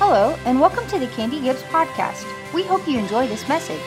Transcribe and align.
Hello, 0.00 0.38
and 0.44 0.60
welcome 0.60 0.86
to 0.90 0.98
the 1.00 1.08
Candy 1.08 1.40
Gibbs 1.40 1.64
podcast. 1.64 2.24
We 2.54 2.62
hope 2.62 2.86
you 2.86 3.00
enjoy 3.00 3.26
this 3.26 3.48
message. 3.48 3.82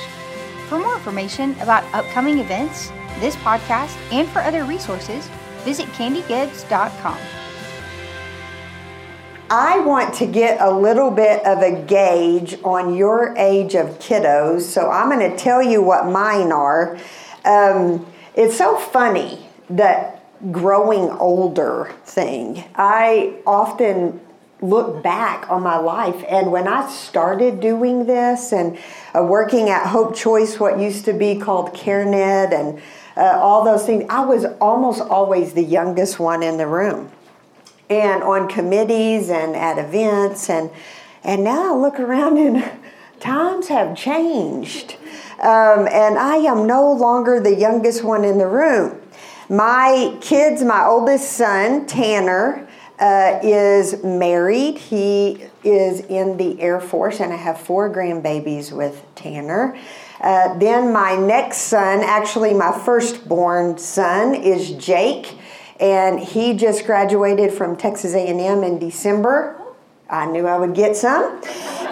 For 0.67 0.77
more 0.77 0.95
information 0.95 1.57
about 1.61 1.85
upcoming 1.93 2.39
events, 2.39 2.89
this 3.21 3.37
podcast, 3.37 3.95
and 4.11 4.27
for 4.27 4.39
other 4.39 4.65
resources, 4.65 5.29
visit 5.59 5.85
candygibbs.com. 5.93 7.17
I 9.49 9.79
want 9.79 10.13
to 10.15 10.25
get 10.25 10.59
a 10.59 10.69
little 10.69 11.11
bit 11.11 11.45
of 11.45 11.59
a 11.59 11.81
gauge 11.83 12.57
on 12.65 12.93
your 12.93 13.33
age 13.37 13.75
of 13.75 13.97
kiddos, 13.99 14.63
so 14.63 14.91
I'm 14.91 15.09
going 15.09 15.31
to 15.31 15.37
tell 15.37 15.63
you 15.63 15.81
what 15.81 16.07
mine 16.07 16.51
are. 16.51 16.97
Um, 17.45 18.05
it's 18.35 18.57
so 18.57 18.75
funny 18.75 19.47
that 19.69 20.25
growing 20.51 21.09
older 21.11 21.95
thing. 22.03 22.65
I 22.75 23.39
often 23.47 24.19
look 24.61 25.01
back 25.01 25.49
on 25.49 25.63
my 25.63 25.77
life. 25.77 26.23
And 26.29 26.51
when 26.51 26.67
I 26.67 26.89
started 26.89 27.59
doing 27.59 28.05
this 28.05 28.53
and 28.53 28.77
uh, 29.15 29.23
working 29.23 29.69
at 29.69 29.87
Hope 29.87 30.15
Choice, 30.15 30.59
what 30.59 30.79
used 30.79 31.05
to 31.05 31.13
be 31.13 31.37
called 31.39 31.73
CareNet, 31.73 32.53
and 32.53 32.81
uh, 33.17 33.39
all 33.39 33.63
those 33.65 33.85
things, 33.85 34.05
I 34.09 34.23
was 34.23 34.45
almost 34.61 35.01
always 35.01 35.53
the 35.53 35.63
youngest 35.63 36.19
one 36.19 36.43
in 36.43 36.57
the 36.57 36.67
room. 36.67 37.11
And 37.89 38.23
on 38.23 38.47
committees 38.47 39.29
and 39.29 39.55
at 39.55 39.77
events 39.77 40.49
and 40.49 40.69
and 41.23 41.43
now 41.43 41.75
I 41.75 41.77
look 41.77 41.99
around 41.99 42.37
and 42.37 42.71
times 43.19 43.67
have 43.67 43.95
changed. 43.95 44.95
Um, 45.39 45.87
and 45.91 46.17
I 46.17 46.37
am 46.37 46.65
no 46.65 46.91
longer 46.91 47.39
the 47.39 47.53
youngest 47.55 48.03
one 48.03 48.23
in 48.23 48.37
the 48.37 48.47
room. 48.47 49.01
My 49.49 50.17
kids, 50.21 50.63
my 50.63 50.85
oldest 50.85 51.33
son 51.33 51.85
Tanner, 51.85 52.67
uh, 53.01 53.39
is 53.43 54.01
married. 54.03 54.77
He 54.77 55.43
is 55.63 55.99
in 56.01 56.37
the 56.37 56.61
Air 56.61 56.79
Force, 56.79 57.19
and 57.19 57.33
I 57.33 57.35
have 57.35 57.59
four 57.59 57.93
grandbabies 57.93 58.71
with 58.71 59.03
Tanner. 59.15 59.77
Uh, 60.21 60.57
then 60.59 60.93
my 60.93 61.15
next 61.15 61.63
son, 61.63 62.01
actually 62.03 62.53
my 62.53 62.71
firstborn 62.71 63.77
son, 63.77 64.35
is 64.35 64.71
Jake 64.71 65.35
and 65.81 66.19
he 66.19 66.53
just 66.53 66.85
graduated 66.85 67.51
from 67.51 67.75
Texas 67.75 68.13
A&M 68.13 68.63
in 68.63 68.77
December. 68.77 69.59
I 70.09 70.27
knew 70.27 70.45
I 70.45 70.57
would 70.57 70.75
get 70.75 70.95
some. 70.95 71.41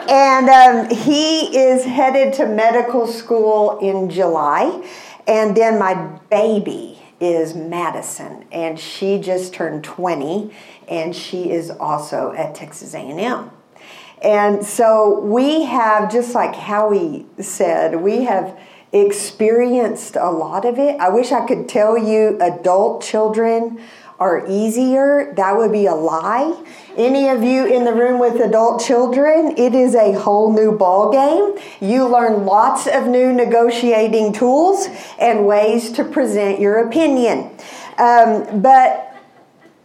And 0.07 0.47
um, 0.47 0.95
he 0.95 1.57
is 1.57 1.83
headed 1.85 2.33
to 2.35 2.45
medical 2.45 3.07
school 3.07 3.79
in 3.79 4.09
July. 4.09 4.87
And 5.27 5.57
then 5.57 5.79
my 5.79 5.95
baby 6.29 6.99
is 7.19 7.53
Madison, 7.53 8.45
and 8.49 8.79
she 8.79 9.19
just 9.19 9.53
turned 9.53 9.83
20, 9.83 10.51
and 10.89 11.15
she 11.15 11.51
is 11.51 11.69
also 11.69 12.33
at 12.33 12.55
Texas 12.55 12.93
A&M. 12.93 13.51
And 14.21 14.65
so 14.65 15.19
we 15.19 15.63
have, 15.63 16.11
just 16.11 16.35
like 16.35 16.55
Howie 16.55 17.25
said, 17.39 18.01
we 18.01 18.23
have 18.23 18.59
experienced 18.91 20.15
a 20.15 20.29
lot 20.29 20.65
of 20.65 20.77
it. 20.77 20.99
I 20.99 21.09
wish 21.09 21.31
I 21.31 21.45
could 21.45 21.69
tell 21.69 21.97
you 21.97 22.37
adult 22.41 23.03
children 23.03 23.79
are 24.19 24.45
easier. 24.49 25.33
That 25.37 25.55
would 25.55 25.71
be 25.71 25.85
a 25.85 25.95
lie. 25.95 26.61
Any 26.97 27.29
of 27.29 27.41
you 27.41 27.65
in 27.65 27.85
the 27.85 27.93
room 27.93 28.19
with 28.19 28.41
adult 28.41 28.81
children, 28.83 29.53
it 29.57 29.73
is 29.73 29.95
a 29.95 30.11
whole 30.11 30.51
new 30.51 30.77
ball 30.77 31.11
game. 31.11 31.57
You 31.79 32.05
learn 32.07 32.45
lots 32.45 32.87
of 32.87 33.07
new 33.07 33.31
negotiating 33.31 34.33
tools 34.33 34.87
and 35.19 35.45
ways 35.47 35.93
to 35.93 36.03
present 36.03 36.59
your 36.59 36.85
opinion. 36.85 37.51
Um, 37.97 38.61
but 38.61 39.08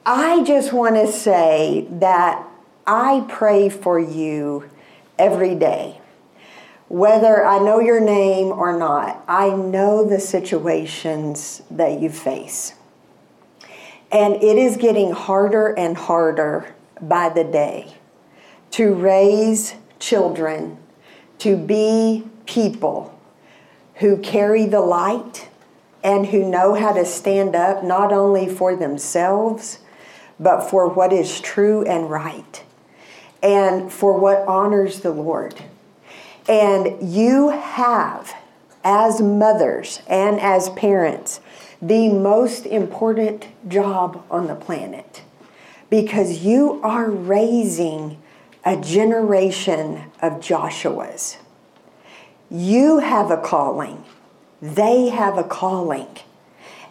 I 0.07 0.45
just 0.45 0.73
want 0.73 0.97
to 0.97 1.11
say 1.11 1.87
that 1.91 2.47
I 2.87 3.25
pray 3.29 3.69
for 3.69 3.99
you 3.99 4.69
every 5.19 5.55
day 5.55 6.01
whether 6.89 7.45
I 7.45 7.59
know 7.59 7.81
your 7.81 8.01
name 8.01 8.49
or 8.49 8.79
not, 8.79 9.25
I 9.27 9.51
know 9.51 10.09
the 10.09 10.21
situations 10.21 11.63
that 11.71 12.01
you 12.01 12.11
face. 12.11 12.75
And 14.13 14.35
it 14.37 14.57
is 14.57 14.77
getting 14.77 15.11
harder 15.11 15.77
and 15.77 15.97
harder 15.97 16.75
by 17.01 17.31
the 17.31 17.43
day 17.43 17.97
to 18.73 18.95
raise 18.95 19.75
children 19.99 20.79
to 21.39 21.57
be 21.57 22.29
people 22.47 23.19
who 23.97 24.19
carry 24.19 24.67
the 24.67 24.81
light 24.81 25.49
and 26.05 26.27
who 26.27 26.49
know 26.49 26.75
how 26.75 26.93
to 26.93 27.05
stand 27.05 27.57
up 27.57 27.83
not 27.83 28.13
only 28.13 28.49
for 28.49 28.77
themselves, 28.77 29.79
but 30.39 30.63
for 30.63 30.89
what 30.89 31.13
is 31.13 31.41
true 31.41 31.85
and 31.85 32.11
right 32.11 32.65
and 33.43 33.93
for 33.93 34.19
what 34.19 34.47
honors 34.49 35.01
the 35.01 35.11
Lord. 35.11 35.55
And 36.49 37.15
you 37.15 37.51
have, 37.51 38.35
as 38.83 39.21
mothers 39.21 40.01
and 40.09 40.41
as 40.41 40.71
parents, 40.71 41.41
the 41.81 42.09
most 42.09 42.65
important 42.65 43.47
job 43.69 44.25
on 44.31 44.47
the 44.47 44.55
planet 44.55 45.23
because 45.91 46.45
you 46.45 46.81
are 46.83 47.11
raising 47.11 48.21
a 48.65 48.81
generation 48.81 50.11
of 50.23 50.41
Joshuas. 50.41 51.37
You 52.51 52.99
have 53.01 53.31
a 53.31 53.37
calling, 53.37 54.05
they 54.61 55.11
have 55.11 55.37
a 55.37 55.45
calling. 55.45 56.09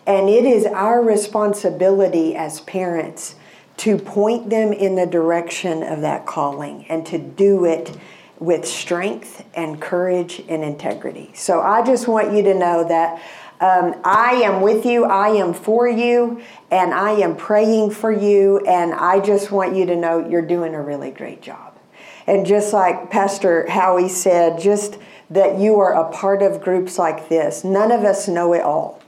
And 0.06 0.30
it 0.30 0.46
is 0.46 0.66
our 0.66 1.02
responsibility 1.02 2.36
as 2.36 2.60
parents 2.62 3.36
to 3.78 3.98
point 3.98 4.50
them 4.50 4.74
in 4.74 4.96
the 4.96 5.06
direction 5.06 5.84
of 5.84 6.02
that 6.02 6.26
calling 6.26 6.86
and 6.90 7.06
to 7.08 7.18
do 7.18 7.66
it 7.66 7.98
with 8.40 8.66
strength 8.66 9.46
and 9.54 9.82
courage 9.82 10.44
and 10.50 10.64
integrity. 10.64 11.32
So 11.34 11.62
I 11.62 11.84
just 11.84 12.08
want 12.08 12.34
you 12.34 12.44
to 12.44 12.54
know 12.54 12.88
that 12.88 13.22
um, 13.62 13.96
I 14.04 14.42
am 14.44 14.62
with 14.62 14.86
you, 14.86 15.06
I 15.06 15.30
am 15.30 15.54
for 15.54 15.88
you, 15.88 16.42
and 16.70 16.94
I 16.94 17.12
am 17.12 17.38
praying 17.38 17.92
for 17.92 18.12
you, 18.12 18.60
and 18.68 18.94
I 18.94 19.22
just 19.22 19.52
want 19.52 19.76
you 19.76 19.86
to 19.86 19.96
know 19.96 20.28
you're 20.28 20.42
doing 20.42 20.76
a 20.76 20.82
really 20.82 21.12
great 21.12 21.42
job. 21.42 21.74
And 22.28 22.46
just 22.46 22.74
like 22.74 23.10
Pastor 23.10 23.70
Howie 23.70 24.10
said, 24.10 24.60
just 24.60 24.98
that 25.30 25.60
you 25.60 25.80
are 25.80 25.94
a 25.94 26.12
part 26.12 26.42
of 26.42 26.62
groups 26.62 26.98
like 26.98 27.30
this, 27.30 27.64
none 27.64 27.92
of 27.92 28.04
us 28.04 28.28
know 28.28 28.54
it 28.54 28.62
all. 28.62 29.03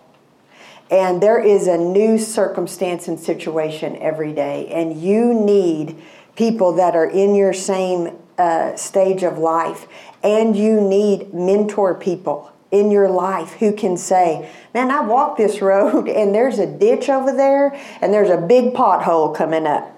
And 0.89 1.21
there 1.21 1.41
is 1.41 1.67
a 1.67 1.77
new 1.77 2.17
circumstance 2.17 3.07
and 3.07 3.19
situation 3.19 3.97
every 3.97 4.33
day, 4.33 4.67
and 4.67 5.01
you 5.01 5.33
need 5.33 5.99
people 6.35 6.73
that 6.73 6.95
are 6.95 7.09
in 7.09 7.33
your 7.33 7.53
same 7.53 8.15
uh, 8.37 8.75
stage 8.75 9.23
of 9.23 9.37
life, 9.37 9.87
and 10.23 10.55
you 10.55 10.79
need 10.79 11.33
mentor 11.33 11.95
people 11.95 12.51
in 12.71 12.91
your 12.91 13.09
life 13.09 13.53
who 13.53 13.71
can 13.71 13.97
say, 13.97 14.49
Man, 14.73 14.91
I 14.91 15.01
walked 15.01 15.37
this 15.37 15.61
road 15.61 16.07
and 16.09 16.35
there's 16.35 16.59
a 16.59 16.67
ditch 16.67 17.09
over 17.09 17.31
there 17.31 17.73
and 18.01 18.13
there's 18.13 18.29
a 18.29 18.37
big 18.37 18.73
pothole 18.73 19.35
coming 19.35 19.65
up. 19.65 19.91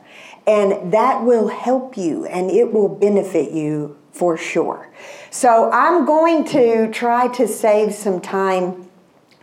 And 0.45 0.93
that 0.93 1.23
will 1.23 1.49
help 1.49 1.97
you 1.97 2.25
and 2.25 2.49
it 2.49 2.71
will 2.71 2.87
benefit 2.87 3.51
you 3.51 3.97
for 4.11 4.37
sure. 4.37 4.89
So 5.29 5.69
I'm 5.71 6.05
going 6.05 6.45
to 6.45 6.89
try 6.91 7.27
to 7.29 7.47
save 7.47 7.93
some 7.93 8.21
time 8.21 8.86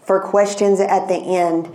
for 0.04 0.20
questions 0.20 0.80
at 0.80 1.08
the 1.08 1.16
end. 1.16 1.66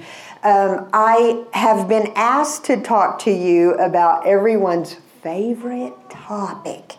Um, 0.42 0.90
I 0.94 1.46
have 1.54 1.90
been 1.90 2.14
asked 2.16 2.64
to 2.66 2.82
talk 2.82 3.20
to 3.20 3.32
you 3.32 3.74
about 3.74 4.26
everyone's 4.26 4.96
favorite 5.22 5.94
topic, 6.10 6.94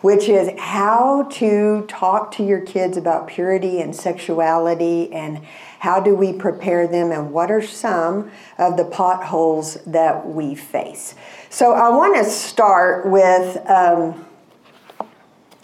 which 0.00 0.28
is 0.28 0.48
how 0.58 1.24
to 1.32 1.84
talk 1.88 2.30
to 2.32 2.44
your 2.44 2.60
kids 2.60 2.96
about 2.96 3.26
purity 3.26 3.80
and 3.80 3.96
sexuality 3.96 5.12
and 5.12 5.40
how 5.80 5.98
do 6.00 6.14
we 6.14 6.32
prepare 6.32 6.86
them 6.86 7.10
and 7.10 7.32
what 7.32 7.50
are 7.50 7.60
some 7.60 8.30
of 8.58 8.76
the 8.76 8.84
potholes 8.84 9.74
that 9.86 10.26
we 10.26 10.54
face. 10.54 11.16
So 11.50 11.72
I 11.72 11.88
want 11.88 12.16
to 12.16 12.24
start 12.30 13.06
with 13.06 13.56
um, 13.68 14.24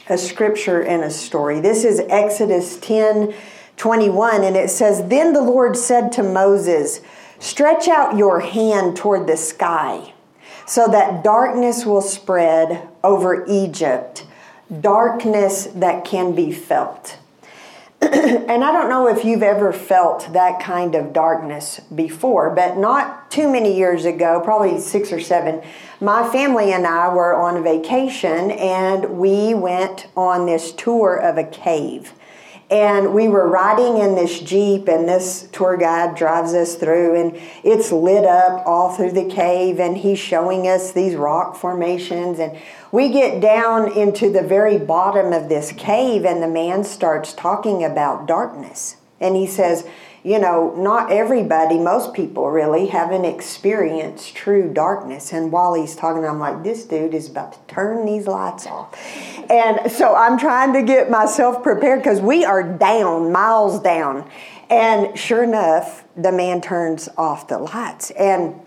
a 0.08 0.18
scripture 0.18 0.82
and 0.82 1.04
a 1.04 1.10
story. 1.10 1.60
This 1.60 1.84
is 1.84 2.00
Exodus 2.08 2.76
10 2.80 3.32
21, 3.80 4.44
and 4.44 4.56
it 4.58 4.68
says, 4.68 5.08
Then 5.08 5.32
the 5.32 5.40
Lord 5.40 5.74
said 5.74 6.12
to 6.12 6.22
Moses, 6.22 7.00
Stretch 7.38 7.88
out 7.88 8.14
your 8.14 8.40
hand 8.40 8.94
toward 8.94 9.26
the 9.26 9.38
sky 9.38 10.12
so 10.66 10.86
that 10.88 11.24
darkness 11.24 11.86
will 11.86 12.02
spread 12.02 12.86
over 13.02 13.46
Egypt, 13.46 14.26
darkness 14.82 15.64
that 15.74 16.04
can 16.04 16.34
be 16.34 16.52
felt. 16.52 17.16
and 18.02 18.62
I 18.62 18.70
don't 18.70 18.90
know 18.90 19.08
if 19.08 19.24
you've 19.24 19.42
ever 19.42 19.72
felt 19.72 20.30
that 20.34 20.60
kind 20.60 20.94
of 20.94 21.14
darkness 21.14 21.80
before, 21.94 22.50
but 22.54 22.76
not 22.76 23.30
too 23.30 23.50
many 23.50 23.74
years 23.74 24.04
ago, 24.04 24.42
probably 24.44 24.78
six 24.78 25.10
or 25.10 25.20
seven, 25.20 25.62
my 26.02 26.30
family 26.30 26.74
and 26.74 26.86
I 26.86 27.14
were 27.14 27.34
on 27.34 27.62
vacation 27.64 28.50
and 28.50 29.18
we 29.18 29.54
went 29.54 30.06
on 30.18 30.44
this 30.44 30.70
tour 30.72 31.16
of 31.16 31.38
a 31.38 31.44
cave. 31.44 32.12
And 32.70 33.12
we 33.12 33.26
were 33.26 33.48
riding 33.48 33.98
in 33.98 34.14
this 34.14 34.38
Jeep, 34.38 34.86
and 34.86 35.08
this 35.08 35.48
tour 35.50 35.76
guide 35.76 36.14
drives 36.14 36.54
us 36.54 36.76
through, 36.76 37.20
and 37.20 37.36
it's 37.64 37.90
lit 37.90 38.24
up 38.24 38.64
all 38.64 38.94
through 38.94 39.10
the 39.10 39.24
cave, 39.24 39.80
and 39.80 39.96
he's 39.96 40.20
showing 40.20 40.68
us 40.68 40.92
these 40.92 41.16
rock 41.16 41.56
formations. 41.56 42.38
And 42.38 42.56
we 42.92 43.08
get 43.08 43.40
down 43.40 43.90
into 43.98 44.30
the 44.30 44.42
very 44.42 44.78
bottom 44.78 45.32
of 45.32 45.48
this 45.48 45.72
cave, 45.72 46.24
and 46.24 46.40
the 46.40 46.48
man 46.48 46.84
starts 46.84 47.32
talking 47.32 47.82
about 47.82 48.28
darkness. 48.28 48.96
And 49.18 49.34
he 49.34 49.48
says, 49.48 49.84
you 50.22 50.38
know, 50.38 50.74
not 50.76 51.10
everybody, 51.10 51.78
most 51.78 52.12
people 52.12 52.50
really 52.50 52.86
haven't 52.86 53.24
experienced 53.24 54.34
true 54.34 54.70
darkness. 54.70 55.32
And 55.32 55.50
while 55.50 55.72
he's 55.74 55.96
talking, 55.96 56.24
I'm 56.26 56.38
like, 56.38 56.62
this 56.62 56.84
dude 56.84 57.14
is 57.14 57.28
about 57.28 57.54
to 57.54 57.74
turn 57.74 58.04
these 58.04 58.26
lights 58.26 58.66
off. 58.66 58.98
And 59.50 59.90
so 59.90 60.14
I'm 60.14 60.38
trying 60.38 60.74
to 60.74 60.82
get 60.82 61.10
myself 61.10 61.62
prepared 61.62 62.00
because 62.00 62.20
we 62.20 62.44
are 62.44 62.62
down, 62.62 63.32
miles 63.32 63.80
down. 63.80 64.28
And 64.68 65.18
sure 65.18 65.42
enough, 65.42 66.04
the 66.16 66.32
man 66.32 66.60
turns 66.60 67.08
off 67.16 67.48
the 67.48 67.58
lights. 67.58 68.10
And 68.10 68.60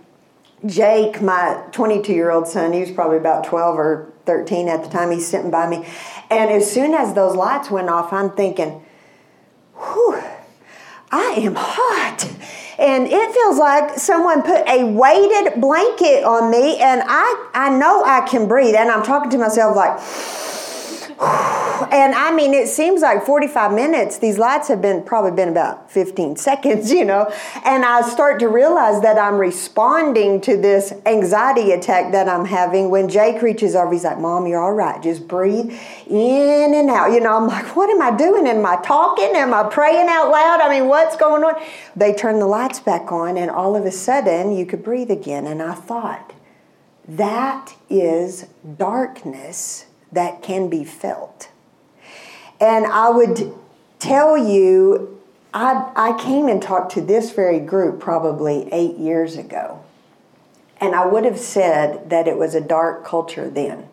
Jake, 0.65 1.21
my 1.21 1.63
22 1.71 2.13
year 2.13 2.31
old 2.31 2.47
son, 2.47 2.73
he 2.73 2.79
was 2.79 2.91
probably 2.91 3.17
about 3.17 3.44
12 3.44 3.77
or 3.77 4.13
13 4.25 4.69
at 4.69 4.83
the 4.83 4.89
time, 4.89 5.11
he's 5.11 5.27
sitting 5.27 5.51
by 5.51 5.67
me. 5.67 5.85
And 6.31 6.49
as 6.49 6.71
soon 6.71 6.94
as 6.95 7.13
those 7.13 7.35
lights 7.35 7.69
went 7.69 7.89
off, 7.89 8.11
I'm 8.11 8.31
thinking, 8.31 8.83
whew 9.75 10.23
I 11.13 11.33
am 11.42 11.54
hot. 11.56 12.27
And 12.80 13.06
it 13.07 13.33
feels 13.33 13.60
like 13.60 14.00
someone 14.00 14.42
put 14.42 14.68
a 14.68 14.83
weighted 14.83 15.62
blanket 15.62 16.24
on 16.24 16.50
me, 16.50 16.80
and 16.80 17.04
I, 17.06 17.50
I 17.54 17.69
know 17.69 18.04
I 18.04 18.21
can 18.27 18.48
breathe. 18.48 18.74
And 18.74 18.89
I'm 18.89 19.04
talking 19.04 19.30
to 19.30 19.38
myself 19.38 19.75
like, 19.75 20.00
and 21.92 22.15
I 22.15 22.31
mean, 22.33 22.54
it 22.54 22.68
seems 22.68 23.01
like 23.01 23.25
45 23.25 23.74
minutes. 23.74 24.18
These 24.18 24.38
lights 24.38 24.68
have 24.68 24.81
been 24.81 25.04
probably 25.04 25.31
been 25.31 25.50
about 25.50 25.92
15 25.92 26.36
seconds, 26.38 26.92
you 26.92 27.06
know. 27.06 27.31
And 27.65 27.86
I 27.86 28.01
start 28.01 28.39
to 28.39 28.48
realize 28.48 29.01
that 29.01 29.18
I'm 29.18 29.38
responding 29.38 30.42
to 30.42 30.57
this 30.57 30.94
anxiety 31.06 31.71
attack 31.71 32.12
that 32.12 32.27
I'm 32.27 32.45
having 32.45 32.89
when 32.89 33.10
Jake 33.10 33.42
reaches 33.42 33.75
over. 33.75 33.92
He's 33.92 34.04
like, 34.04 34.19
Mom, 34.19 34.48
you're 34.48 34.62
all 34.62 34.74
right. 34.74 35.01
Just 35.01 35.27
breathe 35.27 35.71
in 36.07 36.74
and 36.74 36.89
out. 36.89 37.12
You 37.12 37.19
know, 37.19 37.38
I'm 37.38 37.48
like, 37.48 37.75
what 37.75 37.89
am 37.89 38.01
I 38.01 38.16
doing? 38.16 38.48
Am 38.48 38.66
I 38.66 38.77
talking? 38.81 39.31
Am 39.36 39.54
I 39.54 39.63
praying 39.63 40.07
out 40.09 40.31
loud? 40.31 40.62
I 40.62 40.69
mean, 40.69 40.88
what's 40.88 41.16
going 41.16 41.44
on? 41.44 41.54
They 41.95 42.13
turn 42.13 42.39
the 42.39 42.48
lights 42.48 42.80
back 42.80 43.12
on, 43.12 43.38
and 43.38 43.51
all 43.51 43.75
of 43.75 43.86
a 43.86 43.92
sudden, 43.92 44.56
you 44.56 44.66
could 44.66 44.83
breathe 44.83 45.12
again. 45.12 45.45
And 45.45 45.62
I 45.62 45.74
thought, 45.74 46.33
that 47.07 47.75
is 47.89 48.48
darkness 48.77 49.86
that 50.13 50.42
can 50.42 50.69
be 50.69 50.83
felt. 50.83 51.50
And 52.60 52.86
I 52.86 53.10
would 53.10 53.54
tell 54.00 54.38
you, 54.38 55.21
I, 55.54 55.92
I 55.95 56.21
came 56.21 56.48
and 56.48 56.62
talked 56.62 56.94
to 56.94 57.01
this 57.01 57.31
very 57.31 57.60
group 57.60 58.00
probably 58.00 58.68
eight 58.71 58.98
years 58.98 59.38
ago. 59.38 59.83
And 60.80 60.95
I 60.95 61.06
would 61.06 61.25
have 61.25 61.39
said 61.39 62.10
that 62.10 62.27
it 62.27 62.38
was 62.38 62.56
a 62.56 62.62
dark 62.62 63.06
culture 63.06 63.50
then. 63.50 63.88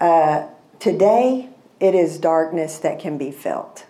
Uh, 0.00 0.46
today, 0.78 1.48
it 1.80 1.94
is 1.94 2.18
darkness 2.18 2.78
that 2.78 2.98
can 2.98 3.18
be 3.18 3.30
felt. 3.30 3.86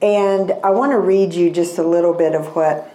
And 0.00 0.52
I 0.64 0.70
want 0.70 0.92
to 0.92 0.98
read 0.98 1.34
you 1.34 1.50
just 1.50 1.76
a 1.76 1.82
little 1.82 2.14
bit 2.14 2.34
of 2.34 2.56
what 2.56 2.90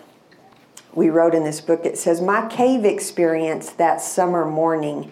we 0.93 1.09
wrote 1.09 1.35
in 1.35 1.43
this 1.43 1.61
book. 1.61 1.85
It 1.85 1.97
says, 1.97 2.21
My 2.21 2.47
cave 2.47 2.85
experience 2.85 3.69
that 3.71 4.01
summer 4.01 4.45
morning 4.45 5.11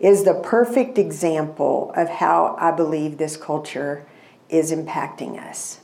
is 0.00 0.24
the 0.24 0.34
perfect 0.34 0.98
example 0.98 1.92
of 1.94 2.08
how 2.08 2.56
I 2.58 2.70
believe 2.70 3.18
this 3.18 3.36
culture 3.36 4.06
is 4.48 4.72
impacting 4.72 5.38
us. 5.38 5.80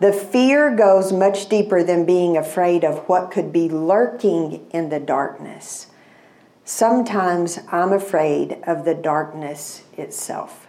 The 0.00 0.12
fear 0.12 0.74
goes 0.74 1.12
much 1.12 1.48
deeper 1.48 1.84
than 1.84 2.04
being 2.04 2.36
afraid 2.36 2.84
of 2.84 3.08
what 3.08 3.30
could 3.30 3.52
be 3.52 3.68
lurking 3.68 4.68
in 4.70 4.88
the 4.88 4.98
darkness. 4.98 5.86
Sometimes 6.64 7.60
I'm 7.70 7.92
afraid 7.92 8.58
of 8.66 8.84
the 8.84 8.94
darkness 8.94 9.84
itself. 9.96 10.66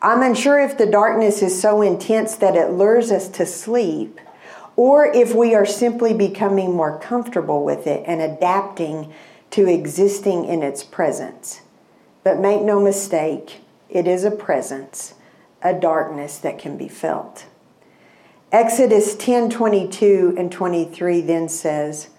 I'm 0.00 0.22
unsure 0.22 0.60
if 0.60 0.78
the 0.78 0.86
darkness 0.86 1.42
is 1.42 1.60
so 1.60 1.82
intense 1.82 2.36
that 2.36 2.56
it 2.56 2.70
lures 2.70 3.10
us 3.10 3.28
to 3.30 3.46
sleep, 3.46 4.20
or 4.76 5.06
if 5.06 5.34
we 5.34 5.54
are 5.54 5.66
simply 5.66 6.14
becoming 6.14 6.76
more 6.76 6.98
comfortable 6.98 7.64
with 7.64 7.86
it 7.86 8.04
and 8.06 8.20
adapting 8.20 9.12
to 9.50 9.68
existing 9.68 10.44
in 10.44 10.62
its 10.62 10.82
presence. 10.84 11.61
But 12.24 12.38
make 12.38 12.62
no 12.62 12.80
mistake, 12.80 13.60
it 13.88 14.06
is 14.06 14.24
a 14.24 14.30
presence, 14.30 15.14
a 15.62 15.74
darkness 15.74 16.38
that 16.38 16.58
can 16.58 16.76
be 16.76 16.88
felt. 16.88 17.46
Exodus 18.52 19.16
10 19.16 19.50
22 19.50 20.34
and 20.36 20.52
23 20.52 21.20
then 21.22 21.48
says, 21.48 22.10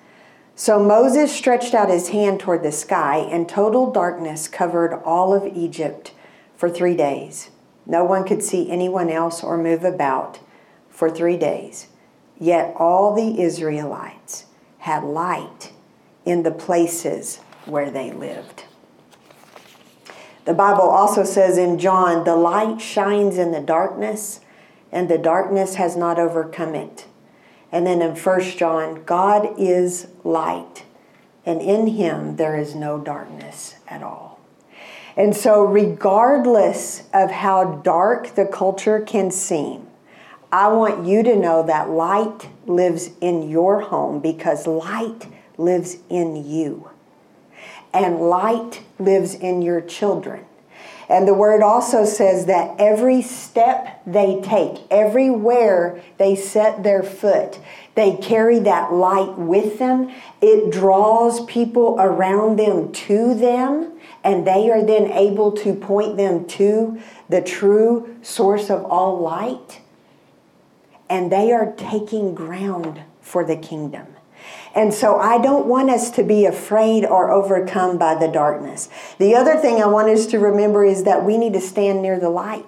So 0.56 0.84
Moses 0.84 1.32
stretched 1.32 1.74
out 1.74 1.90
his 1.90 2.10
hand 2.10 2.40
toward 2.40 2.64
the 2.64 2.72
sky, 2.72 3.18
and 3.18 3.48
total 3.48 3.92
darkness 3.92 4.48
covered 4.48 4.94
all 5.04 5.34
of 5.34 5.46
Egypt 5.56 6.12
for 6.58 6.70
three 6.70 6.96
days. 6.96 7.52
No 7.86 8.04
one 8.04 8.24
could 8.26 8.42
see 8.42 8.70
anyone 8.70 9.10
else 9.10 9.44
or 9.44 9.58
move 9.58 9.84
about 9.84 10.40
for 10.90 11.10
three 11.10 11.38
days. 11.38 11.88
Yet 12.40 12.74
all 12.78 13.14
the 13.14 13.42
Israelites 13.42 14.46
had 14.80 15.04
light 15.04 15.72
in 16.26 16.44
the 16.44 16.52
places 16.52 17.38
where 17.66 17.92
they 17.92 18.12
lived. 18.12 18.64
The 20.46 20.54
Bible 20.54 20.90
also 20.90 21.24
says 21.24 21.58
in 21.58 21.80
John, 21.80 22.26
the 22.26 22.36
light 22.36 22.82
shines 22.82 23.38
in 23.38 23.52
the 23.52 23.62
darkness, 23.62 24.42
and 24.92 25.08
the 25.08 25.18
darkness 25.18 25.76
has 25.76 25.96
not 25.96 26.20
overcome 26.20 26.76
it. 26.76 27.08
And 27.72 27.88
then 27.88 28.02
in 28.02 28.16
1 28.16 28.42
John, 28.58 29.04
God 29.06 29.56
is 29.58 30.08
light, 30.24 30.84
and 31.46 31.62
in 31.62 31.88
him 31.88 32.36
there 32.36 32.58
is 32.58 32.76
no 32.76 33.00
darkness 33.00 33.76
at 33.88 34.04
all. 34.04 34.40
And 35.16 35.36
so, 35.36 35.64
regardless 35.64 37.04
of 37.14 37.32
how 37.32 37.76
dark 37.84 38.36
the 38.36 38.46
culture 38.46 39.00
can 39.00 39.32
seem, 39.32 39.88
I 40.52 40.68
want 40.68 41.06
you 41.06 41.24
to 41.24 41.36
know 41.36 41.64
that 41.64 41.90
light 41.90 42.50
lives 42.66 43.12
in 43.22 43.50
your 43.50 43.82
home 43.82 44.20
because 44.20 44.68
light 44.68 45.28
lives 45.58 45.98
in 46.10 46.48
you 46.50 46.90
and 47.94 48.20
light 48.20 48.82
lives 49.00 49.36
in 49.36 49.62
your 49.62 49.82
children. 49.82 50.46
And 51.10 51.28
the 51.28 51.34
word 51.34 51.62
also 51.62 52.06
says 52.06 52.46
that 52.46 52.76
every 52.80 53.22
step 53.22 54.02
they 54.06 54.42
take, 54.42 54.82
everywhere 54.90 56.02
they 56.18 56.36
set 56.36 56.84
their 56.84 57.04
foot, 57.04 57.60
they 57.96 58.16
carry 58.18 58.60
that 58.60 58.94
light 58.94 59.38
with 59.38 59.80
them. 59.80 60.12
It 60.42 60.72
draws 60.72 61.46
people 61.46 61.98
around 62.00 62.58
them 62.58 62.92
to 62.92 63.36
them, 63.36 64.00
and 64.24 64.48
they 64.48 64.72
are 64.72 64.84
then 64.84 65.12
able 65.12 65.52
to 65.52 65.76
point 65.76 66.18
them 66.18 66.46
to 66.48 67.00
the 67.30 67.42
true 67.42 68.18
source 68.22 68.70
of 68.70 68.84
all 68.86 69.20
light. 69.20 69.82
And 71.10 71.32
they 71.32 71.52
are 71.52 71.74
taking 71.74 72.34
ground 72.34 73.02
for 73.22 73.44
the 73.44 73.58
kingdom. 73.58 74.08
And 74.76 74.94
so 74.94 75.18
I 75.20 75.40
don't 75.40 75.68
want 75.68 75.90
us 75.90 76.10
to 76.12 76.24
be 76.24 76.46
afraid 76.46 77.06
or 77.06 77.32
overcome 77.32 77.98
by 77.98 78.16
the 78.16 78.28
darkness. 78.28 78.90
The 79.18 79.36
other 79.36 79.56
thing 79.58 79.82
I 79.82 79.86
want 79.86 80.10
us 80.10 80.26
to 80.28 80.40
remember 80.40 80.84
is 80.84 81.04
that 81.04 81.24
we 81.24 81.38
need 81.38 81.54
to 81.54 81.62
stand 81.62 82.02
near 82.02 82.20
the 82.20 82.30
light. 82.30 82.66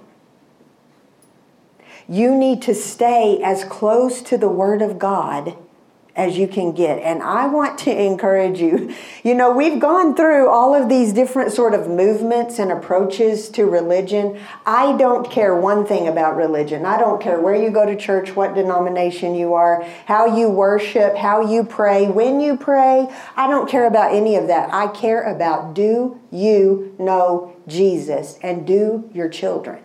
You 2.07 2.35
need 2.35 2.61
to 2.63 2.75
stay 2.75 3.41
as 3.43 3.63
close 3.63 4.21
to 4.23 4.37
the 4.37 4.49
Word 4.49 4.81
of 4.81 4.99
God 4.99 5.57
as 6.15 6.37
you 6.37 6.47
can 6.47 6.71
get. 6.71 6.99
And 6.99 7.21
I 7.21 7.47
want 7.47 7.77
to 7.79 7.91
encourage 7.91 8.59
you. 8.59 8.93
You 9.23 9.33
know, 9.33 9.51
we've 9.51 9.79
gone 9.79 10.15
through 10.15 10.49
all 10.49 10.75
of 10.75 10.87
these 10.87 11.11
different 11.11 11.51
sort 11.51 11.73
of 11.73 11.89
movements 11.89 12.59
and 12.59 12.71
approaches 12.71 13.49
to 13.49 13.65
religion. 13.65 14.39
I 14.65 14.95
don't 14.97 15.29
care 15.29 15.55
one 15.55 15.85
thing 15.85 16.07
about 16.07 16.35
religion. 16.35 16.85
I 16.85 16.99
don't 16.99 17.19
care 17.21 17.41
where 17.41 17.55
you 17.55 17.71
go 17.71 17.85
to 17.85 17.95
church, 17.95 18.35
what 18.35 18.53
denomination 18.53 19.33
you 19.33 19.55
are, 19.55 19.83
how 20.05 20.37
you 20.37 20.49
worship, 20.49 21.15
how 21.15 21.41
you 21.41 21.63
pray, 21.63 22.07
when 22.07 22.39
you 22.39 22.55
pray. 22.55 23.07
I 23.35 23.47
don't 23.47 23.67
care 23.67 23.87
about 23.87 24.13
any 24.13 24.35
of 24.35 24.47
that. 24.47 24.71
I 24.71 24.87
care 24.87 25.23
about 25.23 25.73
do 25.73 26.21
you 26.31 26.95
know 26.99 27.55
Jesus 27.67 28.37
and 28.43 28.67
do 28.67 29.09
your 29.11 29.27
children. 29.27 29.81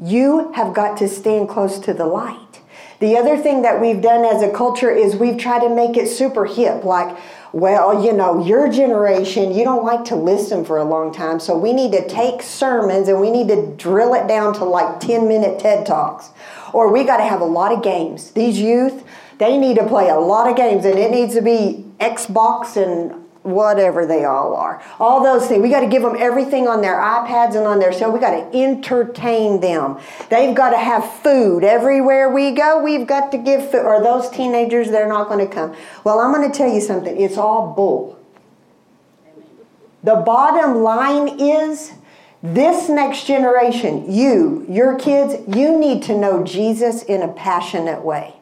You 0.00 0.52
have 0.52 0.74
got 0.74 0.96
to 0.98 1.08
stand 1.08 1.48
close 1.48 1.78
to 1.80 1.94
the 1.94 2.06
light. 2.06 2.47
The 3.00 3.16
other 3.16 3.36
thing 3.36 3.62
that 3.62 3.80
we've 3.80 4.02
done 4.02 4.24
as 4.24 4.42
a 4.42 4.50
culture 4.50 4.90
is 4.90 5.14
we've 5.14 5.38
tried 5.38 5.60
to 5.60 5.68
make 5.68 5.96
it 5.96 6.08
super 6.08 6.46
hip, 6.46 6.84
like, 6.84 7.16
well, 7.52 8.04
you 8.04 8.12
know, 8.12 8.44
your 8.44 8.70
generation, 8.70 9.52
you 9.54 9.62
don't 9.62 9.84
like 9.84 10.04
to 10.06 10.16
listen 10.16 10.64
for 10.64 10.78
a 10.78 10.84
long 10.84 11.12
time, 11.12 11.38
so 11.38 11.56
we 11.56 11.72
need 11.72 11.92
to 11.92 12.06
take 12.08 12.42
sermons 12.42 13.08
and 13.08 13.20
we 13.20 13.30
need 13.30 13.48
to 13.48 13.72
drill 13.76 14.14
it 14.14 14.26
down 14.26 14.52
to 14.54 14.64
like 14.64 14.98
10 14.98 15.28
minute 15.28 15.60
TED 15.60 15.86
Talks. 15.86 16.30
Or 16.72 16.92
we 16.92 17.04
got 17.04 17.18
to 17.18 17.24
have 17.24 17.40
a 17.40 17.46
lot 17.46 17.72
of 17.72 17.82
games. 17.82 18.32
These 18.32 18.58
youth, 18.58 19.04
they 19.38 19.56
need 19.58 19.76
to 19.76 19.86
play 19.86 20.08
a 20.08 20.18
lot 20.18 20.50
of 20.50 20.56
games 20.56 20.84
and 20.84 20.98
it 20.98 21.12
needs 21.12 21.34
to 21.34 21.40
be 21.40 21.86
Xbox 22.00 22.76
and 22.76 23.27
whatever 23.50 24.06
they 24.06 24.24
all 24.24 24.54
are. 24.54 24.82
All 24.98 25.22
those 25.22 25.46
things. 25.46 25.62
We 25.62 25.70
got 25.70 25.80
to 25.80 25.88
give 25.88 26.02
them 26.02 26.16
everything 26.18 26.68
on 26.68 26.80
their 26.80 26.96
iPads 26.96 27.56
and 27.56 27.66
on 27.66 27.78
their 27.78 27.92
cell. 27.92 28.10
We 28.12 28.20
got 28.20 28.30
to 28.30 28.58
entertain 28.58 29.60
them. 29.60 29.98
They've 30.30 30.54
got 30.54 30.70
to 30.70 30.78
have 30.78 31.10
food 31.22 31.64
everywhere 31.64 32.30
we 32.30 32.52
go. 32.52 32.82
We've 32.82 33.06
got 33.06 33.32
to 33.32 33.38
give 33.38 33.70
food. 33.70 33.84
Or 33.84 34.02
those 34.02 34.28
teenagers, 34.30 34.90
they're 34.90 35.08
not 35.08 35.28
going 35.28 35.46
to 35.46 35.52
come. 35.52 35.74
Well, 36.04 36.20
I'm 36.20 36.32
going 36.32 36.50
to 36.50 36.56
tell 36.56 36.72
you 36.72 36.80
something. 36.80 37.20
It's 37.20 37.36
all 37.36 37.74
bull. 37.74 38.18
The 40.02 40.16
bottom 40.16 40.82
line 40.82 41.40
is 41.40 41.92
this 42.42 42.88
next 42.88 43.26
generation, 43.26 44.10
you, 44.10 44.64
your 44.68 44.96
kids, 44.96 45.34
you 45.56 45.76
need 45.76 46.04
to 46.04 46.16
know 46.16 46.44
Jesus 46.44 47.02
in 47.02 47.22
a 47.22 47.28
passionate 47.28 48.04
way. 48.04 48.34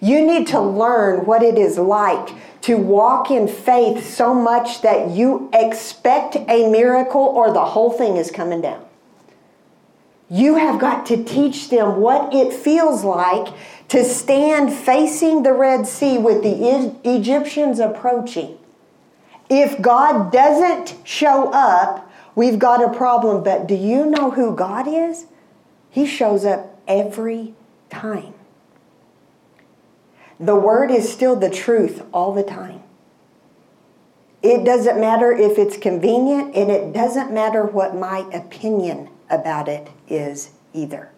You 0.00 0.24
need 0.24 0.46
to 0.48 0.60
learn 0.60 1.26
what 1.26 1.42
it 1.42 1.58
is 1.58 1.76
like 1.76 2.28
to 2.66 2.76
walk 2.76 3.30
in 3.30 3.46
faith 3.46 4.04
so 4.04 4.34
much 4.34 4.82
that 4.82 5.10
you 5.10 5.48
expect 5.52 6.34
a 6.34 6.68
miracle 6.68 7.20
or 7.20 7.52
the 7.52 7.64
whole 7.64 7.92
thing 7.92 8.16
is 8.16 8.28
coming 8.28 8.60
down. 8.60 8.84
You 10.28 10.56
have 10.56 10.80
got 10.80 11.06
to 11.06 11.22
teach 11.22 11.70
them 11.70 12.00
what 12.00 12.34
it 12.34 12.52
feels 12.52 13.04
like 13.04 13.54
to 13.90 14.02
stand 14.02 14.72
facing 14.72 15.44
the 15.44 15.52
Red 15.52 15.86
Sea 15.86 16.18
with 16.18 16.42
the 16.42 16.98
Egyptians 17.04 17.78
approaching. 17.78 18.58
If 19.48 19.80
God 19.80 20.32
doesn't 20.32 20.96
show 21.04 21.52
up, 21.52 22.10
we've 22.34 22.58
got 22.58 22.82
a 22.82 22.92
problem. 22.92 23.44
But 23.44 23.68
do 23.68 23.76
you 23.76 24.06
know 24.06 24.32
who 24.32 24.56
God 24.56 24.88
is? 24.88 25.26
He 25.88 26.04
shows 26.04 26.44
up 26.44 26.76
every 26.88 27.54
time. 27.90 28.34
The 30.38 30.56
word 30.56 30.90
is 30.90 31.10
still 31.10 31.36
the 31.36 31.50
truth 31.50 32.02
all 32.12 32.32
the 32.32 32.42
time. 32.42 32.82
It 34.42 34.64
doesn't 34.64 35.00
matter 35.00 35.32
if 35.32 35.58
it's 35.58 35.76
convenient, 35.76 36.54
and 36.54 36.70
it 36.70 36.92
doesn't 36.92 37.32
matter 37.32 37.64
what 37.64 37.96
my 37.96 38.28
opinion 38.32 39.08
about 39.30 39.68
it 39.68 39.88
is 40.08 40.50
either. 40.72 41.10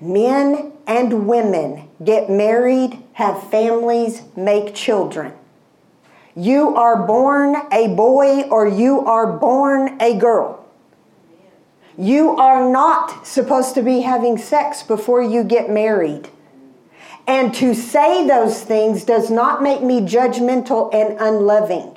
Men 0.00 0.72
and 0.86 1.26
women 1.26 1.88
get 2.04 2.28
married, 2.28 3.02
have 3.14 3.50
families, 3.50 4.22
make 4.36 4.74
children. 4.74 5.32
You 6.34 6.74
are 6.76 7.06
born 7.06 7.56
a 7.70 7.94
boy 7.94 8.42
or 8.42 8.66
you 8.66 9.00
are 9.00 9.38
born 9.38 10.00
a 10.00 10.16
girl. 10.18 10.66
You 11.96 12.30
are 12.30 12.68
not 12.68 13.26
supposed 13.26 13.74
to 13.74 13.82
be 13.82 14.00
having 14.00 14.38
sex 14.38 14.82
before 14.82 15.22
you 15.22 15.44
get 15.44 15.70
married. 15.70 16.28
And 17.26 17.54
to 17.54 17.74
say 17.74 18.26
those 18.26 18.62
things 18.62 19.04
does 19.04 19.30
not 19.30 19.62
make 19.62 19.82
me 19.82 20.00
judgmental 20.00 20.92
and 20.92 21.20
unloving. 21.20 21.96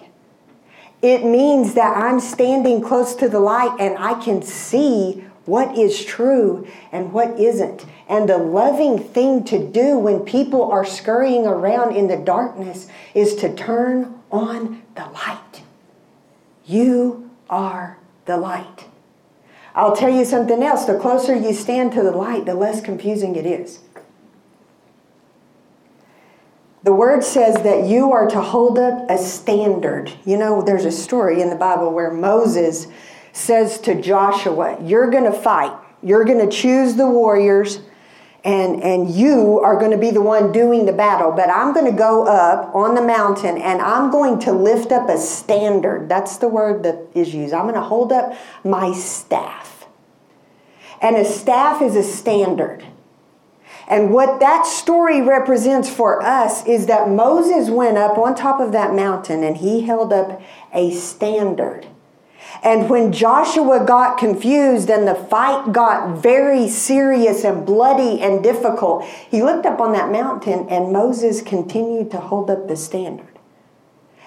It 1.02 1.26
means 1.26 1.74
that 1.74 1.98
I'm 1.98 2.20
standing 2.20 2.82
close 2.82 3.16
to 3.16 3.30
the 3.30 3.40
light 3.40 3.76
and 3.80 3.98
I 3.98 4.20
can 4.24 4.42
see 4.42 5.26
what 5.46 5.78
is 5.78 6.04
true 6.04 6.68
and 6.92 7.14
what 7.14 7.40
isn't. 7.40 7.86
And 8.08 8.28
the 8.30 8.38
loving 8.38 9.00
thing 9.00 9.44
to 9.46 9.60
do 9.60 9.98
when 9.98 10.22
people 10.22 10.72
are 10.72 10.86
scurrying 10.86 11.46
around 11.46 11.96
in 11.96 12.08
the 12.08 12.18
darkness 12.18 12.88
is 13.14 13.36
to 13.36 13.54
turn 13.54 14.20
on 14.32 14.82
the 14.96 15.06
light. 15.06 15.64
You 16.66 17.30
are 17.50 17.98
the 18.26 18.38
light. 18.38 18.86
I'll 19.76 19.96
tell 19.96 20.10
you 20.10 20.26
something 20.26 20.64
else. 20.64 20.86
The 20.86 20.98
closer 20.98 21.36
you 21.36 21.54
stand 21.54 21.92
to 21.94 22.02
the 22.02 22.12
light, 22.12 22.46
the 22.46 22.56
less 22.56 22.82
confusing 22.82 23.36
it 23.36 23.46
is. 23.46 23.80
The 26.86 26.94
word 26.94 27.24
says 27.24 27.56
that 27.64 27.88
you 27.88 28.12
are 28.12 28.28
to 28.28 28.40
hold 28.40 28.78
up 28.78 29.10
a 29.10 29.18
standard. 29.18 30.14
You 30.24 30.38
know, 30.38 30.62
there's 30.62 30.86
a 30.86 30.92
story 30.92 31.42
in 31.42 31.50
the 31.50 31.56
Bible 31.56 31.92
where 31.92 32.12
Moses 32.12 32.86
says 33.34 33.80
to 33.80 34.00
Joshua, 34.00 34.78
You're 34.84 35.10
going 35.10 35.24
to 35.24 35.32
fight, 35.32 35.76
you're 36.04 36.24
going 36.26 36.48
to 36.48 36.56
choose 36.56 36.94
the 36.94 37.10
warriors. 37.10 37.80
And, 38.44 38.84
and 38.84 39.10
you 39.10 39.60
are 39.62 39.80
going 39.80 39.90
to 39.90 39.98
be 39.98 40.12
the 40.12 40.22
one 40.22 40.52
doing 40.52 40.86
the 40.86 40.94
battle, 40.94 41.32
but 41.32 41.50
I'm 41.50 41.74
going 41.74 41.92
to 41.92 41.98
go 41.98 42.28
up 42.28 42.76
on 42.76 42.94
the 42.94 43.02
mountain 43.02 43.58
and 43.58 43.82
I'm 43.82 44.12
going 44.12 44.38
to 44.42 44.52
lift 44.52 44.92
up 44.92 45.10
a 45.10 45.18
standard. 45.18 46.08
That's 46.08 46.38
the 46.38 46.48
word 46.48 46.84
that 46.84 47.08
is 47.16 47.34
used. 47.34 47.56
I'm 47.56 47.64
going 47.64 47.74
to 47.74 47.82
hold 47.82 48.12
up 48.12 48.38
my 48.64 48.94
staff. 48.94 49.88
And 51.02 51.16
a 51.16 51.26
staff 51.26 51.82
is 51.82 51.96
a 51.96 52.04
standard. 52.04 52.86
And 53.88 54.12
what 54.12 54.40
that 54.40 54.66
story 54.66 55.22
represents 55.22 55.90
for 55.90 56.24
us 56.24 56.66
is 56.66 56.88
that 56.88 57.10
Moses 57.10 57.70
went 57.70 57.98
up 57.98 58.18
on 58.18 58.34
top 58.34 58.60
of 58.60 58.72
that 58.72 58.96
mountain 58.96 59.44
and 59.44 59.58
he 59.58 59.82
held 59.82 60.12
up 60.12 60.42
a 60.74 60.92
standard. 60.92 61.88
And 62.64 62.90
when 62.90 63.12
Joshua 63.12 63.86
got 63.86 64.18
confused 64.18 64.90
and 64.90 65.08
the 65.08 65.14
fight 65.14 65.72
got 65.72 66.18
very 66.18 66.68
serious 66.68 67.44
and 67.44 67.66
bloody 67.66 68.22
and 68.22 68.44
difficult, 68.44 69.06
he 69.06 69.44
looked 69.44 69.68
up 69.68 69.80
on 69.80 69.92
that 69.94 70.12
mountain 70.12 70.68
and 70.70 70.92
Moses 70.92 71.44
continued 71.44 72.10
to 72.12 72.20
hold 72.20 72.50
up 72.50 72.68
the 72.68 72.76
standard. 72.76 73.38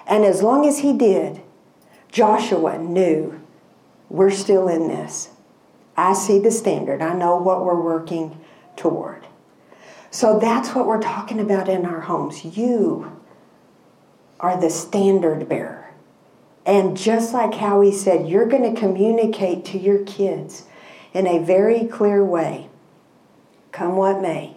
And 0.07 0.23
as 0.23 0.41
long 0.41 0.65
as 0.65 0.79
he 0.79 0.93
did, 0.93 1.41
Joshua 2.11 2.77
knew 2.77 3.41
we're 4.09 4.31
still 4.31 4.69
in 4.69 4.87
this. 4.87 5.29
I 5.97 6.13
see 6.13 6.39
the 6.39 6.51
standard, 6.51 7.01
I 7.01 7.13
know 7.13 7.35
what 7.35 7.65
we're 7.65 7.81
working 7.81 8.39
toward. 8.77 9.25
So 10.11 10.39
that's 10.39 10.73
what 10.73 10.87
we're 10.87 11.01
talking 11.01 11.39
about 11.39 11.69
in 11.69 11.85
our 11.85 12.01
homes. 12.01 12.43
You 12.43 13.19
are 14.39 14.59
the 14.59 14.69
standard 14.69 15.47
bearer. 15.47 15.91
And 16.65 16.97
just 16.97 17.33
like 17.33 17.55
Howie 17.55 17.91
said, 17.91 18.27
you're 18.27 18.47
going 18.47 18.73
to 18.73 18.79
communicate 18.79 19.65
to 19.65 19.77
your 19.77 20.03
kids 20.03 20.65
in 21.13 21.27
a 21.27 21.43
very 21.43 21.85
clear 21.85 22.23
way 22.23 22.69
come 23.71 23.95
what 23.95 24.21
may. 24.21 24.55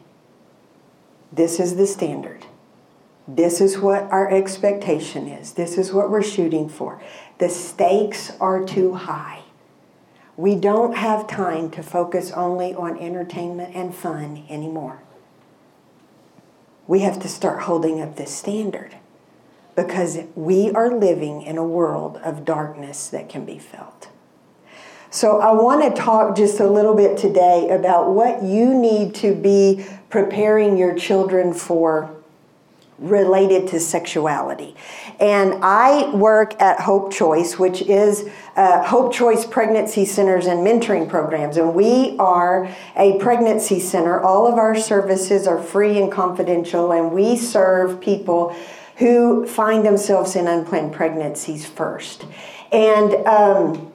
This 1.33 1.61
is 1.61 1.77
the 1.77 1.87
standard. 1.87 2.47
This 3.29 3.61
is 3.61 3.79
what 3.79 4.03
our 4.11 4.31
expectation 4.31 5.29
is. 5.29 5.53
This 5.53 5.79
is 5.79 5.93
what 5.93 6.11
we're 6.11 6.23
shooting 6.23 6.69
for. 6.69 7.01
The 7.39 7.49
stakes 7.49 8.33
are 8.41 8.65
too 8.65 8.95
high. 8.95 9.43
We 10.37 10.55
don't 10.57 10.97
have 10.97 11.29
time 11.29 11.71
to 11.73 11.83
focus 11.83 12.33
only 12.33 12.75
on 12.75 12.99
entertainment 12.99 13.75
and 13.75 13.95
fun 13.95 14.45
anymore 14.49 15.03
we 16.93 17.01
have 17.01 17.19
to 17.19 17.27
start 17.27 17.63
holding 17.63 18.03
up 18.03 18.17
this 18.17 18.31
standard 18.31 18.95
because 19.75 20.19
we 20.35 20.71
are 20.73 20.91
living 20.95 21.41
in 21.41 21.57
a 21.57 21.65
world 21.65 22.19
of 22.19 22.45
darkness 22.45 23.09
that 23.09 23.31
can 23.31 23.47
be 23.47 23.59
felt. 23.59 24.09
So, 25.09 25.41
I 25.41 25.53
want 25.53 25.83
to 25.83 25.99
talk 25.99 26.37
just 26.37 26.61
a 26.61 26.67
little 26.67 26.95
bit 26.95 27.17
today 27.17 27.71
about 27.71 28.11
what 28.11 28.43
you 28.43 28.75
need 28.75 29.15
to 29.17 29.35
be 29.35 29.87
preparing 30.11 30.77
your 30.77 30.95
children 30.95 31.55
for 31.55 32.15
related 33.03 33.69
to 33.69 33.81
sexuality. 33.81 34.75
And 35.21 35.63
I 35.63 36.15
work 36.15 36.61
at 36.61 36.81
Hope 36.81 37.13
Choice, 37.13 37.59
which 37.59 37.83
is 37.83 38.29
uh, 38.57 38.83
Hope 38.85 39.13
Choice 39.13 39.45
Pregnancy 39.45 40.05
Centers 40.05 40.47
and 40.47 40.61
Mentoring 40.67 41.09
Programs. 41.09 41.57
And 41.57 41.75
we 41.75 42.17
are 42.19 42.69
a 42.97 43.19
pregnancy 43.19 43.81
center. 43.81 44.21
All 44.21 44.47
of 44.47 44.55
our 44.55 44.77
services 44.77 45.47
are 45.47 45.61
free 45.63 46.01
and 46.01 46.11
confidential, 46.11 46.93
and 46.93 47.13
we 47.13 47.37
serve 47.37 48.01
people 48.01 48.57
who 48.97 49.47
find 49.47 49.85
themselves 49.85 50.37
in 50.37 50.47
unplanned 50.47 50.93
pregnancies 50.93 51.67
first. 51.67 52.25
And 52.71 53.15
um, 53.27 53.93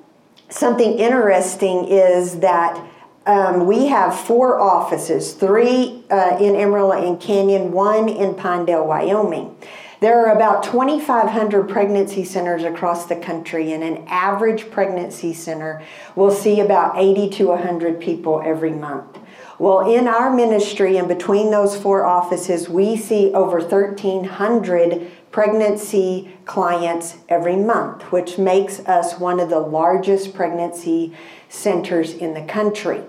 something 0.50 1.00
interesting 1.00 1.88
is 1.88 2.40
that 2.40 2.84
um, 3.27 3.67
we 3.67 3.88
have 3.88 4.17
four 4.17 4.60
offices 4.60 5.34
three 5.34 6.03
uh, 6.10 6.38
in 6.39 6.55
Amarillo 6.55 6.93
and 6.93 7.19
Canyon, 7.19 7.74
one 7.74 8.07
in 8.07 8.34
Pinedale, 8.34 8.88
Wyoming. 8.88 9.55
There 10.00 10.25
are 10.25 10.34
about 10.34 10.63
2,500 10.63 11.67
pregnancy 11.67 12.24
centers 12.24 12.63
across 12.63 13.07
the 13.07 13.15
country, 13.17 13.74
and 13.74 13.84
an 13.84 14.05
average 14.07 14.72
pregnancy 14.72 15.34
center 15.34 15.84
will 16.15 16.31
see 16.31 16.62
about 16.62 16.98
80 16.98 17.29
to 17.31 17.48
100 17.48 18.00
people 18.00 18.41
every 18.46 18.72
month. 18.72 19.17
Well, 19.60 19.91
in 19.91 20.07
our 20.07 20.34
ministry 20.34 20.98
and 20.98 21.07
between 21.07 21.51
those 21.51 21.75
four 21.75 22.05
offices, 22.05 22.69
we 22.69 22.96
see 22.96 23.34
over 23.34 23.60
1,300 23.60 25.12
pregnancy 25.31 26.31
clients 26.46 27.17
every 27.27 27.55
month, 27.55 28.03
which 28.12 28.38
makes 28.38 28.79
us 28.81 29.19
one 29.19 29.39
of 29.39 29.50
the 29.50 29.60
largest 29.60 30.34
pregnancy 30.34 31.13
centers 31.50 32.13
in 32.13 32.36
the 32.36 32.43
country. 32.43 33.01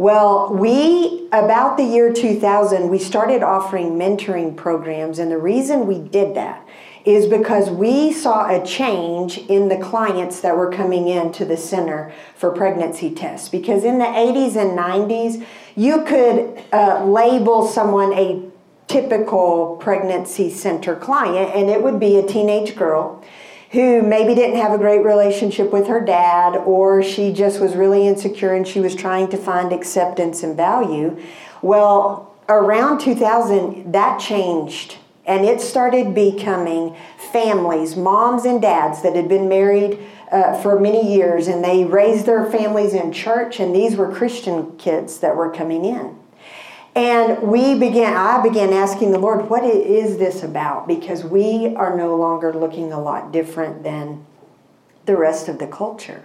Well, 0.00 0.54
we, 0.54 1.28
about 1.30 1.76
the 1.76 1.82
year 1.82 2.10
2000, 2.10 2.88
we 2.88 2.98
started 2.98 3.42
offering 3.42 3.98
mentoring 3.98 4.56
programs, 4.56 5.18
and 5.18 5.30
the 5.30 5.36
reason 5.36 5.86
we 5.86 5.98
did 5.98 6.34
that 6.36 6.66
is 7.04 7.26
because 7.26 7.68
we 7.68 8.10
saw 8.10 8.48
a 8.48 8.64
change 8.64 9.36
in 9.36 9.68
the 9.68 9.76
clients 9.76 10.40
that 10.40 10.56
were 10.56 10.72
coming 10.72 11.08
into 11.08 11.44
the 11.44 11.58
center 11.58 12.14
for 12.34 12.50
pregnancy 12.50 13.14
tests. 13.14 13.50
Because 13.50 13.84
in 13.84 13.98
the 13.98 14.06
80s 14.06 14.56
and 14.56 14.70
90s, 14.70 15.44
you 15.76 16.02
could 16.04 16.64
uh, 16.72 17.04
label 17.04 17.66
someone 17.66 18.14
a 18.14 18.42
typical 18.88 19.76
pregnancy 19.82 20.48
center 20.48 20.96
client, 20.96 21.54
and 21.54 21.68
it 21.68 21.82
would 21.82 22.00
be 22.00 22.16
a 22.16 22.26
teenage 22.26 22.74
girl 22.74 23.22
who 23.70 24.02
maybe 24.02 24.34
didn't 24.34 24.60
have 24.60 24.72
a 24.72 24.78
great 24.78 25.04
relationship 25.04 25.72
with 25.72 25.86
her 25.86 26.00
dad, 26.00 26.56
or 26.56 27.02
she 27.02 27.32
just 27.32 27.60
was 27.60 27.76
really 27.76 28.06
insecure 28.06 28.52
and 28.52 28.66
she 28.66 28.80
was 28.80 28.94
trying 28.94 29.28
to 29.28 29.36
find 29.36 29.72
acceptance 29.72 30.42
and 30.42 30.56
value. 30.56 31.16
Well, 31.62 32.34
around 32.48 32.98
2000, 32.98 33.92
that 33.92 34.18
changed. 34.18 34.96
And 35.24 35.44
it 35.44 35.60
started 35.60 36.14
becoming 36.14 36.96
families, 37.32 37.94
moms 37.94 38.44
and 38.44 38.60
dads 38.60 39.02
that 39.02 39.14
had 39.14 39.28
been 39.28 39.48
married 39.48 39.98
uh, 40.32 40.60
for 40.60 40.78
many 40.80 41.14
years, 41.14 41.46
and 41.46 41.62
they 41.62 41.84
raised 41.84 42.26
their 42.26 42.50
families 42.50 42.94
in 42.94 43.12
church, 43.12 43.60
and 43.60 43.74
these 43.74 43.96
were 43.96 44.12
Christian 44.12 44.76
kids 44.78 45.18
that 45.18 45.36
were 45.36 45.52
coming 45.52 45.84
in. 45.84 46.19
And 46.94 47.40
we 47.42 47.78
began, 47.78 48.14
I 48.14 48.42
began 48.42 48.72
asking 48.72 49.12
the 49.12 49.18
Lord, 49.18 49.48
what 49.48 49.64
is 49.64 50.18
this 50.18 50.42
about? 50.42 50.88
Because 50.88 51.24
we 51.24 51.74
are 51.76 51.96
no 51.96 52.16
longer 52.16 52.52
looking 52.52 52.92
a 52.92 53.00
lot 53.00 53.32
different 53.32 53.84
than 53.84 54.26
the 55.06 55.16
rest 55.16 55.48
of 55.48 55.58
the 55.58 55.68
culture. 55.68 56.24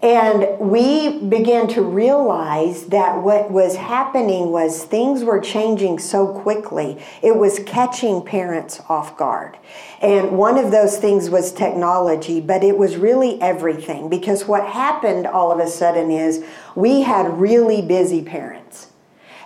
And 0.00 0.60
we 0.60 1.18
began 1.18 1.66
to 1.68 1.82
realize 1.82 2.86
that 2.86 3.20
what 3.20 3.50
was 3.50 3.74
happening 3.74 4.52
was 4.52 4.84
things 4.84 5.24
were 5.24 5.40
changing 5.40 5.98
so 5.98 6.28
quickly. 6.28 7.02
It 7.20 7.36
was 7.36 7.58
catching 7.66 8.22
parents 8.22 8.80
off 8.88 9.16
guard. 9.16 9.58
And 10.00 10.38
one 10.38 10.56
of 10.56 10.70
those 10.70 10.98
things 10.98 11.30
was 11.30 11.50
technology, 11.50 12.40
but 12.40 12.62
it 12.62 12.78
was 12.78 12.96
really 12.96 13.42
everything 13.42 14.08
because 14.08 14.46
what 14.46 14.68
happened 14.68 15.26
all 15.26 15.50
of 15.50 15.58
a 15.58 15.66
sudden 15.66 16.12
is 16.12 16.44
we 16.76 17.00
had 17.00 17.40
really 17.40 17.82
busy 17.82 18.22
parents 18.22 18.87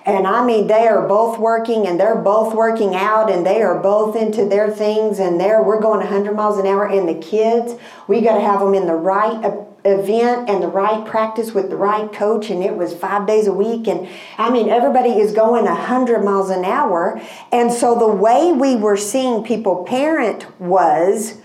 and 0.05 0.27
I 0.27 0.45
mean, 0.45 0.67
they 0.67 0.89
are 0.89 1.07
both 1.07 1.39
working 1.39 1.87
and 1.87 1.99
they're 1.99 2.17
both 2.17 2.55
working 2.55 2.95
out 2.95 3.31
and 3.31 3.47
they 3.47 3.63
are 3.63 3.79
both 3.79 4.17
into 4.17 4.45
their 4.45 4.69
things 4.71 5.21
and 5.21 5.41
there 5.41 5.63
we're 5.63 5.81
going 5.81 6.01
100 6.01 6.35
miles 6.35 6.59
an 6.59 6.67
hour. 6.67 6.89
And 6.89 7.09
the 7.09 7.15
kids, 7.15 7.75
we 8.09 8.21
got 8.21 8.35
to 8.35 8.41
have 8.41 8.61
them 8.61 8.75
in 8.75 8.87
the 8.87 8.95
right 8.95 9.45
event 9.85 10.49
and 10.49 10.63
the 10.63 10.69
right 10.69 11.05
practice 11.07 11.53
with 11.53 11.71
the 11.71 11.77
right 11.77 12.13
coach. 12.13 12.51
And 12.51 12.65
it 12.65 12.77
was 12.77 12.95
five 12.95 13.29
days 13.29 13.47
a 13.47 13.53
week. 13.53 13.87
And 13.87 14.09
I 14.39 14.51
mean, 14.51 14.69
everybody 14.69 15.11
is 15.11 15.33
going 15.33 15.67
100 15.67 16.25
miles 16.25 16.51
an 16.51 16.65
hour. 16.65 17.21
And 17.53 17.73
so 17.73 17.97
the 17.97 18.09
way 18.09 18.53
we 18.53 18.75
were 18.75 18.97
seeing 18.97 19.45
people 19.45 19.85
parent 19.85 20.47
was, 20.61 21.42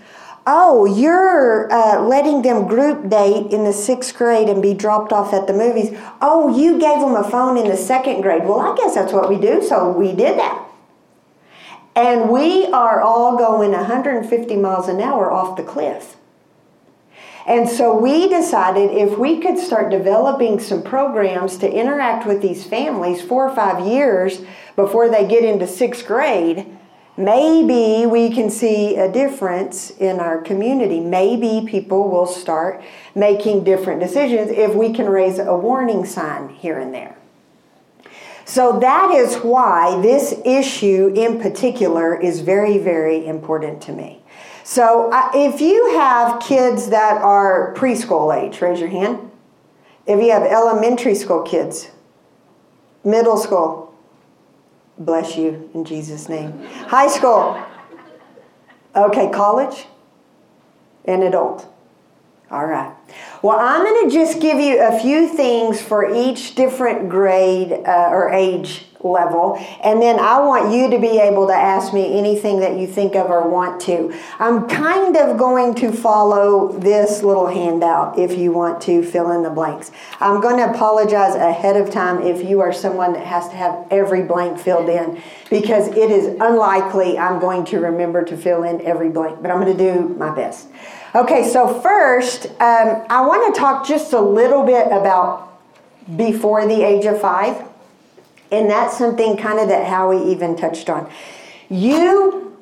oh, 0.50 0.86
you're 0.86 1.70
uh, 1.70 2.00
letting 2.00 2.40
them 2.40 2.66
group 2.66 3.10
date 3.10 3.52
in 3.52 3.64
the 3.64 3.72
sixth 3.72 4.16
grade 4.16 4.48
and 4.48 4.62
be 4.62 4.72
dropped 4.72 5.12
off 5.12 5.34
at 5.34 5.46
the 5.46 5.52
movies. 5.52 5.96
Oh, 6.22 6.58
you 6.58 6.80
gave 6.80 7.00
them 7.00 7.14
a 7.14 7.22
phone 7.22 7.58
in 7.58 7.68
the 7.68 7.76
second 7.76 8.22
grade. 8.22 8.44
Well, 8.44 8.60
I 8.60 8.74
guess 8.74 8.94
that's 8.94 9.12
what 9.12 9.28
we 9.28 9.36
do, 9.38 9.62
so 9.62 9.92
we 9.92 10.14
did 10.14 10.38
that. 10.38 10.64
And 11.94 12.30
we 12.30 12.64
are 12.66 13.02
all 13.02 13.36
going 13.36 13.72
150 13.72 14.56
miles 14.56 14.88
an 14.88 15.02
hour 15.02 15.30
off 15.30 15.58
the 15.58 15.62
cliff. 15.62 16.16
And 17.46 17.68
so 17.68 17.98
we 17.98 18.28
decided 18.28 18.90
if 18.90 19.18
we 19.18 19.40
could 19.40 19.58
start 19.58 19.90
developing 19.90 20.60
some 20.60 20.82
programs 20.82 21.58
to 21.58 21.70
interact 21.70 22.26
with 22.26 22.40
these 22.40 22.64
families 22.64 23.20
four 23.20 23.48
or 23.48 23.54
five 23.54 23.86
years 23.86 24.42
before 24.76 25.10
they 25.10 25.26
get 25.28 25.44
into 25.44 25.66
sixth 25.66 26.06
grade, 26.06 26.77
maybe 27.18 28.06
we 28.06 28.30
can 28.30 28.48
see 28.48 28.96
a 28.96 29.10
difference 29.10 29.90
in 29.90 30.20
our 30.20 30.40
community. 30.40 31.00
Maybe 31.00 31.66
people 31.68 32.08
will 32.08 32.26
start 32.26 32.82
making 33.14 33.64
different 33.64 34.00
decisions 34.00 34.50
if 34.50 34.74
we 34.74 34.92
can 34.92 35.06
raise 35.06 35.38
a 35.38 35.56
warning 35.56 36.04
sign 36.04 36.48
here 36.48 36.78
and 36.78 36.94
there. 36.94 37.16
So 38.44 38.78
that 38.80 39.10
is 39.10 39.36
why 39.36 40.00
this 40.00 40.40
issue 40.44 41.12
in 41.14 41.38
particular 41.38 42.18
is 42.18 42.40
very, 42.40 42.78
very 42.78 43.26
important 43.26 43.82
to 43.82 43.92
me. 43.92 44.22
So 44.64 45.10
uh, 45.12 45.30
if 45.34 45.60
you 45.60 45.98
have 45.98 46.40
kids 46.40 46.88
that 46.90 47.20
are 47.20 47.74
preschool 47.74 48.34
age, 48.34 48.60
raise 48.60 48.80
your 48.80 48.88
hand. 48.88 49.30
If 50.06 50.22
you 50.22 50.30
have 50.30 50.44
elementary 50.44 51.14
school 51.14 51.42
kids, 51.42 51.90
middle 53.04 53.36
school, 53.36 53.87
Bless 54.98 55.36
you 55.36 55.70
in 55.74 55.84
Jesus' 55.84 56.28
name. 56.28 56.60
High 56.88 57.08
school. 57.08 57.62
Okay, 58.96 59.30
college 59.30 59.86
and 61.04 61.22
adult. 61.22 61.66
All 62.50 62.66
right. 62.66 62.94
Well, 63.42 63.58
I'm 63.58 63.84
going 63.84 64.08
to 64.08 64.14
just 64.14 64.40
give 64.40 64.58
you 64.58 64.82
a 64.82 64.98
few 65.00 65.28
things 65.28 65.82
for 65.82 66.14
each 66.14 66.54
different 66.54 67.10
grade 67.10 67.72
uh, 67.72 68.08
or 68.10 68.30
age 68.30 68.86
level, 69.00 69.56
and 69.84 70.00
then 70.00 70.18
I 70.18 70.40
want 70.40 70.72
you 70.72 70.90
to 70.90 70.98
be 70.98 71.20
able 71.20 71.46
to 71.46 71.52
ask 71.52 71.92
me 71.92 72.18
anything 72.18 72.60
that 72.60 72.78
you 72.78 72.86
think 72.86 73.14
of 73.14 73.30
or 73.30 73.46
want 73.46 73.82
to. 73.82 74.18
I'm 74.38 74.66
kind 74.66 75.14
of 75.16 75.36
going 75.36 75.74
to 75.76 75.92
follow 75.92 76.72
this 76.78 77.22
little 77.22 77.46
handout 77.46 78.18
if 78.18 78.36
you 78.36 78.50
want 78.50 78.80
to 78.82 79.04
fill 79.04 79.30
in 79.32 79.42
the 79.42 79.50
blanks. 79.50 79.92
I'm 80.18 80.40
going 80.40 80.56
to 80.56 80.74
apologize 80.74 81.34
ahead 81.34 81.76
of 81.76 81.90
time 81.90 82.22
if 82.22 82.48
you 82.48 82.60
are 82.60 82.72
someone 82.72 83.12
that 83.12 83.26
has 83.26 83.48
to 83.50 83.56
have 83.56 83.86
every 83.90 84.22
blank 84.22 84.58
filled 84.58 84.88
in 84.88 85.22
because 85.50 85.88
it 85.88 86.10
is 86.10 86.34
unlikely 86.40 87.18
I'm 87.18 87.38
going 87.40 87.66
to 87.66 87.78
remember 87.80 88.24
to 88.24 88.36
fill 88.38 88.62
in 88.64 88.80
every 88.80 89.10
blank, 89.10 89.42
but 89.42 89.50
I'm 89.50 89.60
going 89.60 89.76
to 89.76 89.92
do 89.92 90.08
my 90.16 90.34
best. 90.34 90.68
Okay, 91.14 91.48
so 91.48 91.80
first, 91.80 92.46
um, 92.60 93.06
I 93.08 93.22
want 93.22 93.54
to 93.54 93.58
talk 93.58 93.86
just 93.86 94.12
a 94.12 94.20
little 94.20 94.62
bit 94.62 94.88
about 94.88 95.58
before 96.16 96.66
the 96.66 96.82
age 96.82 97.06
of 97.06 97.18
five. 97.18 97.66
And 98.50 98.68
that's 98.68 98.98
something 98.98 99.36
kind 99.36 99.58
of 99.58 99.68
that 99.68 99.86
Howie 99.86 100.30
even 100.30 100.56
touched 100.56 100.90
on. 100.90 101.10
You 101.70 102.56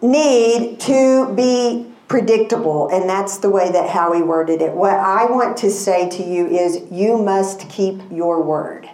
need 0.00 0.80
to 0.80 1.34
be 1.34 1.92
predictable, 2.08 2.88
and 2.88 3.08
that's 3.08 3.38
the 3.38 3.50
way 3.50 3.70
that 3.70 3.90
Howie 3.90 4.22
worded 4.22 4.62
it. 4.62 4.72
What 4.72 4.94
I 4.94 5.26
want 5.26 5.58
to 5.58 5.70
say 5.70 6.08
to 6.08 6.22
you 6.22 6.46
is 6.46 6.82
you 6.90 7.18
must 7.18 7.68
keep 7.68 8.00
your 8.10 8.42
word. 8.42 8.88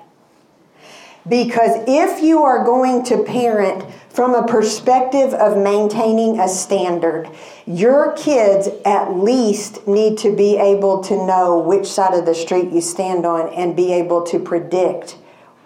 Because 1.29 1.83
if 1.87 2.23
you 2.23 2.43
are 2.43 2.65
going 2.65 3.05
to 3.05 3.23
parent 3.23 3.85
from 4.15 4.33
a 4.33 4.47
perspective 4.47 5.35
of 5.35 5.59
maintaining 5.59 6.39
a 6.39 6.47
standard, 6.47 7.29
your 7.67 8.13
kids 8.13 8.69
at 8.85 9.13
least 9.13 9.89
need 9.89 10.17
to 10.17 10.35
be 10.35 10.57
able 10.57 11.03
to 11.03 11.27
know 11.27 11.59
which 11.59 11.85
side 11.85 12.15
of 12.15 12.25
the 12.25 12.35
street 12.35 12.71
you 12.71 12.81
stand 12.81 13.27
on 13.27 13.53
and 13.55 13.75
be 13.75 13.93
able 13.93 14.23
to 14.23 14.39
predict 14.39 15.19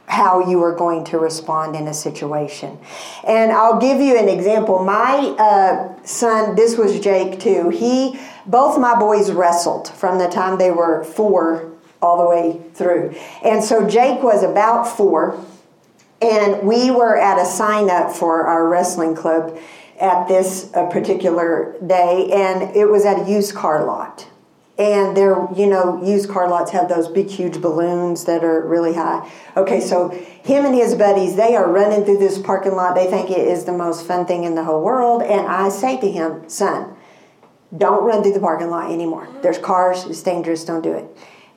how 0.06 0.48
you 0.48 0.62
are 0.62 0.74
going 0.74 1.04
to 1.04 1.18
respond 1.18 1.76
in 1.76 1.86
a 1.88 1.92
situation. 1.92 2.78
And 3.26 3.52
I'll 3.52 3.78
give 3.78 4.00
you 4.00 4.18
an 4.18 4.30
example. 4.30 4.82
My 4.82 5.34
uh, 5.38 6.02
son, 6.06 6.56
this 6.56 6.78
was 6.78 6.98
Jake 7.00 7.38
too, 7.38 7.68
he, 7.68 8.18
both 8.46 8.80
my 8.80 8.98
boys 8.98 9.30
wrestled 9.30 9.88
from 9.88 10.18
the 10.18 10.28
time 10.28 10.56
they 10.56 10.70
were 10.70 11.04
four 11.04 11.70
all 12.00 12.16
the 12.16 12.26
way 12.26 12.62
through. 12.72 13.14
And 13.44 13.62
so 13.62 13.86
Jake 13.86 14.22
was 14.22 14.42
about 14.42 14.84
four 14.84 15.44
and 16.20 16.66
we 16.66 16.90
were 16.90 17.16
at 17.16 17.40
a 17.40 17.46
sign 17.46 17.90
up 17.90 18.10
for 18.10 18.46
our 18.46 18.68
wrestling 18.68 19.14
club 19.14 19.58
at 20.00 20.28
this 20.28 20.72
uh, 20.74 20.86
particular 20.86 21.76
day, 21.86 22.30
and 22.32 22.74
it 22.76 22.86
was 22.86 23.04
at 23.04 23.26
a 23.26 23.30
used 23.30 23.54
car 23.54 23.84
lot. 23.84 24.28
And 24.78 25.16
there, 25.16 25.48
you 25.56 25.66
know, 25.66 26.00
used 26.04 26.30
car 26.30 26.48
lots 26.48 26.70
have 26.70 26.88
those 26.88 27.08
big, 27.08 27.28
huge 27.28 27.60
balloons 27.60 28.24
that 28.26 28.44
are 28.44 28.64
really 28.64 28.94
high. 28.94 29.28
Okay, 29.56 29.80
so 29.80 30.10
him 30.10 30.64
and 30.64 30.74
his 30.74 30.94
buddies, 30.94 31.34
they 31.34 31.56
are 31.56 31.68
running 31.68 32.04
through 32.04 32.18
this 32.18 32.38
parking 32.38 32.76
lot. 32.76 32.94
They 32.94 33.10
think 33.10 33.28
it 33.28 33.40
is 33.40 33.64
the 33.64 33.72
most 33.72 34.06
fun 34.06 34.24
thing 34.24 34.44
in 34.44 34.54
the 34.54 34.62
whole 34.62 34.80
world. 34.80 35.22
And 35.22 35.48
I 35.48 35.68
say 35.68 36.00
to 36.00 36.08
him, 36.08 36.48
son, 36.48 36.94
don't 37.76 38.04
run 38.04 38.22
through 38.22 38.34
the 38.34 38.40
parking 38.40 38.70
lot 38.70 38.92
anymore. 38.92 39.28
There's 39.42 39.58
cars, 39.58 40.04
it's 40.04 40.22
dangerous, 40.22 40.64
don't 40.64 40.82
do 40.82 40.92
it. 40.92 41.06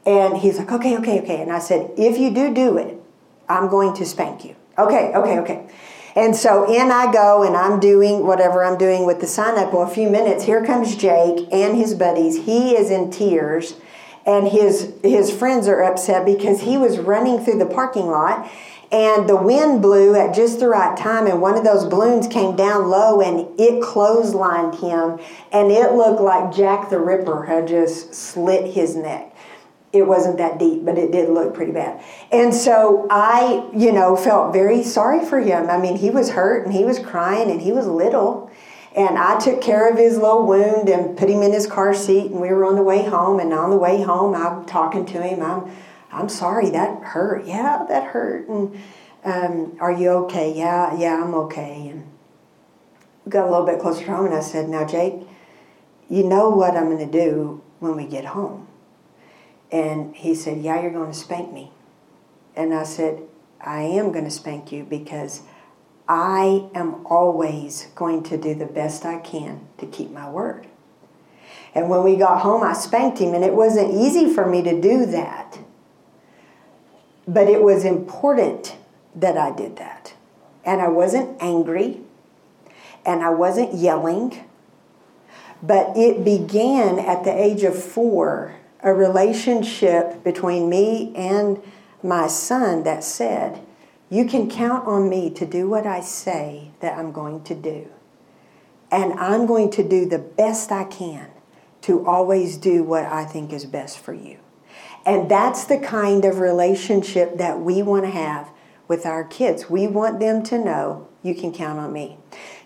And 0.04 0.38
he's 0.38 0.58
like, 0.58 0.72
okay, 0.72 0.98
okay, 0.98 1.22
okay. 1.22 1.42
And 1.44 1.52
I 1.52 1.60
said, 1.60 1.92
if 1.98 2.18
you 2.18 2.34
do 2.34 2.52
do 2.52 2.78
it, 2.78 3.01
I'm 3.50 3.70
going 3.70 3.94
to 3.96 4.06
spank 4.06 4.46
you. 4.46 4.56
Okay, 4.78 5.14
okay, 5.14 5.40
okay. 5.40 5.68
And 6.16 6.36
so 6.36 6.72
in 6.72 6.92
I 6.92 7.12
go, 7.12 7.44
and 7.44 7.56
I'm 7.56 7.80
doing 7.80 8.26
whatever 8.26 8.64
I'm 8.64 8.78
doing 8.78 9.06
with 9.06 9.22
the 9.22 9.28
sign 9.28 9.58
up. 9.58 9.74
Well, 9.74 9.84
a 9.84 9.90
few 9.90 10.10
minutes, 10.10 10.44
here 10.44 10.66
comes 10.66 10.96
Jake 10.96 11.48
and 11.52 11.78
his 11.78 11.94
buddies. 11.94 12.46
He 12.46 12.76
is 12.76 12.90
in 12.92 13.12
tears, 13.12 13.76
and 14.26 14.48
his 14.48 14.94
his 15.04 15.32
friends 15.32 15.68
are 15.68 15.82
upset 15.82 16.26
because 16.26 16.62
he 16.62 16.78
was 16.78 17.00
running 17.00 17.40
through 17.40 17.60
the 17.60 17.66
parking 17.66 18.08
lot, 18.08 18.50
and 18.92 19.30
the 19.30 19.38
wind 19.38 19.82
blew 19.82 20.16
at 20.16 20.36
just 20.36 20.60
the 20.60 20.68
right 20.68 20.98
time, 20.98 21.28
and 21.28 21.42
one 21.42 21.58
of 21.58 21.64
those 21.64 21.86
balloons 21.86 22.28
came 22.28 22.58
down 22.58 22.90
low, 22.90 23.22
and 23.22 23.48
it 23.58 23.82
clotheslined 23.82 24.82
him, 24.82 25.26
and 25.54 25.72
it 25.72 25.94
looked 25.94 26.20
like 26.20 26.54
Jack 26.54 26.90
the 26.90 27.00
Ripper 27.00 27.46
had 27.46 27.70
just 27.70 28.14
slit 28.14 28.74
his 28.74 28.98
neck 28.98 29.31
it 29.94 30.04
wasn't 30.04 30.38
that 30.38 30.58
deep, 30.58 30.86
but 30.86 30.98
it 30.98 31.12
did 31.12 31.30
look 31.30 31.54
pretty 31.54 31.74
bad. 31.74 32.04
And 32.32 32.54
so 32.54 33.08
I, 33.10 33.70
you 33.76 33.92
know, 33.92 34.16
felt 34.16 34.54
very 34.54 34.84
sorry 34.84 35.26
for 35.26 35.40
him. 35.40 35.70
I 35.70 35.78
mean, 35.78 35.98
he 35.98 36.10
was 36.10 36.30
hurt 36.30 36.66
and 36.66 36.74
he 36.74 36.86
was 36.86 36.98
crying 37.00 37.52
and 37.52 37.62
he 37.62 37.72
was 37.72 37.88
little. 37.88 38.50
And 38.96 39.18
I 39.18 39.40
took 39.40 39.62
care 39.62 39.90
of 39.90 39.98
his 39.98 40.18
little 40.18 40.46
wound 40.46 40.90
and 40.90 41.18
put 41.18 41.30
him 41.30 41.42
in 41.42 41.52
his 41.52 41.68
car 41.68 41.94
seat 41.94 42.32
and 42.32 42.42
we 42.42 42.50
were 42.50 42.66
on 42.66 42.76
the 42.76 42.84
way 42.84 43.04
home. 43.04 43.40
And 43.40 43.54
on 43.54 43.70
the 43.70 43.78
way 43.78 44.02
home, 44.02 44.34
I'm 44.34 44.66
talking 44.66 45.06
to 45.08 45.22
him. 45.22 45.42
I'm, 45.42 45.72
I'm 46.12 46.30
sorry, 46.30 46.70
that 46.72 47.04
hurt. 47.04 47.46
Yeah, 47.46 47.86
that 47.88 48.06
hurt. 48.06 48.48
And 48.48 48.78
um, 49.24 49.78
Are 49.80 49.92
you 49.92 50.10
okay? 50.26 50.54
Yeah, 50.54 50.98
yeah, 50.98 51.22
I'm 51.24 51.34
okay. 51.34 51.90
And 51.90 52.08
got 53.30 53.48
a 53.48 53.52
little 53.52 53.66
bit 53.66 53.80
closer 53.80 54.06
to 54.06 54.12
home, 54.12 54.26
and 54.26 54.36
I 54.36 54.42
said, 54.42 54.68
Now, 54.68 54.86
Jake, 54.86 55.16
you 56.10 56.24
know 56.24 56.50
what 56.50 56.76
I'm 56.76 56.86
going 56.86 56.98
to 57.00 57.06
do 57.06 57.62
when 57.80 57.96
we 57.96 58.06
get 58.06 58.26
home? 58.26 58.68
And 59.72 60.16
he 60.16 60.36
said, 60.36 60.62
Yeah, 60.62 60.82
you're 60.82 60.92
going 60.92 61.12
to 61.12 61.18
spank 61.18 61.52
me. 61.54 61.72
And 62.56 62.74
I 62.74 62.84
said, 62.84 63.24
I 63.62 63.82
am 63.82 64.12
going 64.12 64.26
to 64.26 64.32
spank 64.32 64.72
you 64.72 64.84
because 64.84 65.44
I 66.08 66.68
am 66.74 67.06
always 67.06 67.88
going 67.96 68.24
to 68.24 68.38
do 68.38 68.54
the 68.54 68.66
best 68.66 69.06
I 69.06 69.20
can 69.20 69.68
to 69.78 69.86
keep 69.86 70.12
my 70.12 70.30
word. 70.30 70.68
And 71.74 71.90
when 71.90 72.04
we 72.04 72.18
got 72.18 72.42
home, 72.42 72.64
I 72.64 72.74
spanked 72.74 73.20
him, 73.20 73.34
and 73.34 73.46
it 73.46 73.54
wasn't 73.54 73.94
easy 73.94 74.34
for 74.34 74.46
me 74.46 74.62
to 74.64 74.82
do 74.82 75.06
that. 75.06 75.60
But 77.28 77.48
it 77.48 77.62
was 77.62 77.86
important 77.86 78.76
that 79.16 79.38
I 79.38 79.56
did 79.56 79.78
that. 79.78 80.14
And 80.66 80.82
I 80.82 80.90
wasn't 80.90 81.42
angry, 81.42 82.02
and 83.06 83.24
I 83.24 83.30
wasn't 83.30 83.74
yelling. 83.74 84.44
But 85.64 85.96
it 85.96 86.26
began 86.26 87.00
at 87.00 87.24
the 87.24 87.32
age 87.32 87.64
of 87.64 87.82
four 87.82 88.56
a 88.84 88.94
relationship 88.94 90.24
between 90.24 90.70
me 90.70 91.14
and 91.16 91.62
my 92.04 92.28
son 92.28 92.84
that 92.84 93.04
said, 93.04 93.62
You 94.10 94.26
can 94.26 94.50
count 94.50 94.88
on 94.88 95.10
me 95.10 95.30
to 95.32 95.46
do 95.46 95.70
what 95.70 95.86
I 95.86 96.02
say 96.02 96.72
that 96.80 96.98
I'm 96.98 97.12
going 97.12 97.44
to 97.44 97.56
do. 97.56 97.88
And 98.92 99.14
I'm 99.14 99.46
going 99.46 99.70
to 99.72 99.88
do 99.88 100.06
the 100.06 100.20
best 100.20 100.72
I 100.72 100.84
can 100.84 101.30
to 101.82 102.06
always 102.06 102.58
do 102.58 102.84
what 102.84 103.06
I 103.06 103.26
think 103.26 103.54
is 103.54 103.66
best 103.66 104.00
for 104.00 104.14
you. 104.14 104.38
And 105.06 105.30
that's 105.30 105.66
the 105.66 105.80
kind 105.80 106.26
of 106.26 106.40
relationship 106.40 107.38
that 107.38 107.60
we 107.60 107.82
want 107.82 108.06
to 108.06 108.12
have 108.12 108.52
with 108.88 109.06
our 109.06 109.24
kids. 109.24 109.70
We 109.70 109.88
want 109.88 110.20
them 110.20 110.44
to 110.44 110.58
know 110.58 111.08
you 111.24 111.34
can 111.34 111.54
count 111.54 111.80
on 111.80 111.94
me. 111.94 112.18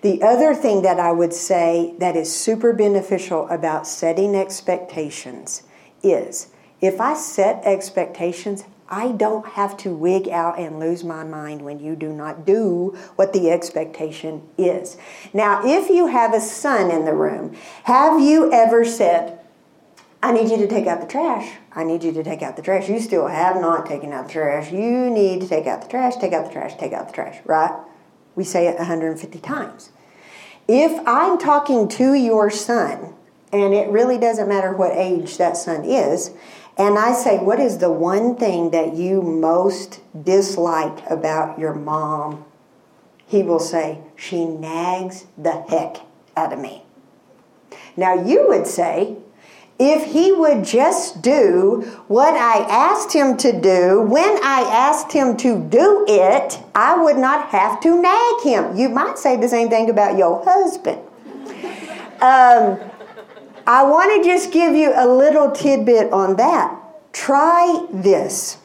The 0.01 0.21
other 0.21 0.54
thing 0.54 0.82
that 0.82 0.99
I 0.99 1.12
would 1.12 1.34
say 1.34 1.93
that 1.99 2.15
is 2.15 2.34
super 2.34 2.73
beneficial 2.73 3.47
about 3.49 3.88
setting 3.88 4.36
expectations 4.36 5.63
is 6.03 6.47
if 6.81 6.99
I 7.01 7.13
set 7.15 7.63
expectations, 7.63 8.65
I 8.88 9.13
don't 9.13 9.47
have 9.47 9.77
to 9.77 9.89
wig 9.89 10.29
out 10.29 10.60
and 10.60 10.79
lose 10.79 11.03
my 11.03 11.23
mind 11.23 11.63
when 11.63 11.79
you 11.79 11.95
do 11.95 12.13
not 12.13 12.45
do 12.45 12.95
what 13.15 13.34
the 13.34 13.49
expectation 13.49 14.43
is. 14.58 14.97
Now, 15.34 15.62
if 15.65 15.89
you 15.89 16.08
have 16.08 16.34
a 16.34 16.39
son 16.39 16.91
in 16.91 17.05
the 17.05 17.13
room, 17.13 17.55
have 17.86 18.21
you 18.21 18.51
ever 18.51 18.86
said, 18.86 19.39
I 20.21 20.31
need 20.31 20.49
you 20.49 20.58
to 20.58 20.67
take 20.67 20.88
out 20.88 21.01
the 21.01 21.08
trash. 21.08 21.55
I 21.71 21.84
need 21.84 22.03
you 22.03 22.12
to 22.13 22.23
take 22.23 22.41
out 22.41 22.55
the 22.55 22.62
trash. 22.62 22.89
You 22.89 22.99
still 22.99 23.27
have 23.27 23.62
not 23.62 23.86
taken 23.86 24.12
out 24.12 24.27
the 24.27 24.34
trash. 24.34 24.71
You 24.71 25.10
need 25.10 25.41
to 25.41 25.47
take 25.47 25.67
out 25.67 25.84
the 25.84 25.88
trash, 25.88 26.15
take 26.15 26.34
out 26.34 26.45
the 26.47 26.51
trash, 26.51 26.75
take 26.77 26.93
out 26.93 27.08
the 27.08 27.13
trash, 27.13 27.38
right? 27.45 27.79
We 28.36 28.43
say 28.43 28.67
it 28.67 28.77
150 28.77 29.39
times. 29.39 29.91
If 30.67 30.99
I'm 31.08 31.38
talking 31.38 31.88
to 31.89 32.13
your 32.13 32.49
son, 32.49 33.13
and 33.63 33.73
it 33.73 33.89
really 33.89 34.17
doesn't 34.17 34.47
matter 34.47 34.73
what 34.73 34.91
age 34.93 35.37
that 35.37 35.57
son 35.57 35.85
is, 35.85 36.31
and 36.77 36.97
I 36.97 37.13
say, 37.13 37.37
What 37.37 37.59
is 37.59 37.77
the 37.77 37.91
one 37.91 38.35
thing 38.35 38.71
that 38.71 38.95
you 38.95 39.21
most 39.21 40.01
dislike 40.23 41.09
about 41.09 41.57
your 41.57 41.73
mom? 41.73 42.45
He 43.27 43.43
will 43.43 43.59
say, 43.59 43.99
She 44.15 44.45
nags 44.45 45.25
the 45.37 45.65
heck 45.69 45.97
out 46.35 46.53
of 46.53 46.59
me. 46.59 46.83
Now, 47.97 48.13
you 48.13 48.47
would 48.47 48.67
say, 48.67 49.17
if 49.77 50.13
he 50.13 50.31
would 50.31 50.63
just 50.63 51.21
do 51.21 51.81
what 52.07 52.33
I 52.33 52.59
asked 52.69 53.11
him 53.11 53.35
to 53.37 53.59
do 53.59 54.01
when 54.01 54.37
I 54.41 54.61
asked 54.61 55.11
him 55.11 55.35
to 55.37 55.59
do 55.59 56.05
it, 56.07 56.59
I 56.73 56.95
would 57.01 57.17
not 57.17 57.49
have 57.49 57.81
to 57.81 58.01
nag 58.01 58.41
him. 58.41 58.77
You 58.77 58.87
might 58.87 59.17
say 59.17 59.35
the 59.35 59.49
same 59.49 59.69
thing 59.69 59.89
about 59.89 60.17
your 60.17 60.43
husband. 60.45 61.01
Um, 62.21 62.79
I 63.67 63.84
want 63.84 64.23
to 64.23 64.30
just 64.30 64.51
give 64.51 64.75
you 64.75 64.93
a 64.95 65.08
little 65.08 65.49
tidbit 65.49 66.13
on 66.13 66.36
that. 66.36 66.80
Try 67.13 67.88
this. 67.91 68.58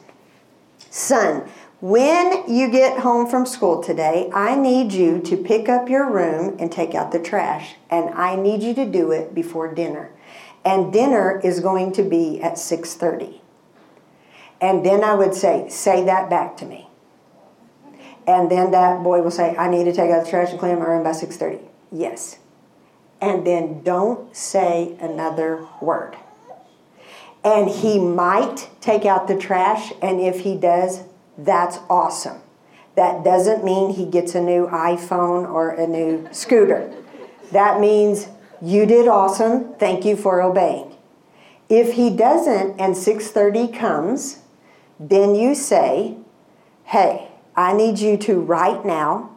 Son, 0.91 1.49
when 1.79 2.47
you 2.47 2.69
get 2.69 2.99
home 2.99 3.27
from 3.27 3.47
school 3.47 3.81
today, 3.81 4.29
I 4.31 4.55
need 4.55 4.93
you 4.93 5.19
to 5.21 5.37
pick 5.37 5.67
up 5.67 5.89
your 5.89 6.07
room 6.07 6.55
and 6.59 6.71
take 6.71 6.93
out 6.93 7.11
the 7.11 7.19
trash, 7.19 7.75
and 7.89 8.11
I 8.11 8.35
need 8.35 8.61
you 8.61 8.75
to 8.75 8.85
do 8.85 9.11
it 9.11 9.33
before 9.33 9.73
dinner. 9.73 10.11
And 10.63 10.93
dinner 10.93 11.41
is 11.43 11.59
going 11.59 11.93
to 11.93 12.03
be 12.03 12.39
at 12.39 12.59
6:30. 12.59 13.41
And 14.59 14.85
then 14.85 15.03
I 15.03 15.15
would 15.15 15.33
say, 15.33 15.67
"Say 15.69 16.03
that 16.03 16.29
back 16.29 16.57
to 16.57 16.65
me." 16.65 16.89
And 18.27 18.51
then 18.51 18.69
that 18.69 19.01
boy 19.01 19.23
will 19.23 19.31
say, 19.31 19.55
"I 19.57 19.67
need 19.67 19.85
to 19.85 19.93
take 19.93 20.11
out 20.11 20.25
the 20.25 20.29
trash 20.29 20.51
and 20.51 20.59
clean 20.59 20.77
my 20.77 20.85
room 20.85 21.03
by 21.03 21.13
6:30." 21.13 21.69
Yes 21.91 22.37
and 23.21 23.45
then 23.45 23.83
don't 23.83 24.35
say 24.35 24.97
another 24.99 25.67
word. 25.79 26.17
And 27.43 27.69
he 27.69 27.99
might 27.99 28.69
take 28.81 29.05
out 29.05 29.27
the 29.27 29.37
trash, 29.37 29.93
and 30.01 30.19
if 30.19 30.41
he 30.41 30.55
does, 30.55 31.03
that's 31.37 31.79
awesome. 31.89 32.41
That 32.95 33.23
doesn't 33.23 33.63
mean 33.63 33.93
he 33.93 34.05
gets 34.05 34.35
a 34.35 34.41
new 34.41 34.67
iPhone 34.67 35.49
or 35.49 35.69
a 35.69 35.87
new 35.87 36.27
scooter. 36.31 36.93
That 37.51 37.79
means 37.79 38.27
you 38.61 38.85
did 38.85 39.07
awesome. 39.07 39.73
Thank 39.75 40.03
you 40.05 40.15
for 40.15 40.41
obeying. 40.41 40.95
If 41.69 41.93
he 41.93 42.09
doesn't 42.09 42.79
and 42.79 42.95
6:30 42.95 43.67
comes, 43.67 44.39
then 44.99 45.35
you 45.35 45.55
say, 45.55 46.17
"Hey, 46.83 47.29
I 47.55 47.73
need 47.73 47.99
you 47.99 48.17
to 48.17 48.39
right 48.39 48.83
now 48.85 49.29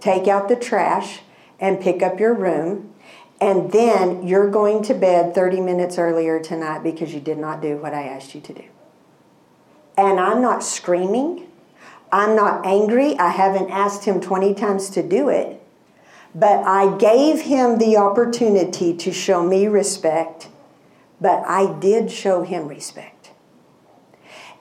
take 0.00 0.28
out 0.28 0.48
the 0.48 0.56
trash 0.56 1.22
and 1.58 1.80
pick 1.80 2.02
up 2.02 2.20
your 2.20 2.34
room 2.34 2.87
and 3.40 3.70
then 3.70 4.26
you're 4.26 4.50
going 4.50 4.82
to 4.84 4.94
bed 4.94 5.34
30 5.34 5.60
minutes 5.60 5.98
earlier 5.98 6.40
tonight 6.40 6.82
because 6.82 7.14
you 7.14 7.20
did 7.20 7.38
not 7.38 7.62
do 7.62 7.76
what 7.76 7.94
I 7.94 8.02
asked 8.04 8.34
you 8.34 8.40
to 8.40 8.52
do. 8.52 8.64
And 9.96 10.18
I'm 10.18 10.42
not 10.42 10.64
screaming. 10.64 11.46
I'm 12.10 12.34
not 12.34 12.66
angry. 12.66 13.16
I 13.18 13.30
haven't 13.30 13.70
asked 13.70 14.04
him 14.04 14.20
20 14.20 14.54
times 14.54 14.90
to 14.90 15.02
do 15.02 15.28
it. 15.28 15.62
But 16.34 16.64
I 16.64 16.96
gave 16.98 17.42
him 17.42 17.78
the 17.78 17.96
opportunity 17.96 18.96
to 18.96 19.12
show 19.12 19.44
me 19.44 19.66
respect, 19.66 20.48
but 21.20 21.42
I 21.46 21.78
did 21.78 22.10
show 22.10 22.42
him 22.42 22.68
respect. 22.68 23.30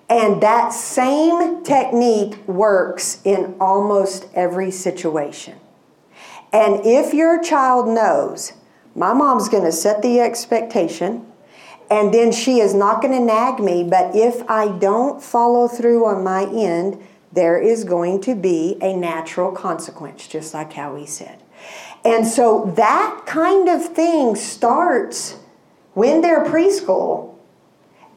And 0.09 0.41
that 0.41 0.69
same 0.69 1.63
technique 1.63 2.47
works 2.47 3.21
in 3.25 3.55
almost 3.59 4.27
every 4.33 4.71
situation. 4.71 5.59
And 6.53 6.85
if 6.85 7.13
your 7.13 7.43
child 7.43 7.89
knows 7.89 8.53
my 8.97 9.13
mom's 9.13 9.47
going 9.47 9.63
to 9.63 9.71
set 9.71 10.01
the 10.01 10.19
expectation, 10.19 11.25
and 11.89 12.11
then 12.11 12.31
she 12.31 12.59
is 12.59 12.73
not 12.73 13.01
going 13.01 13.13
to 13.13 13.23
nag 13.23 13.59
me, 13.59 13.83
but 13.83 14.15
if 14.15 14.41
I 14.49 14.75
don't 14.79 15.21
follow 15.21 15.67
through 15.67 16.05
on 16.05 16.23
my 16.23 16.45
end, 16.45 17.01
there 17.31 17.59
is 17.59 17.83
going 17.83 18.21
to 18.21 18.35
be 18.35 18.75
a 18.81 18.95
natural 18.95 19.51
consequence, 19.51 20.27
just 20.27 20.53
like 20.53 20.73
Howie 20.73 21.05
said. 21.05 21.43
And 22.03 22.25
so 22.25 22.73
that 22.75 23.23
kind 23.27 23.69
of 23.69 23.85
thing 23.85 24.35
starts 24.35 25.37
when 25.93 26.21
they're 26.21 26.43
preschool, 26.45 27.35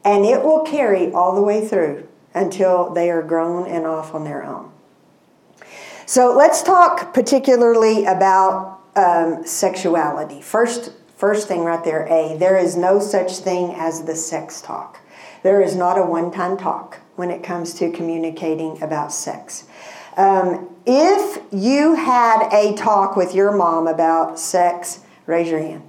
and 0.03 0.25
it 0.25 0.43
will 0.43 0.63
carry 0.63 1.11
all 1.11 1.35
the 1.35 1.43
way 1.43 1.67
through 1.67 2.07
until 2.33 2.89
they 2.89 3.11
are 3.11 3.21
grown 3.21 3.67
and 3.67 3.85
off 3.85 4.15
on 4.15 4.23
their 4.23 4.43
own. 4.43 4.71
So 6.07 6.35
let's 6.35 6.63
talk 6.63 7.13
particularly 7.13 8.05
about 8.05 8.80
um, 8.95 9.45
sexuality. 9.45 10.41
First, 10.41 10.93
first 11.17 11.47
thing 11.47 11.61
right 11.61 11.83
there, 11.83 12.05
A, 12.07 12.37
there 12.37 12.57
is 12.57 12.75
no 12.75 12.99
such 12.99 13.37
thing 13.37 13.73
as 13.75 14.03
the 14.03 14.15
sex 14.15 14.61
talk. 14.61 14.99
There 15.43 15.61
is 15.61 15.75
not 15.75 15.97
a 15.97 16.03
one 16.03 16.31
time 16.31 16.57
talk 16.57 16.99
when 17.15 17.31
it 17.31 17.43
comes 17.43 17.73
to 17.75 17.91
communicating 17.91 18.81
about 18.81 19.11
sex. 19.11 19.65
Um, 20.17 20.69
if 20.85 21.41
you 21.51 21.95
had 21.95 22.49
a 22.51 22.75
talk 22.75 23.15
with 23.15 23.33
your 23.33 23.51
mom 23.51 23.87
about 23.87 24.39
sex, 24.39 25.01
raise 25.25 25.49
your 25.49 25.59
hand. 25.59 25.83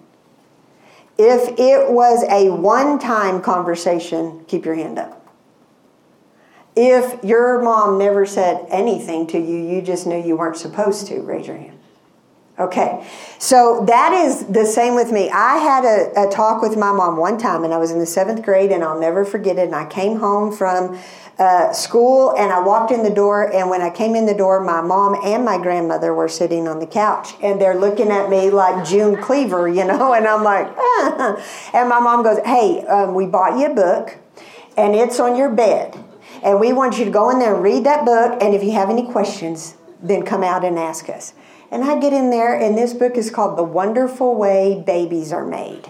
If 1.19 1.59
it 1.59 1.91
was 1.91 2.25
a 2.31 2.51
one 2.51 2.99
time 2.99 3.43
conversation, 3.43 4.45
keep 4.47 4.65
your 4.65 4.75
hand 4.75 4.99
up. 4.99 5.19
If 6.75 7.23
your 7.23 7.61
mom 7.61 7.99
never 7.99 8.25
said 8.25 8.65
anything 8.71 9.27
to 9.29 9.39
you, 9.39 9.57
you 9.57 9.83
just 9.83 10.07
knew 10.07 10.23
you 10.23 10.37
weren't 10.37 10.57
supposed 10.57 11.07
to, 11.09 11.21
raise 11.21 11.47
your 11.47 11.59
hand. 11.59 11.79
Okay, 12.59 13.09
so 13.39 13.83
that 13.87 14.13
is 14.13 14.45
the 14.45 14.67
same 14.67 14.95
with 14.95 15.11
me. 15.11 15.31
I 15.31 15.57
had 15.57 15.85
a, 15.87 16.29
a, 16.29 16.31
talk 16.31 16.61
with 16.61 16.77
my 16.77 16.93
mom 16.93 17.17
one 17.17 17.39
time, 17.39 17.65
and 17.65 17.73
I 17.73 17.79
was 17.79 17.91
in 17.91 17.99
the 17.99 18.05
seventh 18.05 18.43
grade, 18.43 18.71
and 18.71 18.85
I'll 18.85 19.01
never 19.01 19.25
forget 19.25 19.57
it. 19.57 19.65
And 19.65 19.75
I 19.75 19.87
came 19.87 20.19
home 20.19 20.55
from 20.55 20.99
uh, 21.39 21.73
school, 21.73 22.35
and 22.37 22.53
I 22.53 22.61
walked 22.61 22.91
in 22.91 23.05
the 23.05 23.11
door, 23.11 23.51
and 23.51 23.71
when 23.71 23.81
I 23.81 23.89
came 23.89 24.15
in 24.15 24.27
the 24.27 24.35
door, 24.35 24.63
my 24.63 24.83
mom 24.83 25.17
and 25.25 25.47
my 25.47 25.57
grandmother 25.57 26.13
were 26.13 26.29
sitting 26.29 26.69
on 26.69 26.79
the 26.79 26.87
couch, 26.87 27.33
and 27.43 27.59
they're 27.59 27.79
looking 27.79 28.11
at 28.11 28.29
me 28.29 28.51
like 28.51 28.87
June 28.87 29.17
Cleaver, 29.17 29.67
you 29.67 29.87
know, 29.87 30.13
and 30.17 30.27
I'm 30.27 30.45
like, 30.45 30.67
ah. 30.77 31.71
and 31.73 31.89
my 31.89 32.01
mom 32.01 32.23
goes, 32.23 32.39
"Hey, 32.45 32.85
um, 32.85 33.15
we 33.15 33.25
bought 33.25 33.59
you 33.59 33.73
a 33.73 33.75
book, 33.75 34.19
and 34.77 34.95
it's 34.95 35.19
on 35.19 35.37
your 35.37 35.51
bed." 35.51 35.99
and 36.45 36.59
we 36.59 36.73
want 36.73 36.99
you 36.99 37.05
to 37.05 37.11
go 37.11 37.31
in 37.31 37.39
there 37.39 37.55
and 37.55 37.63
read 37.63 37.85
that 37.85 38.05
book. 38.05 38.43
And 38.43 38.53
if 38.53 38.65
you 38.65 38.73
have 38.73 38.91
any 38.91 39.07
questions, 39.07 39.77
then 40.03 40.25
come 40.25 40.43
out 40.43 40.65
and 40.65 40.77
ask 40.77 41.09
us. 41.09 41.35
And 41.73 41.83
I 41.83 41.99
get 41.99 42.13
in 42.13 42.29
there, 42.29 42.55
and 42.55 42.77
this 42.77 42.93
book 42.93 43.17
is 43.17 43.31
called 43.31 43.57
The 43.57 43.63
Wonderful 43.63 44.35
Way 44.37 44.85
Babies 44.87 45.33
Are 45.33 45.47
Made. 45.47 45.89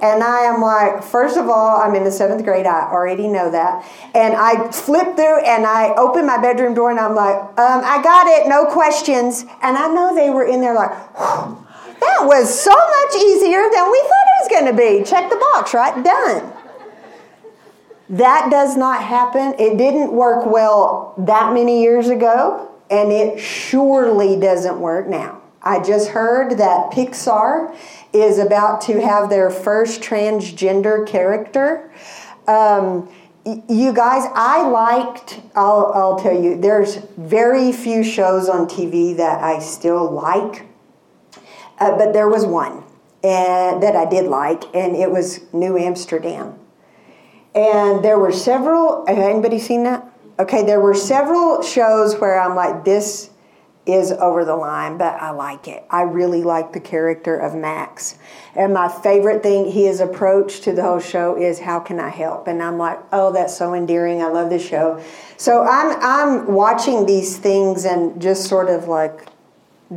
And 0.00 0.22
I 0.22 0.42
am 0.42 0.60
like, 0.60 1.02
first 1.02 1.36
of 1.36 1.48
all, 1.48 1.80
I'm 1.80 1.96
in 1.96 2.04
the 2.04 2.12
seventh 2.12 2.44
grade. 2.44 2.66
I 2.66 2.88
already 2.88 3.26
know 3.26 3.50
that. 3.50 3.84
And 4.14 4.34
I 4.34 4.70
flip 4.70 5.16
through 5.16 5.44
and 5.44 5.66
I 5.66 5.92
open 5.96 6.24
my 6.24 6.40
bedroom 6.40 6.72
door 6.72 6.92
and 6.92 7.00
I'm 7.00 7.16
like, 7.16 7.34
um, 7.34 7.82
I 7.84 8.00
got 8.00 8.28
it, 8.28 8.48
no 8.48 8.66
questions. 8.66 9.42
And 9.60 9.76
I 9.76 9.88
know 9.88 10.14
they 10.14 10.30
were 10.30 10.44
in 10.44 10.60
there 10.60 10.76
like, 10.76 10.90
that 11.16 12.20
was 12.22 12.48
so 12.48 12.70
much 12.70 13.22
easier 13.24 13.60
than 13.72 13.90
we 13.90 13.98
thought 13.98 14.26
it 14.28 14.38
was 14.38 14.48
going 14.50 14.66
to 14.66 14.76
be. 14.76 15.02
Check 15.04 15.30
the 15.30 15.44
box, 15.52 15.74
right? 15.74 16.00
Done. 16.04 16.52
That 18.10 18.52
does 18.52 18.76
not 18.76 19.02
happen. 19.02 19.54
It 19.58 19.76
didn't 19.78 20.12
work 20.12 20.46
well 20.46 21.14
that 21.18 21.52
many 21.52 21.82
years 21.82 22.08
ago, 22.08 22.70
and 22.90 23.12
it 23.12 23.38
surely 23.38 24.38
doesn't 24.38 24.80
work 24.80 25.08
now. 25.08 25.42
I 25.62 25.82
just 25.82 26.08
heard 26.10 26.58
that 26.58 26.90
Pixar 26.92 27.76
is 28.12 28.38
about 28.38 28.80
to 28.82 29.00
have 29.00 29.28
their 29.28 29.50
first 29.50 30.00
transgender 30.00 31.06
character. 31.06 31.92
Um, 32.46 33.10
you 33.44 33.92
guys, 33.92 34.30
I 34.34 34.68
liked, 34.68 35.40
I'll, 35.54 35.92
I'll 35.94 36.18
tell 36.18 36.34
you, 36.34 36.60
there's 36.60 36.96
very 37.16 37.72
few 37.72 38.04
shows 38.04 38.48
on 38.48 38.66
TV 38.66 39.16
that 39.16 39.42
I 39.42 39.58
still 39.58 40.10
like, 40.10 40.66
uh, 41.78 41.96
but 41.96 42.12
there 42.12 42.28
was 42.28 42.44
one 42.44 42.84
and, 43.22 43.82
that 43.82 43.96
I 43.96 44.04
did 44.08 44.26
like, 44.26 44.64
and 44.74 44.94
it 44.94 45.10
was 45.10 45.40
New 45.52 45.76
Amsterdam. 45.78 46.58
And 47.54 48.04
there 48.04 48.18
were 48.18 48.32
several, 48.32 49.04
anybody 49.08 49.58
seen 49.58 49.82
that? 49.84 50.06
Okay, 50.40 50.64
there 50.64 50.80
were 50.80 50.94
several 50.94 51.62
shows 51.62 52.14
where 52.16 52.40
I'm 52.40 52.54
like, 52.54 52.84
this 52.84 53.30
is 53.88 54.12
over 54.12 54.44
the 54.44 54.54
line, 54.54 54.98
but 54.98 55.14
I 55.14 55.30
like 55.30 55.66
it. 55.66 55.84
I 55.90 56.02
really 56.02 56.42
like 56.42 56.72
the 56.72 56.80
character 56.80 57.36
of 57.36 57.54
Max. 57.54 58.18
And 58.54 58.74
my 58.74 58.86
favorite 58.86 59.42
thing, 59.42 59.70
his 59.70 60.00
approach 60.00 60.60
to 60.60 60.72
the 60.72 60.82
whole 60.82 61.00
show 61.00 61.36
is 61.36 61.58
how 61.58 61.80
can 61.80 61.98
I 61.98 62.10
help? 62.10 62.46
And 62.46 62.62
I'm 62.62 62.76
like, 62.76 63.00
oh, 63.12 63.32
that's 63.32 63.56
so 63.56 63.74
endearing. 63.74 64.22
I 64.22 64.28
love 64.28 64.50
this 64.50 64.66
show. 64.66 65.02
So 65.38 65.64
I'm 65.64 65.98
I'm 66.02 66.52
watching 66.52 67.06
these 67.06 67.38
things 67.38 67.86
and 67.86 68.20
just 68.20 68.46
sort 68.46 68.68
of 68.68 68.88
like 68.88 69.26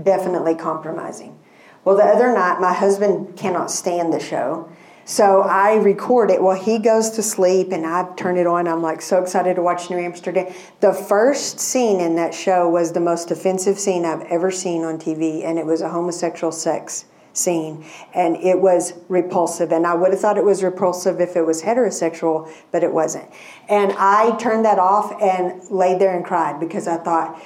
definitely 0.04 0.56
compromising. 0.56 1.38
Well, 1.84 1.97
the 1.97 2.04
other 2.04 2.34
night 2.34 2.62
my 2.62 2.73
husband 2.73 3.36
cannot 3.36 3.69
stand 3.69 4.13
the 4.13 4.19
show. 4.19 4.70
So 5.12 5.41
I 5.41 5.76
record 5.76 6.32
it. 6.32 6.41
Well, 6.41 6.56
he 6.56 6.80
goes 6.80 7.10
to 7.10 7.21
sleep 7.21 7.74
and 7.74 7.86
I 7.86 8.08
turn 8.15 8.38
it 8.38 8.47
on. 8.47 8.65
I'm 8.65 8.82
like 8.82 9.02
so 9.02 9.21
excited 9.21 9.58
to 9.58 9.62
watch 9.62 9.89
New 9.89 9.97
Amsterdam. 9.97 10.54
The 10.80 10.93
first 10.93 11.60
scene 11.60 12.00
in 12.00 12.15
that 12.15 12.34
show 12.34 12.69
was 12.69 12.93
the 12.93 13.02
most 13.02 13.30
offensive 13.30 13.78
scene 13.78 14.06
I've 14.06 14.21
ever 14.21 14.52
seen 14.52 14.86
on 14.86 14.97
TV, 14.97 15.43
and 15.43 15.60
it 15.60 15.65
was 15.65 15.82
a 15.82 15.89
homosexual 15.89 16.54
sex 16.54 17.08
scene. 17.34 17.84
And 18.13 18.38
it 18.38 18.62
was 18.62 18.93
repulsive. 19.10 19.74
And 19.74 19.86
I 19.86 19.95
would 19.95 20.12
have 20.12 20.21
thought 20.21 20.38
it 20.38 20.45
was 20.45 20.63
repulsive 20.63 21.19
if 21.19 21.36
it 21.36 21.45
was 21.45 21.62
heterosexual, 21.62 22.50
but 22.71 22.82
it 22.82 22.93
wasn't. 22.93 23.30
And 23.67 23.91
I 23.97 24.38
turned 24.38 24.63
that 24.63 24.80
off 24.80 25.21
and 25.21 25.62
laid 25.69 26.00
there 26.00 26.15
and 26.15 26.24
cried 26.24 26.58
because 26.58 26.88
I 26.88 26.95
thought, 26.95 27.38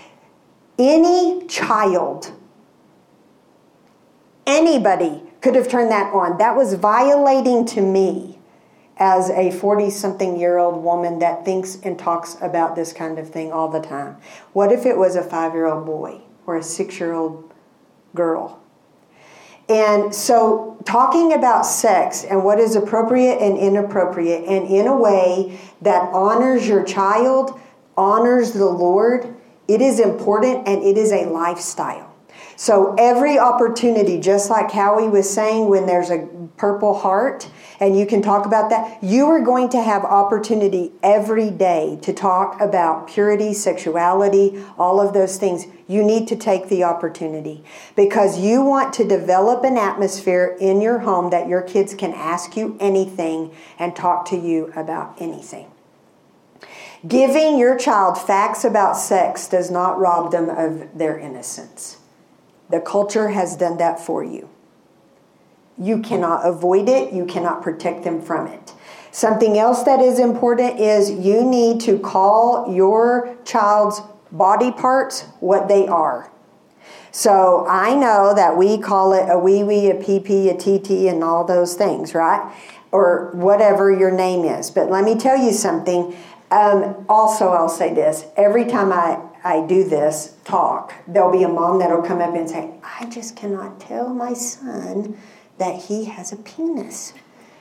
any 0.78 1.48
child, 1.48 2.32
anybody 4.46 5.25
could 5.46 5.54
have 5.54 5.68
turned 5.68 5.92
that 5.92 6.12
on. 6.12 6.40
That 6.40 6.56
was 6.56 6.74
violating 6.74 7.68
to 7.68 7.82
me 7.82 8.40
as 8.98 9.30
a 9.30 9.52
40 9.52 9.92
something 9.92 10.40
year 10.40 10.58
old 10.58 10.84
woman 10.84 11.20
that 11.20 11.46
thinks 11.46 11.78
and 11.84 12.00
talks 12.00 12.36
about 12.42 12.76
this 12.76 12.92
kind 12.92 13.20
of 13.20 13.30
thing 13.30 13.52
all 13.52 13.70
the 13.70 13.80
time. 13.80 14.18
What 14.54 14.72
if 14.72 14.88
it 14.88 14.98
was 14.98 15.16
a 15.16 15.22
five 15.22 15.54
year 15.54 15.68
old 15.68 15.86
boy 15.86 16.22
or 16.48 16.58
a 16.58 16.64
six 16.64 17.00
year 17.00 17.14
old 17.14 17.54
girl? 18.16 18.60
And 19.70 20.16
so, 20.16 20.80
talking 20.84 21.34
about 21.34 21.64
sex 21.64 22.24
and 22.24 22.44
what 22.44 22.60
is 22.60 22.76
appropriate 22.76 23.38
and 23.38 23.56
inappropriate, 23.56 24.46
and 24.46 24.68
in 24.68 24.88
a 24.88 24.98
way 24.98 25.60
that 25.84 26.10
honors 26.12 26.68
your 26.68 26.84
child, 26.84 27.60
honors 27.96 28.54
the 28.54 28.66
Lord, 28.66 29.36
it 29.68 29.80
is 29.80 30.00
important 30.00 30.68
and 30.68 30.82
it 30.82 30.98
is 30.98 31.12
a 31.12 31.26
lifestyle. 31.26 32.05
So 32.58 32.96
every 32.98 33.38
opportunity, 33.38 34.20
just 34.20 34.50
like 34.50 34.72
Howie 34.72 35.10
was 35.10 35.32
saying, 35.32 35.68
when 35.70 35.86
there's 35.86 36.10
a 36.10 36.28
purple 36.56 36.94
heart, 36.94 37.50
and 37.82 38.00
you 38.00 38.06
can 38.06 38.22
talk 38.22 38.46
about 38.46 38.70
that, 38.70 39.04
you 39.04 39.26
are 39.26 39.42
going 39.42 39.68
to 39.70 39.82
have 39.82 40.06
opportunity 40.06 40.94
every 41.04 41.52
day 41.52 42.00
to 42.02 42.14
talk 42.14 42.60
about 42.62 43.08
purity, 43.08 43.54
sexuality, 43.54 44.64
all 44.78 45.02
of 45.02 45.14
those 45.14 45.38
things. 45.38 45.68
You 45.88 46.02
need 46.04 46.30
to 46.30 46.38
take 46.38 46.70
the 46.70 46.86
opportunity 46.86 47.64
because 47.96 48.40
you 48.40 48.64
want 48.64 48.94
to 48.94 49.08
develop 49.08 49.66
an 49.66 49.78
atmosphere 49.78 50.56
in 50.60 50.82
your 50.82 51.00
home 51.00 51.30
that 51.32 51.50
your 51.50 51.62
kids 51.62 51.94
can 51.94 52.14
ask 52.14 52.56
you 52.56 52.78
anything 52.80 53.54
and 53.78 53.94
talk 53.96 54.26
to 54.30 54.38
you 54.38 54.72
about 54.76 55.22
anything. 55.22 55.70
Giving 57.06 57.60
your 57.60 57.78
child 57.78 58.18
facts 58.18 58.64
about 58.64 58.94
sex 58.94 59.48
does 59.48 59.70
not 59.70 60.00
rob 60.00 60.32
them 60.32 60.50
of 60.50 60.98
their 60.98 61.20
innocence. 61.20 61.98
The 62.70 62.80
culture 62.80 63.30
has 63.30 63.56
done 63.56 63.78
that 63.78 64.00
for 64.00 64.24
you. 64.24 64.50
You 65.78 66.02
cannot 66.02 66.46
avoid 66.46 66.88
it, 66.88 67.14
you 67.14 67.26
cannot 67.26 67.62
protect 67.62 68.04
them 68.04 68.22
from 68.22 68.48
it. 68.48 68.74
Something 69.12 69.58
else 69.58 69.84
that 69.84 70.02
is 70.02 70.20
important 70.20 70.80
is 70.80 71.10
you 71.10 71.46
need 71.46 71.80
to 71.82 72.00
call 72.00 72.74
your 72.74 73.38
child's 73.46 74.02
body 74.32 74.72
parts 74.72 75.22
what 75.40 75.68
they 75.68 75.88
are. 75.88 76.32
So 77.12 77.66
I 77.68 77.96
know 77.96 78.34
that 78.36 78.58
we 78.58 78.78
call 78.78 79.14
it 79.14 79.28
a 79.30 79.40
wee 79.40 79.64
wee, 79.64 79.90
a 79.90 79.96
pee 79.96 80.20
pee, 80.20 80.50
a 80.50 80.54
TT, 80.54 81.08
and 81.08 81.24
all 81.24 81.46
those 81.46 81.76
things, 81.76 82.14
right? 82.14 82.54
Or 82.92 83.32
whatever 83.34 83.90
your 83.90 84.12
name 84.12 84.44
is. 84.44 84.70
But 84.70 84.90
let 84.90 85.06
me 85.06 85.16
tell 85.16 85.38
you 85.38 85.54
something. 85.54 86.14
Um, 86.52 87.06
also, 87.08 87.50
I'll 87.50 87.70
say 87.70 87.94
this 87.94 88.26
every 88.36 88.66
time 88.66 88.92
I 88.92 89.22
I 89.46 89.64
do 89.68 89.84
this 89.84 90.36
talk, 90.44 90.96
there'll 91.08 91.32
be 91.32 91.44
a 91.44 91.48
mom 91.48 91.78
that'll 91.78 92.02
come 92.02 92.20
up 92.20 92.34
and 92.34 92.50
say, 92.50 92.72
I 92.84 93.06
just 93.06 93.36
cannot 93.36 93.80
tell 93.80 94.10
my 94.10 94.34
son 94.34 95.18
that 95.60 95.84
he 95.84 96.06
has 96.06 96.32
a 96.32 96.36
penis. 96.38 97.14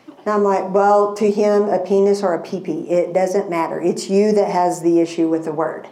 And 0.07 0.29
I'm 0.29 0.42
like, 0.42 0.73
well, 0.73 1.14
to 1.16 1.31
him, 1.31 1.64
a 1.64 1.79
penis 1.79 2.23
or 2.23 2.33
a 2.33 2.42
peepee, 2.42 2.90
it 2.90 3.12
doesn't 3.12 3.51
matter. 3.51 3.83
It's 3.83 4.09
you 4.09 4.33
that 4.33 4.51
has 4.51 4.81
the 4.81 4.99
issue 4.99 5.29
with 5.29 5.44
the 5.44 5.53
word. 5.53 5.87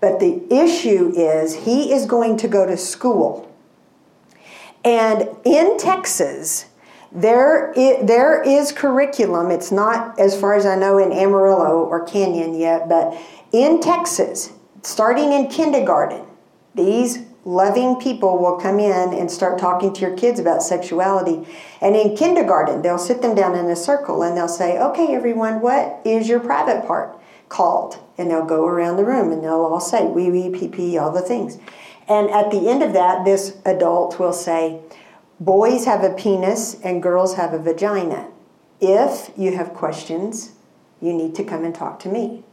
But 0.00 0.20
the 0.20 0.44
issue 0.48 1.12
is 1.16 1.56
he 1.64 1.92
is 1.92 2.06
going 2.06 2.36
to 2.38 2.48
go 2.48 2.64
to 2.64 2.76
school. 2.76 3.52
And 4.84 5.28
in 5.44 5.76
Texas, 5.76 6.66
there 7.10 7.72
is, 7.72 8.06
there 8.06 8.40
is 8.44 8.70
curriculum. 8.70 9.50
It's 9.50 9.72
not, 9.72 10.20
as 10.20 10.38
far 10.40 10.54
as 10.54 10.64
I 10.64 10.76
know, 10.76 10.98
in 10.98 11.10
Amarillo 11.10 11.84
or 11.84 12.04
Canyon 12.04 12.54
yet, 12.54 12.88
but 12.88 13.18
in 13.50 13.80
Texas, 13.80 14.52
starting 14.86 15.32
in 15.32 15.48
kindergarten, 15.48 16.24
these 16.76 17.18
loving 17.44 17.96
people 17.96 18.38
will 18.38 18.56
come 18.56 18.78
in 18.78 19.12
and 19.12 19.28
start 19.28 19.58
talking 19.58 19.92
to 19.92 20.00
your 20.00 20.16
kids 20.16 20.38
about 20.38 20.62
sexuality. 20.62 21.44
And 21.80 21.96
in 21.96 22.16
kindergarten, 22.16 22.82
they'll 22.82 22.96
sit 22.96 23.20
them 23.20 23.34
down 23.34 23.56
in 23.56 23.66
a 23.66 23.74
circle 23.74 24.22
and 24.22 24.36
they'll 24.36 24.46
say, 24.46 24.78
Okay, 24.78 25.12
everyone, 25.12 25.60
what 25.60 26.00
is 26.04 26.28
your 26.28 26.38
private 26.38 26.86
part 26.86 27.18
called? 27.48 27.98
And 28.16 28.30
they'll 28.30 28.46
go 28.46 28.64
around 28.64 28.96
the 28.96 29.04
room 29.04 29.32
and 29.32 29.42
they'll 29.42 29.52
all 29.52 29.80
say, 29.80 30.06
wee 30.06 30.30
wee, 30.30 30.50
pee 30.56 30.68
pee, 30.68 30.96
all 30.96 31.10
the 31.10 31.20
things. 31.20 31.58
And 32.08 32.30
at 32.30 32.52
the 32.52 32.68
end 32.68 32.82
of 32.82 32.92
that, 32.92 33.24
this 33.24 33.58
adult 33.64 34.20
will 34.20 34.32
say, 34.32 34.80
Boys 35.40 35.84
have 35.84 36.04
a 36.04 36.14
penis 36.14 36.80
and 36.82 37.02
girls 37.02 37.34
have 37.34 37.52
a 37.52 37.58
vagina. 37.58 38.28
If 38.80 39.32
you 39.36 39.56
have 39.56 39.74
questions, 39.74 40.52
you 41.00 41.12
need 41.12 41.34
to 41.34 41.44
come 41.44 41.64
and 41.64 41.74
talk 41.74 41.98
to 42.00 42.08
me. 42.08 42.44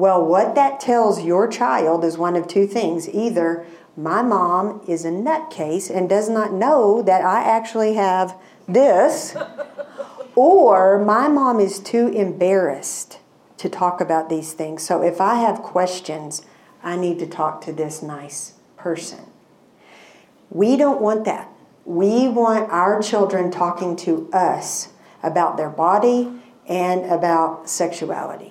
Well, 0.00 0.24
what 0.24 0.54
that 0.54 0.80
tells 0.80 1.22
your 1.22 1.46
child 1.46 2.04
is 2.04 2.16
one 2.16 2.34
of 2.34 2.48
two 2.48 2.66
things. 2.66 3.06
Either 3.06 3.66
my 3.98 4.22
mom 4.22 4.80
is 4.88 5.04
a 5.04 5.10
nutcase 5.10 5.94
and 5.94 6.08
does 6.08 6.30
not 6.30 6.54
know 6.54 7.02
that 7.02 7.22
I 7.22 7.42
actually 7.42 7.92
have 7.96 8.34
this, 8.66 9.36
or 10.34 11.04
my 11.04 11.28
mom 11.28 11.60
is 11.60 11.78
too 11.78 12.06
embarrassed 12.08 13.18
to 13.58 13.68
talk 13.68 14.00
about 14.00 14.30
these 14.30 14.54
things. 14.54 14.82
So 14.82 15.02
if 15.02 15.20
I 15.20 15.34
have 15.34 15.60
questions, 15.60 16.46
I 16.82 16.96
need 16.96 17.18
to 17.18 17.26
talk 17.26 17.60
to 17.66 17.72
this 17.74 18.02
nice 18.02 18.54
person. 18.78 19.26
We 20.48 20.78
don't 20.78 21.02
want 21.02 21.26
that. 21.26 21.52
We 21.84 22.26
want 22.26 22.72
our 22.72 23.02
children 23.02 23.50
talking 23.50 23.96
to 23.96 24.30
us 24.32 24.94
about 25.22 25.58
their 25.58 25.68
body 25.68 26.40
and 26.66 27.04
about 27.04 27.68
sexuality. 27.68 28.49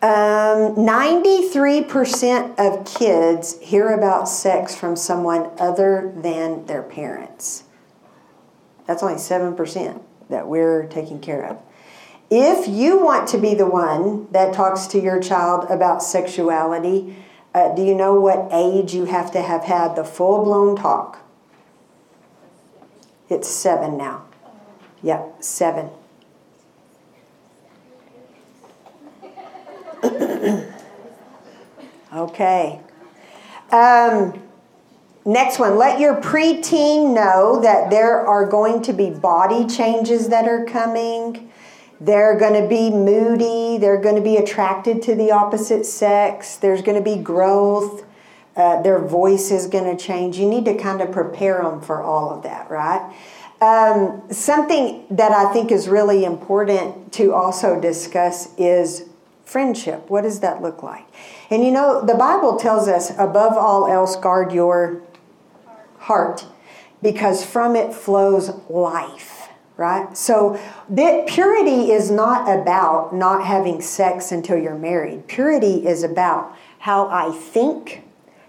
Um, 0.00 0.76
93% 0.76 2.54
of 2.56 2.84
kids 2.84 3.58
hear 3.60 3.88
about 3.88 4.28
sex 4.28 4.76
from 4.76 4.94
someone 4.94 5.50
other 5.58 6.12
than 6.16 6.66
their 6.66 6.84
parents. 6.84 7.64
That's 8.86 9.02
only 9.02 9.16
7% 9.16 10.00
that 10.30 10.46
we're 10.46 10.86
taking 10.86 11.20
care 11.20 11.44
of. 11.44 11.58
if 12.30 12.68
you 12.68 13.02
want 13.02 13.26
to 13.30 13.38
be 13.38 13.54
the 13.54 13.66
one 13.66 14.30
that 14.32 14.54
talks 14.54 14.86
to 14.88 15.00
your 15.00 15.18
child 15.18 15.68
about 15.70 16.02
sexuality, 16.02 17.16
uh, 17.54 17.74
do 17.74 17.82
you 17.82 17.94
know 17.94 18.20
what 18.20 18.48
age 18.52 18.94
you 18.94 19.06
have 19.06 19.32
to 19.32 19.42
have 19.42 19.64
had 19.64 19.96
the 19.96 20.04
full 20.04 20.44
blown 20.44 20.76
talk? 20.76 21.24
It's 23.28 23.48
seven 23.48 23.96
now. 23.96 24.26
Yep, 25.02 25.42
seven. 25.42 25.90
okay. 32.14 32.80
Um, 33.70 34.42
next 35.24 35.58
one. 35.58 35.76
Let 35.76 36.00
your 36.00 36.20
preteen 36.20 37.14
know 37.14 37.60
that 37.60 37.90
there 37.90 38.26
are 38.26 38.46
going 38.46 38.82
to 38.82 38.92
be 38.92 39.10
body 39.10 39.66
changes 39.66 40.28
that 40.28 40.46
are 40.46 40.64
coming. 40.64 41.50
They're 42.00 42.38
going 42.38 42.60
to 42.62 42.68
be 42.68 42.90
moody. 42.90 43.78
They're 43.78 44.00
going 44.00 44.16
to 44.16 44.22
be 44.22 44.36
attracted 44.36 45.02
to 45.02 45.14
the 45.14 45.32
opposite 45.32 45.84
sex. 45.84 46.56
There's 46.56 46.82
going 46.82 47.02
to 47.02 47.04
be 47.04 47.20
growth. 47.20 48.04
Uh, 48.54 48.82
their 48.82 48.98
voice 49.00 49.50
is 49.50 49.66
going 49.66 49.96
to 49.96 50.02
change. 50.02 50.38
You 50.38 50.48
need 50.48 50.64
to 50.64 50.76
kind 50.76 51.00
of 51.00 51.12
prepare 51.12 51.62
them 51.62 51.80
for 51.80 52.02
all 52.02 52.30
of 52.30 52.42
that, 52.44 52.70
right? 52.70 53.12
Um, 53.60 54.22
something 54.30 55.04
that 55.10 55.32
I 55.32 55.52
think 55.52 55.72
is 55.72 55.88
really 55.88 56.24
important 56.24 57.12
to 57.14 57.34
also 57.34 57.80
discuss 57.80 58.54
is 58.56 59.07
friendship. 59.48 60.10
What 60.10 60.22
does 60.22 60.40
that 60.40 60.62
look 60.62 60.82
like? 60.82 61.06
And 61.50 61.64
you 61.64 61.70
know, 61.70 62.04
the 62.04 62.14
Bible 62.14 62.56
tells 62.56 62.88
us, 62.88 63.10
above 63.18 63.54
all 63.54 63.86
else, 63.86 64.16
guard 64.16 64.52
your 64.52 65.02
heart 65.98 66.46
because 67.02 67.44
from 67.44 67.76
it 67.76 67.94
flows 67.94 68.50
life, 68.68 69.48
right? 69.76 70.16
So, 70.16 70.60
that 70.90 71.28
purity 71.28 71.92
is 71.92 72.10
not 72.10 72.42
about 72.42 73.14
not 73.14 73.44
having 73.44 73.80
sex 73.80 74.32
until 74.32 74.58
you're 74.58 74.78
married. 74.78 75.28
Purity 75.28 75.86
is 75.86 76.02
about 76.02 76.56
how 76.80 77.08
I 77.08 77.30
think, 77.30 78.02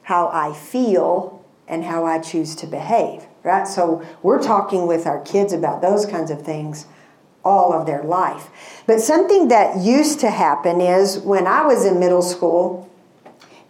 how 0.04 0.30
I 0.34 0.54
feel, 0.54 1.46
and 1.68 1.84
how 1.84 2.06
I 2.06 2.20
choose 2.20 2.56
to 2.56 2.68
behave 2.68 3.24
right? 3.44 3.68
So 3.68 4.06
we're 4.22 4.42
talking 4.42 4.88
with 4.88 5.06
our 5.06 5.22
kids 5.22 5.54
about 5.54 5.82
those 5.82 6.06
kinds 6.06 6.32
of 6.32 6.42
things 6.42 6.86
all 7.50 7.74
of 7.74 7.88
their 7.88 8.04
life. 8.04 8.50
But 8.86 9.02
something 9.02 9.48
that 9.48 9.80
used 9.80 10.20
to 10.20 10.30
happen 10.30 10.80
is 10.80 11.18
when 11.20 11.48
I 11.48 11.66
was 11.66 11.84
in 11.84 12.00
middle 12.00 12.22
school, 12.22 12.88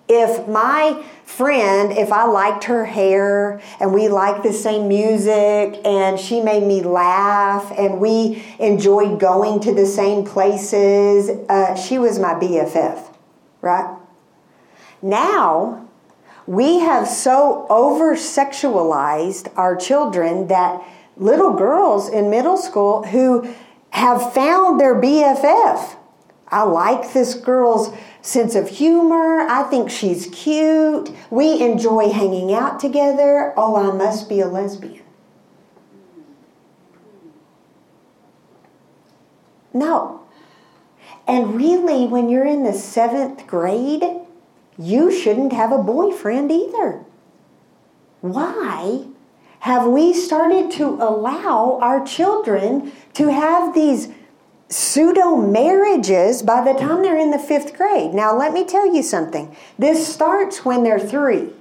if 0.09 0.47
my 0.47 1.03
friend, 1.23 1.91
if 1.91 2.11
I 2.11 2.25
liked 2.25 2.65
her 2.65 2.83
hair 2.83 3.61
and 3.79 3.93
we 3.93 4.09
liked 4.09 4.43
the 4.43 4.51
same 4.51 4.87
music 4.87 5.79
and 5.85 6.19
she 6.19 6.41
made 6.41 6.63
me 6.63 6.81
laugh 6.81 7.71
and 7.77 7.99
we 7.99 8.43
enjoyed 8.59 9.19
going 9.19 9.59
to 9.61 9.73
the 9.73 9.85
same 9.85 10.25
places, 10.25 11.29
uh, 11.47 11.75
she 11.75 11.99
was 11.99 12.19
my 12.19 12.33
BFF, 12.33 13.15
right? 13.61 13.95
Now, 15.01 15.87
we 16.47 16.79
have 16.79 17.07
so 17.07 17.67
over 17.69 18.15
sexualized 18.15 19.53
our 19.55 19.75
children 19.75 20.47
that 20.47 20.81
little 21.15 21.53
girls 21.53 22.09
in 22.09 22.31
middle 22.31 22.57
school 22.57 23.03
who 23.03 23.53
have 23.91 24.33
found 24.33 24.79
their 24.79 24.95
BFF. 24.95 25.95
I 26.47 26.63
like 26.63 27.13
this 27.13 27.35
girl's 27.35 27.95
sense 28.21 28.55
of 28.55 28.69
humor. 28.69 29.41
I 29.41 29.63
think 29.63 29.89
she's 29.89 30.27
cute. 30.27 31.11
We 31.29 31.61
enjoy 31.61 32.09
hanging 32.09 32.53
out 32.53 32.79
together. 32.79 33.53
Oh, 33.55 33.75
I 33.75 33.95
must 33.95 34.27
be 34.27 34.39
a 34.39 34.47
lesbian. 34.47 35.03
No. 39.73 40.21
And 41.27 41.55
really, 41.55 42.07
when 42.07 42.29
you're 42.29 42.47
in 42.47 42.63
the 42.63 42.73
seventh 42.73 43.45
grade, 43.45 44.03
you 44.79 45.11
shouldn't 45.11 45.53
have 45.53 45.71
a 45.71 45.77
boyfriend 45.77 46.51
either. 46.51 47.05
Why 48.21 49.05
have 49.59 49.87
we 49.87 50.13
started 50.13 50.71
to 50.71 50.85
allow 50.85 51.79
our 51.81 52.05
children 52.05 52.91
to 53.13 53.31
have 53.31 53.73
these 53.73 54.09
pseudo 54.69 55.35
marriages 55.35 56.43
by 56.43 56.63
the 56.63 56.79
time 56.79 57.01
they're 57.01 57.17
in 57.17 57.31
the 57.31 57.39
fifth 57.39 57.75
grade? 57.75 58.13
Now, 58.13 58.35
let 58.35 58.53
me 58.53 58.63
tell 58.63 58.93
you 58.93 59.03
something. 59.03 59.55
This 59.77 60.07
starts 60.07 60.63
when 60.63 60.83
they're 60.83 60.99
three. 60.99 61.53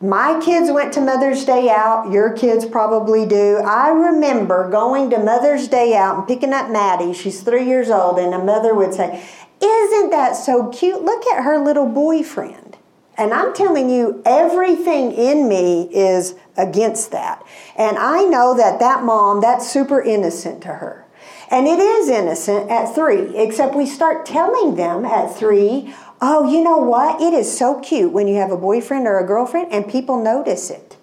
My 0.00 0.40
kids 0.44 0.68
went 0.72 0.92
to 0.94 1.00
Mother's 1.00 1.44
Day 1.44 1.68
out. 1.70 2.10
Your 2.10 2.32
kids 2.32 2.64
probably 2.64 3.24
do. 3.24 3.58
I 3.58 3.90
remember 3.90 4.68
going 4.68 5.10
to 5.10 5.18
Mother's 5.18 5.68
Day 5.68 5.94
out 5.94 6.18
and 6.18 6.26
picking 6.26 6.52
up 6.52 6.70
Maddie. 6.70 7.14
She's 7.14 7.42
three 7.42 7.66
years 7.66 7.88
old, 7.88 8.18
and 8.18 8.34
a 8.34 8.42
mother 8.42 8.74
would 8.74 8.94
say, 8.94 9.24
isn't 9.62 10.10
that 10.10 10.34
so 10.34 10.70
cute? 10.70 11.04
Look 11.04 11.24
at 11.28 11.44
her 11.44 11.64
little 11.64 11.86
boyfriend. 11.86 12.78
And 13.18 13.34
I'm 13.34 13.52
telling 13.54 13.90
you, 13.90 14.22
everything 14.24 15.12
in 15.12 15.48
me 15.48 15.82
is 15.92 16.34
against 16.56 17.10
that. 17.12 17.44
And 17.76 17.98
I 17.98 18.24
know 18.24 18.56
that 18.56 18.80
that 18.80 19.04
mom, 19.04 19.40
that's 19.40 19.70
super 19.70 20.00
innocent 20.00 20.62
to 20.62 20.68
her. 20.68 21.04
And 21.50 21.66
it 21.66 21.78
is 21.78 22.08
innocent 22.08 22.70
at 22.70 22.94
three, 22.94 23.36
except 23.36 23.74
we 23.74 23.84
start 23.84 24.24
telling 24.24 24.76
them 24.76 25.04
at 25.04 25.36
three, 25.36 25.94
oh, 26.22 26.50
you 26.50 26.64
know 26.64 26.78
what? 26.78 27.20
It 27.20 27.34
is 27.34 27.56
so 27.56 27.80
cute 27.80 28.12
when 28.12 28.26
you 28.26 28.36
have 28.36 28.50
a 28.50 28.56
boyfriend 28.56 29.06
or 29.06 29.18
a 29.18 29.26
girlfriend 29.26 29.70
and 29.70 29.86
people 29.86 30.22
notice 30.22 30.70
it. 30.70 30.96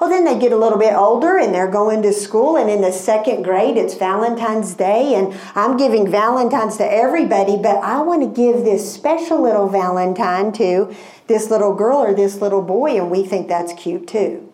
Well, 0.00 0.10
then 0.10 0.24
they 0.24 0.38
get 0.38 0.52
a 0.52 0.56
little 0.56 0.78
bit 0.78 0.92
older 0.92 1.38
and 1.38 1.54
they're 1.54 1.70
going 1.70 2.02
to 2.02 2.12
school, 2.12 2.56
and 2.58 2.68
in 2.68 2.82
the 2.82 2.92
second 2.92 3.42
grade, 3.42 3.78
it's 3.78 3.94
Valentine's 3.94 4.74
Day, 4.74 5.14
and 5.14 5.34
I'm 5.54 5.78
giving 5.78 6.10
Valentine's 6.10 6.76
to 6.76 6.84
everybody, 6.84 7.56
but 7.56 7.76
I 7.76 8.02
want 8.02 8.22
to 8.22 8.28
give 8.28 8.62
this 8.62 8.92
special 8.92 9.40
little 9.42 9.68
Valentine 9.68 10.52
to 10.52 10.94
this 11.26 11.50
little 11.50 11.74
girl 11.74 11.98
or 11.98 12.14
this 12.14 12.40
little 12.40 12.62
boy, 12.62 12.96
and 12.96 13.10
we 13.10 13.24
think 13.24 13.48
that's 13.48 13.72
cute 13.72 14.06
too. 14.06 14.52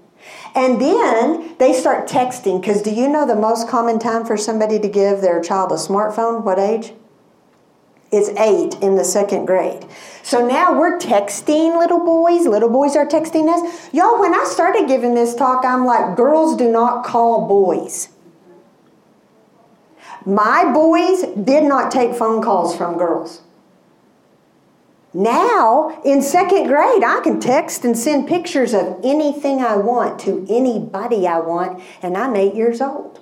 And 0.54 0.80
then 0.80 1.56
they 1.58 1.72
start 1.72 2.08
texting, 2.08 2.60
because 2.60 2.82
do 2.82 2.90
you 2.90 3.08
know 3.08 3.26
the 3.26 3.34
most 3.34 3.68
common 3.68 3.98
time 3.98 4.24
for 4.24 4.36
somebody 4.36 4.78
to 4.78 4.88
give 4.88 5.20
their 5.20 5.40
child 5.40 5.72
a 5.72 5.76
smartphone? 5.76 6.44
What 6.44 6.58
age? 6.58 6.92
It's 8.12 8.28
eight 8.38 8.74
in 8.82 8.96
the 8.96 9.04
second 9.04 9.46
grade. 9.46 9.86
So 10.22 10.46
now 10.46 10.78
we're 10.78 10.98
texting 10.98 11.78
little 11.78 12.04
boys. 12.04 12.46
Little 12.46 12.68
boys 12.68 12.94
are 12.94 13.06
texting 13.06 13.48
us. 13.48 13.92
Y'all, 13.94 14.20
when 14.20 14.34
I 14.34 14.44
started 14.44 14.86
giving 14.86 15.14
this 15.14 15.34
talk, 15.34 15.64
I'm 15.64 15.86
like, 15.86 16.14
girls 16.14 16.56
do 16.56 16.70
not 16.70 17.04
call 17.04 17.48
boys. 17.48 18.10
My 20.26 20.70
boys 20.72 21.22
did 21.42 21.64
not 21.64 21.90
take 21.90 22.14
phone 22.14 22.42
calls 22.42 22.76
from 22.76 22.98
girls. 22.98 23.40
Now, 25.14 26.00
in 26.04 26.22
second 26.22 26.68
grade, 26.68 27.04
I 27.04 27.20
can 27.22 27.38
text 27.38 27.84
and 27.84 27.96
send 27.96 28.28
pictures 28.28 28.72
of 28.72 28.98
anything 29.04 29.60
I 29.60 29.76
want 29.76 30.18
to 30.20 30.46
anybody 30.48 31.26
I 31.26 31.38
want, 31.38 31.82
and 32.00 32.16
I'm 32.16 32.34
eight 32.34 32.54
years 32.54 32.80
old. 32.80 33.21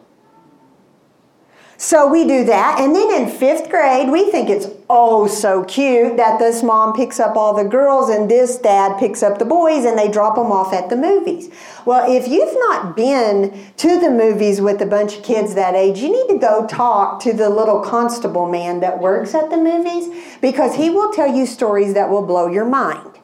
So 1.83 2.07
we 2.07 2.27
do 2.27 2.45
that. 2.45 2.79
And 2.79 2.95
then 2.95 3.11
in 3.11 3.31
fifth 3.31 3.71
grade, 3.71 4.11
we 4.11 4.31
think 4.31 4.51
it's 4.51 4.66
oh 4.90 5.27
so 5.27 5.64
cute 5.64 6.19
that 6.19 6.38
this 6.38 6.62
mom 6.62 6.93
picks 6.93 7.19
up 7.19 7.37
all 7.37 7.55
the 7.55 7.64
girls 7.64 8.11
and 8.11 8.31
this 8.31 8.59
dad 8.59 8.99
picks 8.99 9.23
up 9.23 9.38
the 9.38 9.47
boys 9.47 9.87
and 9.87 9.99
they 9.99 10.11
drop 10.11 10.35
them 10.35 10.53
off 10.53 10.75
at 10.75 10.90
the 10.90 10.97
movies. 10.97 11.49
Well, 11.87 12.05
if 12.07 12.29
you've 12.29 12.55
not 12.69 12.95
been 12.99 13.73
to 13.79 13.99
the 13.99 14.11
movies 14.11 14.61
with 14.61 14.83
a 14.83 14.87
bunch 14.87 15.16
of 15.16 15.25
kids 15.25 15.55
that 15.55 15.75
age, 15.75 16.01
you 16.01 16.12
need 16.12 16.35
to 16.35 16.38
go 16.38 16.66
talk 16.66 17.19
to 17.23 17.33
the 17.33 17.49
little 17.49 17.81
constable 17.81 18.47
man 18.47 18.81
that 18.81 19.01
works 19.01 19.35
at 19.35 19.49
the 19.49 19.57
movies 19.57 20.14
because 20.43 20.75
he 20.75 20.90
will 20.90 21.11
tell 21.14 21.35
you 21.35 21.47
stories 21.47 21.95
that 21.95 22.11
will 22.11 22.27
blow 22.27 22.47
your 22.47 22.66
mind. 22.66 23.19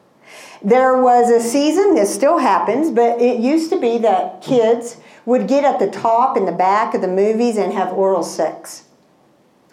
There 0.63 0.99
was 0.99 1.29
a 1.29 1.47
season, 1.47 1.93
this 1.93 2.11
still 2.11 2.39
happens, 2.39 2.89
but 2.89 3.21
it 3.21 3.39
used 3.39 3.69
to 3.69 3.79
be 3.79 3.99
that 3.99 4.41
kids 4.41 4.97
would 5.27 5.45
get 5.45 5.65
at 5.65 5.77
the 5.77 5.91
top 5.91 6.37
and 6.37 6.47
the 6.47 6.53
back 6.53 6.93
of 6.93 7.01
the 7.01 7.07
movies 7.07 7.57
and 7.57 7.73
have 7.73 7.91
oral 7.91 8.23
sex. 8.23 8.85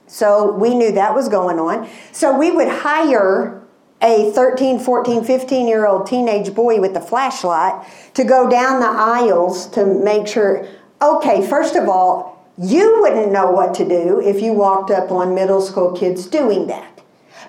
So 0.09 0.51
we 0.51 0.75
knew 0.75 0.90
that 0.93 1.14
was 1.14 1.29
going 1.29 1.61
on. 1.61 1.88
So 2.11 2.37
we 2.37 2.51
would 2.51 2.67
hire 2.67 3.62
a 4.03 4.33
13, 4.33 4.81
14, 4.81 5.23
15 5.23 5.69
year 5.69 5.87
old 5.87 6.09
teenage 6.09 6.53
boy 6.55 6.81
with 6.81 6.97
a 6.97 7.01
flashlight 7.01 7.87
to 8.14 8.25
go 8.25 8.51
down 8.51 8.81
the 8.81 8.87
aisles 8.87 9.69
to 9.69 9.87
make 9.87 10.27
sure. 10.27 10.67
Okay, 11.01 11.47
first 11.47 11.77
of 11.77 11.88
all, 11.88 12.45
you 12.59 13.01
wouldn't 13.01 13.31
know 13.31 13.53
what 13.53 13.75
to 13.75 13.88
do 13.88 14.21
if 14.21 14.43
you 14.43 14.53
walked 14.53 14.90
up 14.90 15.12
on 15.12 15.37
middle 15.37 15.61
school 15.61 15.93
kids 15.93 16.27
doing 16.27 16.67
that. 16.67 17.01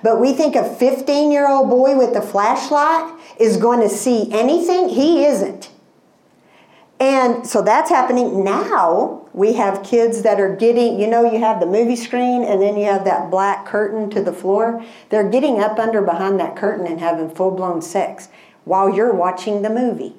But 0.03 0.21
we 0.21 0.33
think 0.33 0.55
a 0.55 0.75
15 0.75 1.31
year 1.31 1.49
old 1.49 1.71
boy 1.71 1.97
with 1.97 2.15
a 2.15 2.21
flashlight 2.21 3.19
is 3.39 3.57
going 3.57 3.79
to 3.81 3.89
see 3.89 4.31
anything. 4.31 4.89
He 4.89 5.25
isn't. 5.25 5.71
And 6.99 7.45
so 7.45 7.61
that's 7.61 7.89
happening 7.89 8.43
now. 8.43 9.27
We 9.33 9.53
have 9.53 9.83
kids 9.83 10.21
that 10.21 10.39
are 10.39 10.55
getting, 10.55 10.99
you 10.99 11.07
know, 11.07 11.29
you 11.29 11.39
have 11.39 11.59
the 11.59 11.65
movie 11.65 11.97
screen 11.97 12.43
and 12.43 12.61
then 12.61 12.77
you 12.77 12.85
have 12.85 13.03
that 13.03 13.29
black 13.29 13.65
curtain 13.65 14.09
to 14.11 14.21
the 14.23 14.31
floor. 14.31 14.83
They're 15.09 15.29
getting 15.29 15.59
up 15.59 15.77
under 15.77 16.01
behind 16.01 16.39
that 16.39 16.55
curtain 16.55 16.87
and 16.87 17.01
having 17.01 17.29
full 17.29 17.51
blown 17.51 17.81
sex 17.81 18.29
while 18.63 18.89
you're 18.89 19.13
watching 19.13 19.61
the 19.61 19.69
movie. 19.69 20.15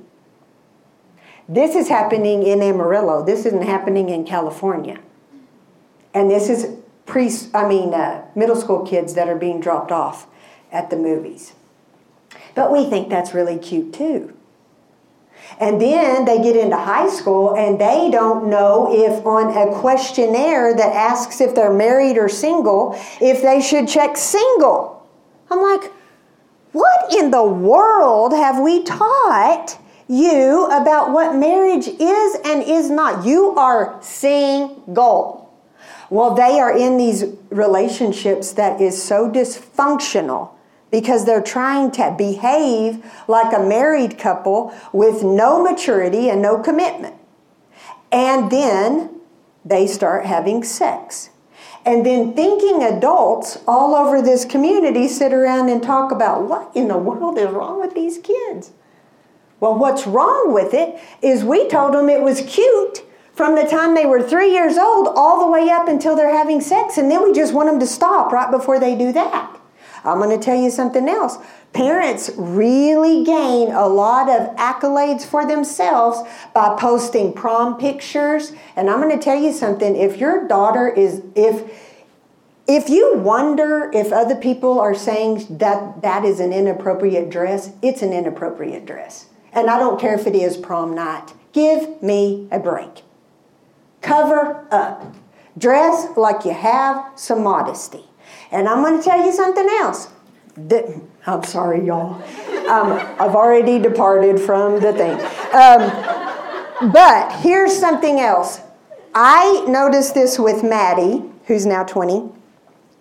This 1.48 1.74
is 1.74 1.88
happening 1.88 2.42
in 2.42 2.60
Amarillo. 2.60 3.24
This 3.24 3.46
isn't 3.46 3.62
happening 3.62 4.10
in 4.10 4.24
California. 4.24 4.98
And 6.12 6.30
this 6.30 6.50
is 6.50 6.76
pre 7.06 7.30
I 7.54 7.66
mean 7.66 7.94
uh, 7.94 8.26
middle 8.34 8.56
school 8.56 8.84
kids 8.84 9.14
that 9.14 9.28
are 9.28 9.36
being 9.36 9.60
dropped 9.60 9.92
off 9.92 10.26
at 10.70 10.90
the 10.90 10.96
movies. 10.96 11.54
But 12.54 12.70
we 12.70 12.88
think 12.88 13.08
that's 13.08 13.32
really 13.32 13.58
cute 13.58 13.94
too. 13.94 14.35
And 15.58 15.80
then 15.80 16.24
they 16.24 16.42
get 16.42 16.56
into 16.56 16.76
high 16.76 17.08
school 17.08 17.56
and 17.56 17.80
they 17.80 18.10
don't 18.10 18.50
know 18.50 18.88
if 18.92 19.24
on 19.24 19.56
a 19.56 19.74
questionnaire 19.74 20.74
that 20.74 20.92
asks 20.94 21.40
if 21.40 21.54
they're 21.54 21.72
married 21.72 22.18
or 22.18 22.28
single, 22.28 22.94
if 23.20 23.42
they 23.42 23.60
should 23.60 23.88
check 23.88 24.16
single. 24.16 25.06
I'm 25.50 25.62
like, 25.62 25.92
what 26.72 27.14
in 27.14 27.30
the 27.30 27.44
world 27.44 28.32
have 28.32 28.60
we 28.60 28.82
taught 28.82 29.78
you 30.08 30.66
about 30.66 31.12
what 31.12 31.34
marriage 31.34 31.88
is 31.88 32.36
and 32.44 32.62
is 32.62 32.90
not? 32.90 33.24
You 33.24 33.54
are 33.56 33.98
single. 34.02 35.50
Well, 36.10 36.34
they 36.34 36.60
are 36.60 36.76
in 36.76 36.98
these 36.98 37.24
relationships 37.50 38.52
that 38.52 38.80
is 38.80 39.02
so 39.02 39.30
dysfunctional 39.30 40.50
because 40.90 41.24
they're 41.24 41.42
trying 41.42 41.90
to 41.92 42.14
behave 42.16 43.04
like 43.28 43.52
a 43.52 43.62
married 43.62 44.18
couple 44.18 44.74
with 44.92 45.22
no 45.22 45.62
maturity 45.62 46.28
and 46.28 46.40
no 46.40 46.58
commitment. 46.58 47.16
And 48.12 48.50
then 48.50 49.20
they 49.64 49.86
start 49.86 50.26
having 50.26 50.62
sex. 50.62 51.30
And 51.84 52.04
then 52.04 52.34
thinking 52.34 52.82
adults 52.82 53.58
all 53.66 53.94
over 53.94 54.20
this 54.20 54.44
community 54.44 55.06
sit 55.06 55.32
around 55.32 55.68
and 55.68 55.82
talk 55.82 56.10
about 56.10 56.48
what 56.48 56.70
in 56.74 56.88
the 56.88 56.98
world 56.98 57.38
is 57.38 57.50
wrong 57.50 57.80
with 57.80 57.94
these 57.94 58.18
kids. 58.18 58.72
Well, 59.60 59.78
what's 59.78 60.06
wrong 60.06 60.52
with 60.52 60.74
it 60.74 61.00
is 61.22 61.44
we 61.44 61.68
told 61.68 61.94
them 61.94 62.08
it 62.08 62.22
was 62.22 62.42
cute 62.42 63.02
from 63.32 63.54
the 63.54 63.64
time 63.64 63.94
they 63.94 64.06
were 64.06 64.22
three 64.22 64.52
years 64.52 64.76
old 64.78 65.08
all 65.14 65.40
the 65.40 65.50
way 65.50 65.68
up 65.68 65.88
until 65.88 66.16
they're 66.16 66.36
having 66.36 66.60
sex, 66.60 66.96
and 66.96 67.10
then 67.10 67.22
we 67.22 67.32
just 67.32 67.54
want 67.54 67.68
them 67.68 67.78
to 67.78 67.86
stop 67.86 68.32
right 68.32 68.50
before 68.50 68.80
they 68.80 68.96
do 68.96 69.12
that. 69.12 69.60
I'm 70.06 70.18
going 70.18 70.38
to 70.38 70.42
tell 70.42 70.56
you 70.56 70.70
something 70.70 71.08
else. 71.08 71.38
Parents 71.72 72.30
really 72.36 73.24
gain 73.24 73.70
a 73.72 73.86
lot 73.86 74.30
of 74.30 74.54
accolades 74.56 75.26
for 75.26 75.46
themselves 75.46 76.20
by 76.54 76.76
posting 76.78 77.32
prom 77.32 77.76
pictures. 77.76 78.52
And 78.76 78.88
I'm 78.88 79.00
going 79.00 79.16
to 79.16 79.22
tell 79.22 79.38
you 79.38 79.52
something. 79.52 79.96
If 79.96 80.16
your 80.18 80.46
daughter 80.48 80.88
is, 80.88 81.22
if, 81.34 81.96
if 82.66 82.88
you 82.88 83.18
wonder 83.18 83.90
if 83.92 84.12
other 84.12 84.36
people 84.36 84.78
are 84.78 84.94
saying 84.94 85.58
that 85.58 86.02
that 86.02 86.24
is 86.24 86.40
an 86.40 86.52
inappropriate 86.52 87.28
dress, 87.28 87.72
it's 87.82 88.02
an 88.02 88.12
inappropriate 88.12 88.86
dress. 88.86 89.26
And 89.52 89.68
I 89.68 89.78
don't 89.78 90.00
care 90.00 90.14
if 90.14 90.26
it 90.26 90.34
is 90.34 90.56
prom 90.56 90.94
night. 90.94 91.32
Give 91.52 92.02
me 92.02 92.48
a 92.50 92.58
break. 92.58 93.02
Cover 94.02 94.66
up. 94.70 95.14
Dress 95.58 96.08
like 96.16 96.44
you 96.44 96.52
have 96.52 97.12
some 97.16 97.42
modesty. 97.42 98.04
And 98.56 98.66
I'm 98.66 98.82
going 98.82 98.96
to 98.96 99.04
tell 99.04 99.22
you 99.22 99.32
something 99.32 99.68
else. 99.68 100.08
I'm 101.26 101.44
sorry, 101.44 101.84
y'all. 101.84 102.14
Um, 102.70 102.92
I've 103.20 103.34
already 103.34 103.78
departed 103.78 104.40
from 104.40 104.80
the 104.80 104.94
thing. 104.94 105.20
Um, 105.52 106.90
but 106.90 107.32
here's 107.42 107.78
something 107.78 108.18
else. 108.18 108.60
I 109.14 109.62
noticed 109.68 110.14
this 110.14 110.38
with 110.38 110.64
Maddie, 110.64 111.22
who's 111.44 111.66
now 111.66 111.84
20. 111.84 112.30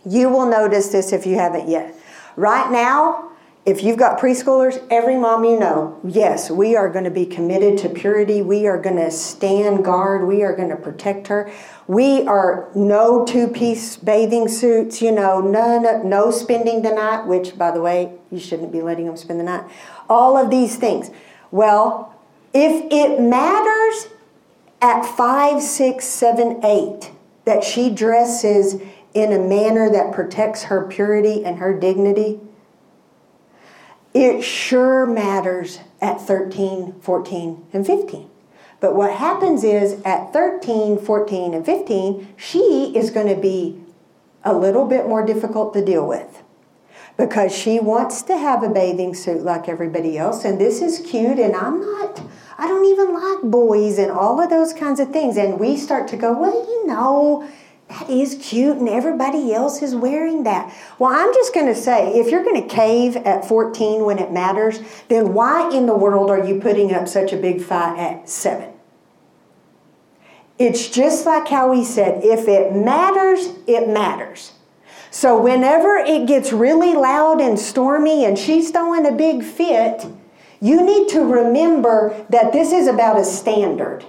You 0.06 0.30
will 0.30 0.46
notice 0.46 0.90
this 0.90 1.14
if 1.14 1.26
you 1.26 1.36
haven't 1.36 1.70
yet. 1.70 1.96
Right 2.36 2.70
now, 2.70 3.32
if 3.66 3.82
you've 3.82 3.98
got 3.98 4.20
preschoolers, 4.20 4.86
every 4.92 5.16
mom 5.16 5.44
you 5.44 5.58
know, 5.58 6.00
yes, 6.04 6.52
we 6.52 6.76
are 6.76 6.88
going 6.90 7.06
to 7.06 7.12
be 7.12 7.26
committed 7.26 7.80
to 7.80 7.90
purity. 7.90 8.42
We 8.42 8.68
are 8.68 8.80
going 8.80 8.98
to 8.98 9.10
stand 9.10 9.84
guard. 9.86 10.28
We 10.28 10.44
are 10.44 10.56
going 10.56 10.70
to 10.70 10.76
protect 10.76 11.28
her. 11.28 11.52
We 11.88 12.26
are 12.26 12.70
no 12.74 13.26
two 13.26 13.48
piece 13.48 13.96
bathing 13.96 14.48
suits, 14.48 15.02
you 15.02 15.12
know, 15.12 15.40
none, 15.40 16.10
no 16.10 16.32
spending 16.32 16.82
the 16.82 16.92
night, 16.92 17.28
which, 17.28 17.58
by 17.58 17.72
the 17.72 17.82
way, 17.82 18.14
you 18.32 18.40
shouldn't 18.40 18.72
be 18.72 18.82
letting 18.82 19.06
them 19.06 19.18
spend 19.18 19.40
the 19.40 19.44
night. 19.44 19.70
All 20.10 20.36
of 20.36 20.50
these 20.50 20.78
things. 20.78 21.12
Well, 21.52 22.16
if 22.54 22.92
it 22.92 23.22
matters 23.22 24.08
at 24.82 25.06
five, 25.06 25.62
six, 25.62 26.06
seven, 26.06 26.60
eight 26.66 27.12
that 27.46 27.64
she 27.64 27.92
dresses 27.92 28.82
in 29.14 29.32
a 29.32 29.40
manner 29.40 29.90
that 29.92 30.12
protects 30.12 30.64
her 30.64 30.88
purity 30.88 31.46
and 31.46 31.60
her 31.60 31.78
dignity, 31.80 32.40
it 34.16 34.42
sure 34.42 35.06
matters 35.06 35.80
at 36.02 36.20
13, 36.20 36.96
14, 37.02 37.66
and 37.74 37.86
15. 37.86 38.30
But 38.86 38.96
what 38.96 39.14
happens 39.14 39.64
is 39.64 40.00
at 40.04 40.32
13, 40.32 41.00
14, 41.00 41.56
and 41.56 41.66
15, 41.66 42.36
she 42.38 42.94
is 42.96 43.10
going 43.10 43.26
to 43.34 43.42
be 43.42 43.82
a 44.44 44.54
little 44.54 44.86
bit 44.86 45.08
more 45.08 45.26
difficult 45.26 45.74
to 45.74 45.84
deal 45.84 46.08
with 46.08 46.44
because 47.18 47.52
she 47.52 47.80
wants 47.80 48.22
to 48.22 48.38
have 48.38 48.62
a 48.62 48.70
bathing 48.70 49.16
suit 49.16 49.42
like 49.42 49.68
everybody 49.68 50.20
else. 50.20 50.46
And 50.46 50.62
this 50.62 50.84
is 50.84 51.00
cute, 51.00 51.40
and 51.40 51.56
I'm 51.56 51.82
not, 51.82 52.22
I 52.60 52.68
don't 52.68 52.86
even 52.86 53.12
like 53.12 53.50
boys 53.50 53.98
and 53.98 54.12
all 54.12 54.40
of 54.40 54.52
those 54.52 54.72
kinds 54.72 55.00
of 55.00 55.12
things. 55.12 55.36
And 55.36 55.60
we 55.60 55.78
start 55.78 56.08
to 56.10 56.16
go, 56.16 56.40
well, 56.40 56.54
you 56.54 56.86
know, 56.86 57.50
that 57.90 58.08
is 58.08 58.38
cute 58.40 58.78
and 58.78 58.88
everybody 58.88 59.52
else 59.52 59.82
is 59.82 59.96
wearing 59.96 60.44
that. 60.44 60.72
Well, 61.00 61.12
I'm 61.12 61.34
just 61.34 61.56
going 61.56 61.68
to 61.68 61.76
say 61.76 62.20
if 62.20 62.30
you're 62.30 62.44
going 62.44 62.62
to 62.62 62.68
cave 62.68 63.16
at 63.16 63.48
14 63.48 64.06
when 64.06 64.20
it 64.20 64.32
matters, 64.32 64.80
then 65.08 65.34
why 65.34 65.72
in 65.74 65.88
the 65.88 65.96
world 65.96 66.30
are 66.30 66.46
you 66.46 66.60
putting 66.60 66.94
up 66.94 67.08
such 67.08 67.34
a 67.34 67.38
big 67.38 67.64
fight 67.64 67.98
at 67.98 68.30
7? 68.30 68.75
It's 70.58 70.90
just 70.90 71.26
like 71.26 71.48
how 71.48 71.72
he 71.72 71.84
said 71.84 72.24
if 72.24 72.48
it 72.48 72.74
matters, 72.74 73.50
it 73.68 73.90
matters. 73.90 74.54
So 75.12 75.42
whenever 75.42 75.96
it 75.96 76.28
gets 76.28 76.52
really 76.52 76.94
loud 76.94 77.40
and 77.40 77.60
stormy 77.60 78.26
and 78.26 78.38
she's 78.38 78.72
throwing 78.72 79.06
a 79.06 79.12
big 79.12 79.44
fit, 79.44 80.06
you 80.62 80.84
need 80.84 81.10
to 81.10 81.22
remember 81.22 82.26
that 82.30 82.54
this 82.54 82.72
is 82.72 82.88
about 82.88 83.20
a 83.20 83.24
standard. 83.24 84.06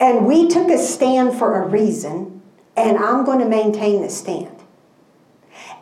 And 0.00 0.26
we 0.26 0.48
took 0.48 0.68
a 0.68 0.78
stand 0.78 1.36
for 1.36 1.60
a 1.60 1.66
reason, 1.66 2.42
and 2.76 2.98
I'm 2.98 3.24
going 3.24 3.40
to 3.40 3.48
maintain 3.48 4.02
the 4.02 4.08
stand. 4.08 4.56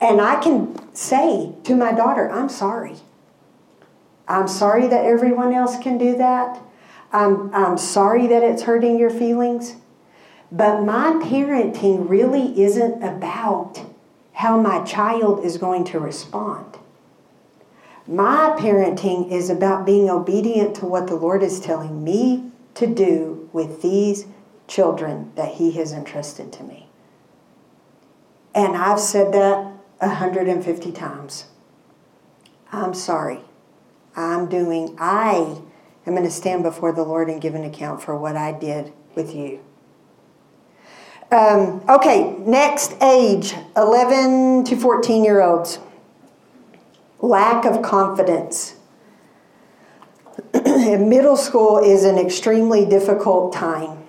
And 0.00 0.20
I 0.20 0.40
can 0.40 0.94
say 0.94 1.52
to 1.64 1.74
my 1.74 1.92
daughter, 1.92 2.30
I'm 2.30 2.48
sorry. 2.48 2.96
I'm 4.28 4.48
sorry 4.48 4.86
that 4.88 5.04
everyone 5.04 5.52
else 5.52 5.78
can 5.78 5.98
do 5.98 6.16
that. 6.16 6.60
I'm, 7.16 7.54
I'm 7.54 7.78
sorry 7.78 8.26
that 8.26 8.42
it's 8.42 8.64
hurting 8.64 8.98
your 8.98 9.08
feelings. 9.08 9.76
But 10.52 10.82
my 10.82 11.12
parenting 11.22 12.10
really 12.10 12.60
isn't 12.62 13.02
about 13.02 13.80
how 14.34 14.60
my 14.60 14.84
child 14.84 15.42
is 15.42 15.56
going 15.56 15.84
to 15.84 15.98
respond. 15.98 16.76
My 18.06 18.54
parenting 18.58 19.32
is 19.32 19.48
about 19.48 19.86
being 19.86 20.10
obedient 20.10 20.76
to 20.76 20.86
what 20.86 21.06
the 21.06 21.16
Lord 21.16 21.42
is 21.42 21.58
telling 21.58 22.04
me 22.04 22.50
to 22.74 22.86
do 22.86 23.48
with 23.50 23.80
these 23.80 24.26
children 24.68 25.32
that 25.36 25.54
He 25.54 25.72
has 25.72 25.92
entrusted 25.92 26.52
to 26.52 26.64
me. 26.64 26.86
And 28.54 28.76
I've 28.76 29.00
said 29.00 29.32
that 29.32 29.72
150 30.00 30.92
times. 30.92 31.46
I'm 32.70 32.92
sorry. 32.92 33.40
I'm 34.14 34.48
doing, 34.48 34.96
I 35.00 35.62
am 36.06 36.14
going 36.14 36.24
to 36.24 36.30
stand 36.30 36.62
before 36.62 36.92
the 36.92 37.02
Lord 37.02 37.28
and 37.28 37.40
give 37.40 37.54
an 37.54 37.64
account 37.64 38.02
for 38.02 38.16
what 38.16 38.36
I 38.36 38.52
did 38.52 38.92
with 39.14 39.34
you. 39.34 39.60
Um, 41.30 41.82
okay, 41.88 42.36
next 42.38 42.94
age 43.02 43.54
11 43.76 44.64
to 44.64 44.76
14 44.76 45.24
year 45.24 45.42
olds. 45.42 45.80
Lack 47.20 47.64
of 47.64 47.82
confidence. 47.82 48.76
middle 50.54 51.36
school 51.36 51.78
is 51.78 52.04
an 52.04 52.18
extremely 52.18 52.84
difficult 52.84 53.52
time, 53.52 54.06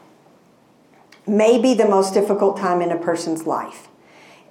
maybe 1.26 1.74
the 1.74 1.88
most 1.88 2.14
difficult 2.14 2.58
time 2.58 2.82
in 2.82 2.92
a 2.92 2.98
person's 2.98 3.48
life. 3.48 3.87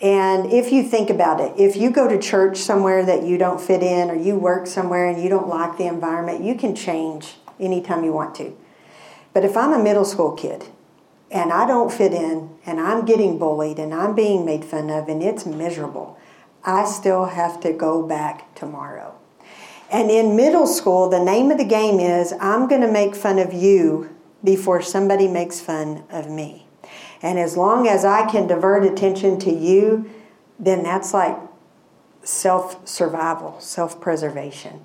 And 0.01 0.53
if 0.53 0.73
you 0.73 0.83
think 0.83 1.09
about 1.09 1.41
it, 1.41 1.55
if 1.59 1.77
you 1.77 1.91
go 1.91 2.07
to 2.07 2.19
church 2.19 2.59
somewhere 2.59 3.05
that 3.07 3.23
you 3.23 3.39
don't 3.39 3.61
fit 3.61 3.83
in, 3.83 4.11
or 4.11 4.15
you 4.15 4.37
work 4.37 4.67
somewhere 4.67 5.09
and 5.09 5.23
you 5.23 5.31
don't 5.31 5.49
like 5.49 5.79
the 5.79 5.87
environment, 5.87 6.45
you 6.45 6.55
can 6.55 6.75
change 6.75 7.37
anytime 7.59 8.05
you 8.05 8.13
want 8.13 8.35
to. 8.37 8.57
But 9.33 9.45
if 9.45 9.57
I'm 9.57 9.73
a 9.73 9.83
middle 9.83 10.05
school 10.05 10.33
kid 10.33 10.65
and 11.31 11.53
I 11.53 11.67
don't 11.67 11.93
fit 11.93 12.13
in 12.13 12.51
and 12.67 12.81
I'm 12.81 13.05
getting 13.05 13.39
bullied 13.39 13.79
and 13.79 13.95
I'm 13.95 14.15
being 14.15 14.45
made 14.45 14.65
fun 14.65 14.91
of 14.91 15.09
and 15.09 15.23
it's 15.23 15.47
miserable, 15.47 16.19
I 16.65 16.85
still 16.85 17.27
have 17.27 17.61
to 17.61 17.73
go 17.73 18.03
back 18.03 18.55
tomorrow. 18.55 19.15
And 19.91 20.11
in 20.11 20.37
middle 20.37 20.67
school, 20.67 21.09
the 21.09 21.23
name 21.23 21.51
of 21.51 21.59
the 21.59 21.65
game 21.65 22.01
is 22.01 22.35
I'm 22.41 22.69
going 22.69 22.81
to 22.81 22.91
make 22.91 23.15
fun 23.15 23.39
of 23.39 23.53
you 23.53 24.15
before 24.43 24.83
somebody 24.83 25.29
makes 25.29 25.61
fun 25.61 26.05
of 26.11 26.29
me. 26.29 26.66
And 27.23 27.39
as 27.39 27.57
long 27.57 27.89
as 27.89 28.05
I 28.05 28.31
can 28.31 28.47
divert 28.47 28.85
attention 28.85 29.39
to 29.41 29.53
you, 29.53 30.11
then 30.59 30.83
that's 30.83 31.15
like 31.15 31.37
self 32.23 32.87
survival, 32.87 33.59
self 33.61 34.01
preservation. 34.01 34.85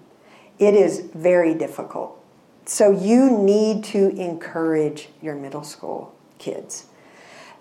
It 0.60 0.74
is 0.74 1.00
very 1.14 1.54
difficult. 1.54 2.18
So 2.66 2.92
you 2.92 3.32
need 3.32 3.84
to 3.86 4.10
encourage 4.10 5.10
your 5.22 5.36
middle 5.36 5.64
school 5.64 6.16
kids. 6.38 6.86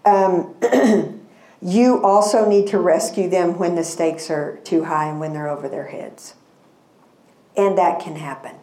Um, 0.05 0.55
you 1.63 2.03
also 2.03 2.49
need 2.49 2.69
to 2.69 2.79
rescue 2.79 3.29
them 3.29 3.59
when 3.59 3.75
the 3.75 3.85
stakes 3.85 4.31
are 4.31 4.59
too 4.65 4.85
high 4.85 5.09
and 5.09 5.21
when 5.21 5.33
they're 5.33 5.49
over 5.49 5.69
their 5.69 5.89
heads. 5.89 6.35
And 7.57 7.77
that 7.79 8.01
can 8.01 8.17
happen. 8.17 8.57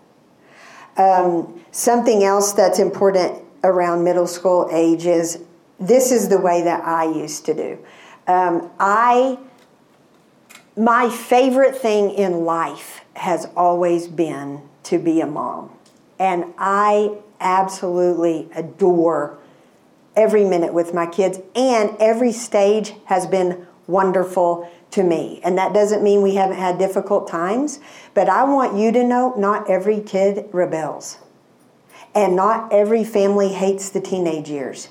Um, 0.98 1.64
something 1.72 2.24
else 2.24 2.54
that's 2.54 2.80
important 2.80 3.44
around 3.64 4.04
middle 4.04 4.28
school 4.28 4.70
age 4.72 5.06
is 5.06 5.44
this 5.80 6.12
is 6.12 6.30
the 6.30 6.40
way 6.40 6.64
that 6.64 6.84
I 6.84 7.06
used 7.06 7.46
to 7.46 7.54
do. 7.54 7.78
Um, 8.28 8.72
I, 8.80 9.38
my 10.76 11.10
favorite 11.10 11.76
thing 11.76 12.12
in 12.12 12.46
life 12.46 13.02
has 13.16 13.48
always 13.56 14.08
been 14.08 14.62
to 14.84 14.98
be 14.98 15.22
a 15.22 15.28
mom. 15.28 15.72
And 16.20 16.54
I 16.58 17.18
absolutely 17.40 18.50
adore 18.56 19.38
every 20.16 20.44
minute 20.44 20.74
with 20.74 20.94
my 20.94 21.06
kids, 21.06 21.40
and 21.56 21.96
every 22.00 22.32
stage 22.32 22.94
has 23.06 23.28
been 23.28 23.68
wonderful 23.86 24.70
to 24.90 25.04
me. 25.04 25.40
And 25.44 25.58
that 25.58 25.74
doesn't 25.74 26.02
mean 26.02 26.24
we 26.24 26.36
haven't 26.36 26.58
had 26.58 26.80
difficult 26.80 27.28
times, 27.28 27.80
but 28.16 28.28
I 28.28 28.44
want 28.44 28.78
you 28.78 28.92
to 28.94 29.04
know 29.04 29.36
not 29.38 29.70
every 29.70 30.02
kid 30.02 30.46
rebels. 30.52 31.20
And 32.16 32.36
not 32.36 32.74
every 32.74 33.04
family 33.04 33.50
hates 33.50 33.90
the 33.90 34.02
teenage 34.02 34.50
years. 34.50 34.90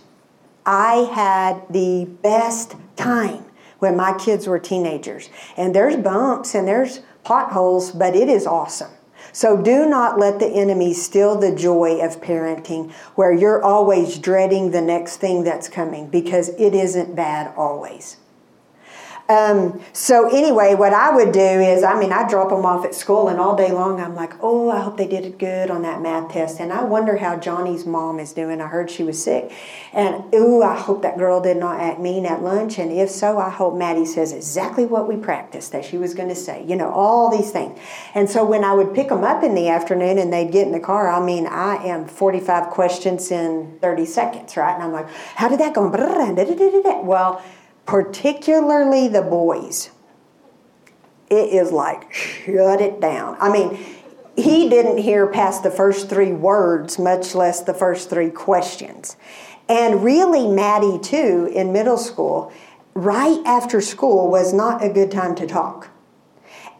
I 0.66 1.08
had 1.14 1.62
the 1.70 2.06
best 2.22 2.74
time 2.96 3.44
when 3.78 3.96
my 3.96 4.18
kids 4.18 4.48
were 4.48 4.58
teenagers. 4.58 5.30
And 5.56 5.74
there's 5.74 5.96
bumps 5.96 6.54
and 6.54 6.66
there's 6.66 7.00
potholes, 7.22 7.92
but 7.92 8.16
it 8.16 8.28
is 8.28 8.46
awesome. 8.46 8.90
So 9.32 9.56
do 9.60 9.86
not 9.86 10.18
let 10.18 10.38
the 10.38 10.48
enemy 10.48 10.92
steal 10.92 11.36
the 11.36 11.54
joy 11.54 12.00
of 12.04 12.20
parenting 12.20 12.92
where 13.14 13.32
you're 13.32 13.62
always 13.62 14.18
dreading 14.18 14.70
the 14.70 14.80
next 14.80 15.18
thing 15.18 15.44
that's 15.44 15.68
coming 15.68 16.08
because 16.08 16.48
it 16.50 16.74
isn't 16.74 17.14
bad 17.14 17.52
always. 17.56 18.16
Um, 19.28 19.80
so 19.92 20.28
anyway, 20.28 20.74
what 20.74 20.92
I 20.92 21.14
would 21.14 21.32
do 21.32 21.40
is, 21.40 21.82
I 21.82 21.98
mean, 21.98 22.12
I 22.12 22.28
drop 22.28 22.50
them 22.50 22.64
off 22.64 22.84
at 22.84 22.94
school, 22.94 23.28
and 23.28 23.40
all 23.40 23.56
day 23.56 23.72
long 23.72 24.00
I'm 24.00 24.14
like, 24.14 24.34
oh, 24.40 24.70
I 24.70 24.80
hope 24.80 24.96
they 24.96 25.08
did 25.08 25.24
it 25.24 25.38
good 25.38 25.70
on 25.70 25.82
that 25.82 26.00
math 26.00 26.32
test, 26.32 26.60
and 26.60 26.72
I 26.72 26.84
wonder 26.84 27.16
how 27.16 27.36
Johnny's 27.36 27.86
mom 27.86 28.20
is 28.20 28.32
doing. 28.32 28.60
I 28.60 28.68
heard 28.68 28.88
she 28.88 29.02
was 29.02 29.22
sick, 29.22 29.52
and 29.92 30.32
ooh, 30.32 30.62
I 30.62 30.76
hope 30.76 31.02
that 31.02 31.18
girl 31.18 31.40
did 31.40 31.56
not 31.56 31.80
act 31.80 31.98
mean 31.98 32.24
at 32.24 32.42
lunch, 32.42 32.78
and 32.78 32.92
if 32.92 33.10
so, 33.10 33.38
I 33.38 33.50
hope 33.50 33.76
Maddie 33.76 34.06
says 34.06 34.32
exactly 34.32 34.86
what 34.86 35.08
we 35.08 35.16
practiced 35.16 35.72
that 35.72 35.84
she 35.84 35.98
was 35.98 36.14
going 36.14 36.28
to 36.28 36.36
say. 36.36 36.64
You 36.64 36.76
know, 36.76 36.90
all 36.90 37.36
these 37.36 37.50
things. 37.50 37.78
And 38.14 38.30
so 38.30 38.44
when 38.44 38.62
I 38.62 38.74
would 38.74 38.94
pick 38.94 39.08
them 39.08 39.24
up 39.24 39.42
in 39.42 39.54
the 39.54 39.68
afternoon 39.68 40.18
and 40.18 40.32
they'd 40.32 40.52
get 40.52 40.66
in 40.66 40.72
the 40.72 40.80
car, 40.80 41.10
I 41.10 41.24
mean, 41.24 41.46
I 41.46 41.76
am 41.84 42.06
45 42.06 42.70
questions 42.70 43.30
in 43.30 43.78
30 43.80 44.06
seconds, 44.06 44.56
right? 44.56 44.74
And 44.74 44.82
I'm 44.82 44.92
like, 44.92 45.08
how 45.34 45.48
did 45.48 45.58
that 45.60 45.74
go? 45.74 45.86
Well 47.04 47.42
particularly 47.86 49.08
the 49.08 49.22
boys, 49.22 49.90
it 51.30 51.52
is 51.52 51.72
like, 51.72 52.12
shut 52.12 52.80
it 52.80 53.00
down. 53.00 53.36
I 53.40 53.50
mean, 53.50 53.78
he 54.36 54.68
didn't 54.68 54.98
hear 54.98 55.26
past 55.26 55.62
the 55.62 55.70
first 55.70 56.08
three 56.08 56.32
words, 56.32 56.98
much 56.98 57.34
less 57.34 57.62
the 57.62 57.74
first 57.74 58.10
three 58.10 58.30
questions. 58.30 59.16
And 59.68 60.04
really, 60.04 60.46
Maddie, 60.46 60.98
too, 61.00 61.50
in 61.54 61.72
middle 61.72 61.96
school, 61.96 62.52
right 62.94 63.42
after 63.44 63.80
school 63.80 64.30
was 64.30 64.52
not 64.52 64.84
a 64.84 64.88
good 64.88 65.10
time 65.10 65.34
to 65.36 65.46
talk. 65.46 65.88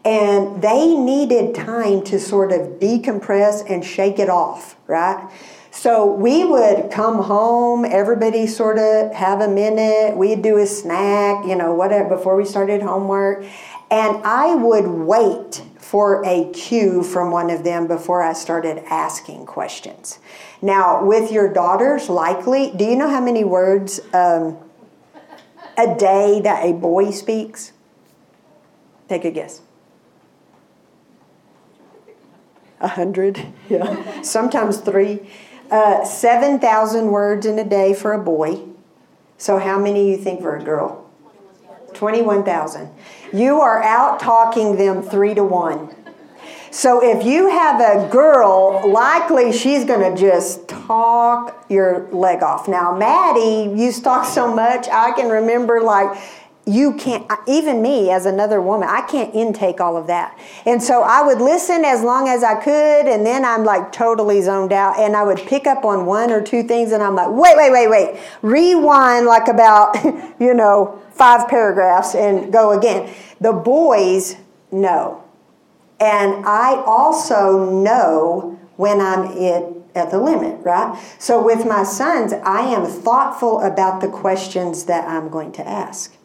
And 0.05 0.61
they 0.61 0.95
needed 0.95 1.53
time 1.53 2.03
to 2.03 2.19
sort 2.19 2.53
of 2.53 2.79
decompress 2.79 3.69
and 3.69 3.83
shake 3.83 4.19
it 4.19 4.29
off, 4.29 4.77
right? 4.87 5.29
So 5.77 6.11
we 6.11 6.43
would 6.43 6.89
come 6.89 7.21
home, 7.21 7.85
everybody 7.85 8.47
sort 8.47 8.79
of 8.79 9.13
have 9.13 9.41
a 9.41 9.47
minute, 9.47 10.17
we'd 10.17 10.41
do 10.41 10.57
a 10.57 10.65
snack, 10.65 11.45
you 11.45 11.55
know, 11.55 11.75
whatever, 11.75 12.09
before 12.09 12.35
we 12.35 12.45
started 12.45 12.81
homework. 12.81 13.45
And 13.91 14.23
I 14.25 14.55
would 14.55 14.87
wait 14.87 15.61
for 15.77 16.25
a 16.25 16.49
cue 16.51 17.03
from 17.03 17.29
one 17.29 17.51
of 17.51 17.63
them 17.63 17.85
before 17.85 18.23
I 18.23 18.33
started 18.33 18.79
asking 18.89 19.45
questions. 19.45 20.17
Now, 20.63 21.05
with 21.05 21.31
your 21.31 21.53
daughters, 21.53 22.09
likely, 22.09 22.71
do 22.75 22.83
you 22.83 22.95
know 22.95 23.07
how 23.07 23.21
many 23.21 23.43
words 23.43 23.99
um, 24.15 24.57
a 25.77 25.95
day 25.95 26.41
that 26.41 26.65
a 26.65 26.73
boy 26.73 27.11
speaks? 27.11 27.71
Take 29.07 29.25
a 29.25 29.31
guess. 29.31 29.61
A 32.79 32.87
hundred, 32.87 33.45
yeah. 33.69 34.23
Sometimes 34.23 34.77
three. 34.77 35.29
Uh, 35.69 36.05
7,000 36.05 37.07
words 37.07 37.45
in 37.45 37.59
a 37.59 37.63
day 37.63 37.93
for 37.93 38.13
a 38.13 38.19
boy. 38.19 38.61
So, 39.37 39.59
how 39.59 39.77
many 39.77 40.09
you 40.09 40.17
think 40.17 40.41
for 40.41 40.55
a 40.55 40.63
girl? 40.63 41.05
21,000. 41.93 42.89
You 43.33 43.59
are 43.59 43.83
out 43.83 44.19
talking 44.19 44.77
them 44.77 45.01
three 45.01 45.33
to 45.33 45.43
one. 45.43 45.93
So, 46.71 47.03
if 47.03 47.25
you 47.25 47.49
have 47.49 47.81
a 47.81 48.09
girl, 48.09 48.89
likely 48.89 49.51
she's 49.51 49.83
going 49.83 50.15
to 50.15 50.19
just 50.19 50.67
talk 50.67 51.65
your 51.69 52.07
leg 52.11 52.43
off. 52.43 52.67
Now, 52.67 52.95
Maddie 52.95 53.73
you 53.75 53.91
talk 53.91 54.25
so 54.25 54.53
much, 54.53 54.87
I 54.87 55.11
can 55.11 55.29
remember 55.29 55.81
like 55.81 56.17
you 56.67 56.93
can't 56.93 57.25
even 57.47 57.81
me 57.81 58.11
as 58.11 58.25
another 58.25 58.61
woman 58.61 58.89
i 58.89 59.01
can't 59.01 59.33
intake 59.33 59.79
all 59.79 59.95
of 59.95 60.07
that. 60.07 60.37
And 60.65 60.83
so 60.83 61.01
i 61.01 61.21
would 61.21 61.39
listen 61.39 61.85
as 61.85 62.03
long 62.03 62.27
as 62.27 62.43
i 62.43 62.55
could 62.55 63.07
and 63.07 63.25
then 63.25 63.45
i'm 63.45 63.63
like 63.63 63.91
totally 63.91 64.41
zoned 64.41 64.73
out. 64.73 64.99
And 64.99 65.15
i 65.15 65.23
would 65.23 65.37
pick 65.37 65.65
up 65.65 65.85
on 65.85 66.05
one 66.05 66.29
or 66.29 66.41
two 66.41 66.63
things 66.63 66.91
and 66.91 67.01
i'm 67.01 67.15
like 67.15 67.29
wait 67.29 67.55
wait 67.55 67.71
wait 67.71 67.89
wait. 67.89 68.19
Rewind 68.41 69.25
like 69.25 69.47
about 69.47 69.95
you 70.39 70.53
know 70.53 71.01
five 71.11 71.47
paragraphs 71.47 72.13
and 72.13 72.51
go 72.51 72.77
again. 72.77 73.13
The 73.39 73.53
boys 73.53 74.35
know. 74.69 75.23
And 75.99 76.45
i 76.45 76.83
also 76.85 77.71
know 77.71 78.59
when 78.75 78.99
i'm 78.99 79.23
at, 79.37 79.63
at 79.95 80.11
the 80.11 80.19
limit 80.19 80.59
right? 80.65 81.01
So 81.17 81.41
with 81.41 81.65
my 81.65 81.83
sons 81.83 82.33
i 82.33 82.59
am 82.59 82.85
thoughtful 82.85 83.61
about 83.61 84.01
the 84.01 84.09
questions 84.09 84.83
that 84.85 85.07
i'm 85.07 85.29
going 85.29 85.53
to 85.53 85.67
ask 85.67 86.16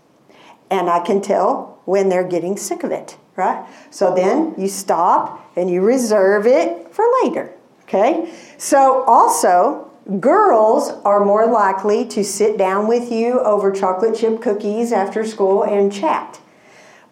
and 0.73 0.89
I 0.89 1.01
can 1.01 1.21
tell 1.21 1.79
when 1.85 2.09
they're 2.09 2.27
getting 2.27 2.57
sick 2.57 2.83
of 2.83 2.91
it, 2.91 3.19
right? 3.37 3.65
So 3.91 4.15
then 4.15 4.55
you 4.57 4.69
stop 4.69 5.53
and 5.55 5.69
you 5.69 5.83
reserve 5.83 6.47
it 6.47 6.93
for 6.95 7.05
later, 7.23 7.53
okay? 7.83 8.33
So 8.57 9.05
also, 9.05 9.91
girls 10.19 10.89
are 11.05 11.25
more 11.25 11.47
likely 11.47 12.07
to 12.07 12.25
sit 12.25 12.57
down 12.57 12.89
with 12.89 13.13
you 13.13 13.39
over 13.41 13.71
chocolate 13.71 14.17
chip 14.17 14.41
cookies 14.41 14.93
after 14.93 15.27
school 15.27 15.63
and 15.63 15.93
chat. 15.93 16.41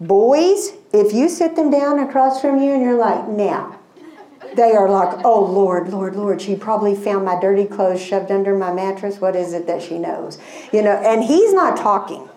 Boys, 0.00 0.72
if 0.94 1.12
you 1.12 1.28
sit 1.28 1.54
them 1.54 1.70
down 1.70 1.98
across 1.98 2.40
from 2.40 2.62
you 2.62 2.72
and 2.72 2.82
you're 2.82 2.96
like, 2.96 3.28
now, 3.28 3.78
they 4.56 4.72
are 4.72 4.88
like, 4.88 5.22
oh 5.22 5.44
Lord, 5.44 5.90
Lord, 5.90 6.16
Lord, 6.16 6.40
she 6.40 6.56
probably 6.56 6.94
found 6.94 7.26
my 7.26 7.38
dirty 7.38 7.66
clothes 7.66 8.02
shoved 8.02 8.30
under 8.30 8.56
my 8.56 8.72
mattress. 8.72 9.20
What 9.20 9.36
is 9.36 9.52
it 9.52 9.66
that 9.66 9.82
she 9.82 9.98
knows? 9.98 10.38
You 10.72 10.80
know, 10.80 10.96
and 10.96 11.22
he's 11.22 11.52
not 11.52 11.76
talking. 11.76 12.29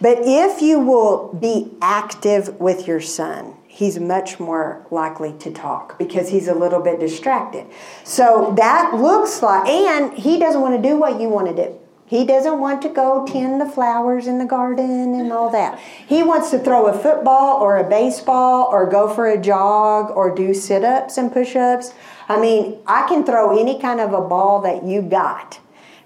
But 0.00 0.18
if 0.20 0.60
you 0.60 0.78
will 0.78 1.32
be 1.32 1.72
active 1.80 2.60
with 2.60 2.86
your 2.86 3.00
son, 3.00 3.54
he's 3.66 3.98
much 3.98 4.38
more 4.38 4.86
likely 4.90 5.32
to 5.38 5.50
talk 5.50 5.98
because 5.98 6.28
he's 6.28 6.48
a 6.48 6.54
little 6.54 6.80
bit 6.80 7.00
distracted. 7.00 7.66
So 8.04 8.54
that 8.56 8.94
looks 8.94 9.42
like, 9.42 9.68
and 9.68 10.12
he 10.12 10.38
doesn't 10.38 10.60
want 10.60 10.80
to 10.80 10.88
do 10.88 10.96
what 10.96 11.20
you 11.20 11.28
want 11.28 11.54
to 11.54 11.64
do. 11.64 11.78
He 12.06 12.24
doesn't 12.24 12.60
want 12.60 12.82
to 12.82 12.88
go 12.88 13.26
tend 13.26 13.60
the 13.60 13.68
flowers 13.68 14.28
in 14.28 14.38
the 14.38 14.44
garden 14.44 15.14
and 15.14 15.32
all 15.32 15.50
that. 15.50 15.78
He 16.06 16.22
wants 16.22 16.50
to 16.52 16.58
throw 16.58 16.86
a 16.86 16.96
football 16.96 17.60
or 17.60 17.78
a 17.78 17.88
baseball 17.88 18.68
or 18.70 18.88
go 18.88 19.12
for 19.12 19.26
a 19.26 19.40
jog 19.40 20.12
or 20.12 20.32
do 20.32 20.54
sit 20.54 20.84
ups 20.84 21.18
and 21.18 21.32
push 21.32 21.56
ups. 21.56 21.92
I 22.28 22.40
mean, 22.40 22.78
I 22.86 23.08
can 23.08 23.24
throw 23.24 23.58
any 23.58 23.80
kind 23.80 24.00
of 24.00 24.12
a 24.12 24.20
ball 24.20 24.60
that 24.60 24.84
you 24.84 25.02
got 25.02 25.58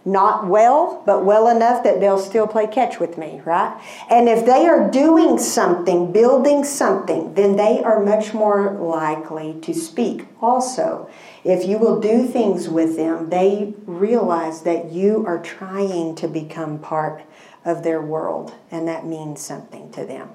not 0.05 0.47
well, 0.47 1.03
but 1.05 1.25
well 1.25 1.49
enough 1.49 1.85
that 1.85 2.01
they'll 2.01 2.19
still 2.19 2.47
play 2.47 2.67
catch 2.67 2.99
with 2.99 3.19
me, 3.19 3.43
right? 3.45 3.79
And 4.09 4.29
if 4.29 4.47
they 4.47 4.67
are 4.67 4.91
doing 4.91 5.39
something, 5.39 6.11
building 6.11 6.65
something, 6.65 7.35
then 7.35 7.57
they 7.57 7.83
are 7.83 8.03
much 8.03 8.33
more 8.33 8.73
likely 8.73 9.61
to 9.61 9.75
speak. 9.75 10.27
Also, 10.41 11.11
if 11.45 11.67
you 11.67 11.79
will 11.79 12.01
do 12.01 12.27
things 12.27 12.69
with 12.69 12.97
them, 12.97 13.29
they 13.29 13.75
realize 13.85 14.63
that 14.63 14.91
you 14.91 15.25
are 15.27 15.43
trying 15.43 16.15
to 16.17 16.29
become 16.29 16.79
part 16.79 17.23
of 17.65 17.83
their 17.83 18.01
world, 18.01 18.55
and 18.71 18.89
that 18.89 19.05
means 19.05 19.41
something 19.41 19.93
to 19.93 20.05
them. 20.05 20.31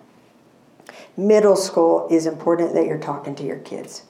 Middle 1.18 1.56
school 1.56 2.08
is 2.12 2.28
important 2.28 2.74
that 2.74 2.86
you're 2.86 3.00
talking 3.00 3.36
to 3.36 3.44
your 3.44 3.60
kids. 3.60 4.04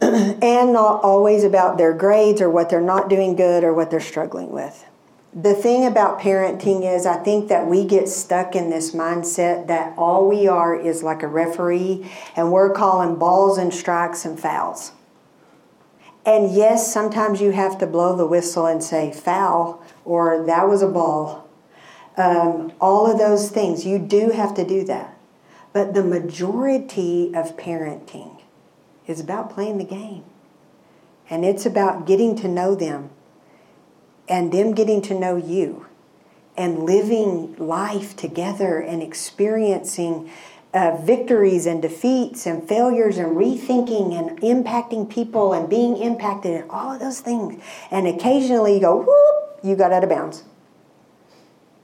and 0.42 0.72
not 0.72 1.04
always 1.04 1.44
about 1.44 1.76
their 1.76 1.92
grades 1.92 2.40
or 2.40 2.48
what 2.48 2.70
they're 2.70 2.80
not 2.80 3.10
doing 3.10 3.36
good 3.36 3.62
or 3.62 3.74
what 3.74 3.90
they're 3.90 4.00
struggling 4.00 4.50
with. 4.50 4.86
The 5.34 5.54
thing 5.54 5.86
about 5.86 6.18
parenting 6.18 6.82
is, 6.82 7.06
I 7.06 7.16
think 7.16 7.48
that 7.48 7.66
we 7.66 7.84
get 7.84 8.08
stuck 8.08 8.56
in 8.56 8.70
this 8.70 8.94
mindset 8.94 9.68
that 9.68 9.96
all 9.96 10.28
we 10.28 10.48
are 10.48 10.74
is 10.74 11.02
like 11.02 11.22
a 11.22 11.28
referee 11.28 12.10
and 12.34 12.50
we're 12.50 12.72
calling 12.72 13.16
balls 13.16 13.58
and 13.58 13.72
strikes 13.72 14.24
and 14.24 14.40
fouls. 14.40 14.92
And 16.24 16.52
yes, 16.52 16.92
sometimes 16.92 17.40
you 17.40 17.52
have 17.52 17.78
to 17.78 17.86
blow 17.86 18.16
the 18.16 18.26
whistle 18.26 18.66
and 18.66 18.82
say 18.82 19.12
foul 19.12 19.84
or 20.04 20.44
that 20.46 20.68
was 20.68 20.82
a 20.82 20.88
ball. 20.88 21.48
Um, 22.16 22.72
all 22.80 23.10
of 23.10 23.18
those 23.18 23.50
things, 23.50 23.86
you 23.86 23.98
do 23.98 24.30
have 24.30 24.54
to 24.54 24.66
do 24.66 24.84
that. 24.84 25.16
But 25.72 25.94
the 25.94 26.02
majority 26.02 27.32
of 27.34 27.56
parenting 27.56 28.29
is 29.10 29.20
about 29.20 29.50
playing 29.50 29.78
the 29.78 29.84
game. 29.84 30.24
And 31.28 31.44
it's 31.44 31.66
about 31.66 32.06
getting 32.06 32.34
to 32.36 32.48
know 32.48 32.74
them 32.74 33.10
and 34.28 34.52
them 34.52 34.72
getting 34.72 35.02
to 35.02 35.18
know 35.18 35.36
you 35.36 35.86
and 36.56 36.84
living 36.84 37.56
life 37.56 38.16
together 38.16 38.78
and 38.78 39.02
experiencing 39.02 40.30
uh, 40.72 40.96
victories 41.02 41.66
and 41.66 41.82
defeats 41.82 42.46
and 42.46 42.68
failures 42.68 43.18
and 43.18 43.36
rethinking 43.36 44.16
and 44.16 44.40
impacting 44.40 45.08
people 45.08 45.52
and 45.52 45.68
being 45.68 45.96
impacted 45.96 46.60
and 46.60 46.70
all 46.70 46.92
of 46.92 47.00
those 47.00 47.20
things. 47.20 47.62
And 47.90 48.06
occasionally 48.06 48.74
you 48.74 48.80
go, 48.80 48.96
whoop, 48.96 49.64
you 49.64 49.74
got 49.74 49.92
out 49.92 50.04
of 50.04 50.10
bounds. 50.10 50.44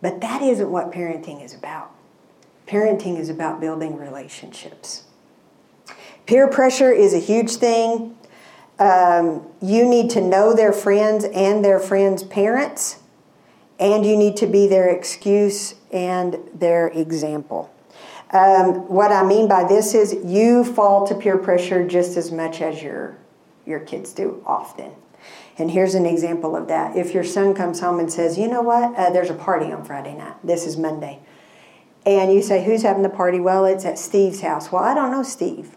But 0.01 0.21
that 0.21 0.43
isn't 0.43 0.71
what 0.71 0.93
parenting 0.93 1.43
is 1.43 1.55
about. 1.55 1.91
Parenting 2.67 3.19
is 3.19 3.29
about 3.29 3.61
building 3.61 3.97
relationships. 3.97 5.06
Peer 6.27 6.49
pressure 6.49 6.91
is 6.91 7.15
a 7.15 7.21
huge 7.21 7.53
thing. 7.57 8.17
Um, 8.79 9.47
you 9.63 9.89
need 9.89 10.11
to 10.11 10.21
know 10.21 10.55
their 10.55 10.73
friends 10.73 11.25
and 11.25 11.65
their 11.65 11.79
friends' 11.79 12.25
parents, 12.25 12.99
and 13.79 14.05
you 14.05 14.17
need 14.17 14.37
to 14.39 14.47
be 14.47 14.67
their 14.67 14.89
excuse 14.89 15.77
and 15.93 16.37
their 16.53 16.89
example. 16.89 17.73
Um, 18.33 18.89
what 18.89 19.13
I 19.13 19.23
mean 19.23 19.47
by 19.47 19.65
this 19.65 19.95
is 19.95 20.17
you 20.25 20.65
fall 20.65 21.07
to 21.07 21.15
peer 21.15 21.39
pressure 21.39 21.87
just 21.87 22.17
as 22.17 22.33
much 22.33 22.61
as 22.61 22.83
your 22.83 23.17
your 23.65 23.81
kids 23.81 24.13
do 24.13 24.43
often. 24.47 24.93
And 25.59 25.71
here's 25.71 25.95
an 25.95 26.07
example 26.07 26.55
of 26.55 26.69
that. 26.69 26.97
If 26.97 27.15
your 27.15 27.25
son 27.25 27.55
comes 27.55 27.81
home 27.81 28.01
and 28.01 28.13
says, 28.13 28.37
"You 28.37 28.49
know 28.49 28.63
what? 28.63 28.95
Uh, 28.97 29.11
there's 29.11 29.31
a 29.31 29.35
party 29.35 29.73
on 29.73 29.85
Friday 29.85 30.15
night. 30.15 30.35
This 30.43 30.67
is 30.67 30.77
Monday," 30.77 31.21
and 32.05 32.33
you 32.33 32.43
say, 32.43 32.65
"Who's 32.65 32.83
having 32.83 33.05
the 33.05 33.09
party?" 33.09 33.39
Well, 33.39 33.65
it's 33.65 33.85
at 33.85 33.97
Steve's 33.97 34.41
house. 34.41 34.73
Well, 34.73 34.83
I 34.83 34.93
don't 34.93 35.13
know 35.13 35.23
Steve. 35.23 35.76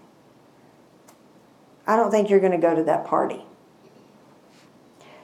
I 1.90 1.96
don't 1.96 2.12
think 2.12 2.30
you're 2.30 2.40
going 2.40 2.52
to 2.52 2.60
go 2.60 2.76
to 2.76 2.84
that 2.84 3.04
party. 3.04 3.42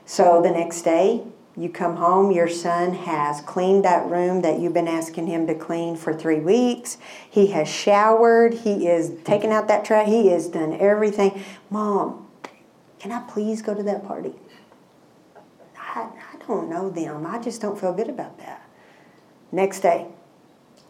So 0.03 0.41
the 0.41 0.49
next 0.49 0.82
day, 0.82 1.22
you 1.55 1.70
come 1.70 1.97
home, 1.97 2.32
your 2.32 2.47
son 2.49 2.95
has 2.95 3.39
cleaned 3.41 3.86
that 3.86 4.09
room 4.09 4.41
that 4.41 4.59
you've 4.59 4.74
been 4.74 4.88
asking 4.88 5.28
him 5.28 5.45
to 5.45 5.53
clean 5.53 5.95
for 5.95 6.11
three 6.11 6.39
weeks. 6.39 6.97
He 7.30 7.47
has 7.47 7.68
showered. 7.68 8.55
He 8.55 8.88
is 8.88 9.11
taking 9.24 9.51
out 9.51 9.68
that 9.68 9.86
trash. 9.86 10.07
He 10.07 10.30
has 10.30 10.47
done 10.47 10.74
everything. 10.80 11.43
Mom, 11.70 12.28
can 12.97 13.11
I 13.11 13.22
please 13.30 13.61
go 13.61 13.76
to 13.76 13.84
that 13.84 14.03
party? 14.03 14.34
I, 15.78 16.01
I 16.01 16.45
don't 16.47 16.68
know 16.68 16.89
them. 16.89 17.28
I 17.28 17.38
just 17.38 17.61
don't 17.61 17.80
feel 17.80 17.93
good 17.93 18.09
about 18.09 18.39
that. 18.39 18.68
Next 19.51 19.82
day, 19.82 20.07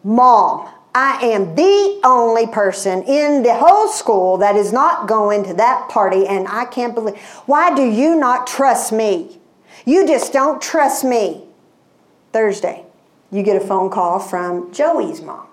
Mom, 0.02 0.70
I 0.96 1.18
am 1.26 1.54
the 1.56 2.00
only 2.04 2.46
person 2.46 3.02
in 3.02 3.42
the 3.42 3.54
whole 3.54 3.86
school 3.86 4.38
that 4.38 4.56
is 4.56 4.72
not 4.72 5.06
going 5.06 5.44
to 5.44 5.52
that 5.52 5.90
party, 5.90 6.26
and 6.26 6.48
I 6.48 6.64
can't 6.64 6.94
believe. 6.94 7.18
Why 7.44 7.74
do 7.74 7.84
you 7.84 8.16
not 8.16 8.46
trust 8.46 8.92
me? 8.92 9.38
You 9.84 10.06
just 10.06 10.32
don't 10.32 10.62
trust 10.62 11.04
me. 11.04 11.44
Thursday, 12.32 12.86
you 13.30 13.42
get 13.42 13.60
a 13.62 13.66
phone 13.66 13.90
call 13.90 14.18
from 14.18 14.72
Joey's 14.72 15.20
mom. 15.20 15.46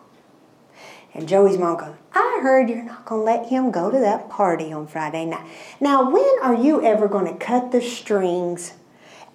And 1.14 1.28
Joey's 1.28 1.58
mom 1.58 1.78
goes, 1.78 1.96
I 2.14 2.40
heard 2.42 2.70
you're 2.70 2.82
not 2.82 3.04
going 3.04 3.20
to 3.20 3.26
let 3.26 3.50
him 3.50 3.70
go 3.70 3.92
to 3.92 4.00
that 4.00 4.30
party 4.30 4.72
on 4.72 4.88
Friday 4.88 5.26
night. 5.26 5.46
Now, 5.82 6.10
when 6.10 6.36
are 6.42 6.56
you 6.56 6.82
ever 6.86 7.10
going 7.10 7.26
to 7.26 7.38
cut 7.38 7.74
the 7.74 7.82
strings 7.82 8.76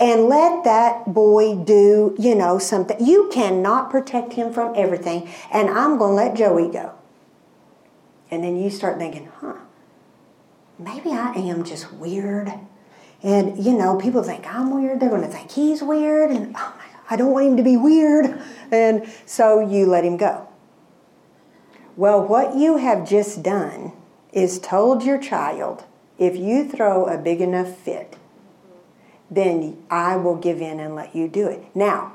and 0.00 0.26
let 0.26 0.64
that 0.64 1.12
boy 1.12 1.56
do, 1.56 2.14
you 2.18 2.34
know, 2.34 2.58
something? 2.58 3.04
You 3.04 3.28
cannot 3.32 3.90
protect 3.90 4.34
him 4.34 4.52
from 4.52 4.74
everything, 4.76 5.28
and 5.52 5.68
I'm 5.68 5.98
going 5.98 6.10
to 6.12 6.14
let 6.14 6.36
Joey 6.36 6.70
go. 6.70 6.94
And 8.30 8.44
then 8.44 8.56
you 8.56 8.70
start 8.70 8.98
thinking, 8.98 9.30
huh, 9.40 9.54
maybe 10.78 11.10
I 11.10 11.32
am 11.32 11.64
just 11.64 11.92
weird. 11.94 12.52
And, 13.22 13.64
you 13.64 13.72
know, 13.72 13.96
people 13.96 14.22
think 14.22 14.46
I'm 14.46 14.70
weird. 14.70 15.00
They're 15.00 15.08
going 15.08 15.22
to 15.22 15.28
think 15.28 15.50
he's 15.50 15.82
weird. 15.82 16.30
And, 16.30 16.54
oh 16.56 16.74
my 16.76 16.84
God, 16.92 17.02
I 17.10 17.16
don't 17.16 17.32
want 17.32 17.46
him 17.46 17.56
to 17.56 17.62
be 17.62 17.76
weird. 17.76 18.40
And 18.70 19.08
so 19.26 19.60
you 19.60 19.86
let 19.86 20.04
him 20.04 20.16
go. 20.16 20.48
Well, 21.96 22.24
what 22.24 22.54
you 22.54 22.76
have 22.76 23.08
just 23.08 23.42
done 23.42 23.92
is 24.32 24.60
told 24.60 25.02
your 25.02 25.18
child 25.18 25.84
if 26.16 26.36
you 26.36 26.68
throw 26.68 27.06
a 27.06 27.18
big 27.18 27.40
enough 27.40 27.76
fit, 27.76 28.16
then 29.30 29.82
I 29.90 30.16
will 30.16 30.36
give 30.36 30.60
in 30.60 30.80
and 30.80 30.94
let 30.94 31.14
you 31.14 31.28
do 31.28 31.46
it. 31.48 31.64
Now, 31.74 32.14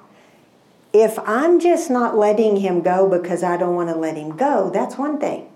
if 0.91 1.17
I'm 1.19 1.59
just 1.59 1.89
not 1.89 2.17
letting 2.17 2.57
him 2.57 2.81
go 2.81 3.09
because 3.09 3.43
I 3.43 3.57
don't 3.57 3.75
want 3.75 3.89
to 3.89 3.95
let 3.95 4.15
him 4.15 4.35
go, 4.35 4.69
that's 4.69 4.97
one 4.97 5.19
thing. 5.19 5.49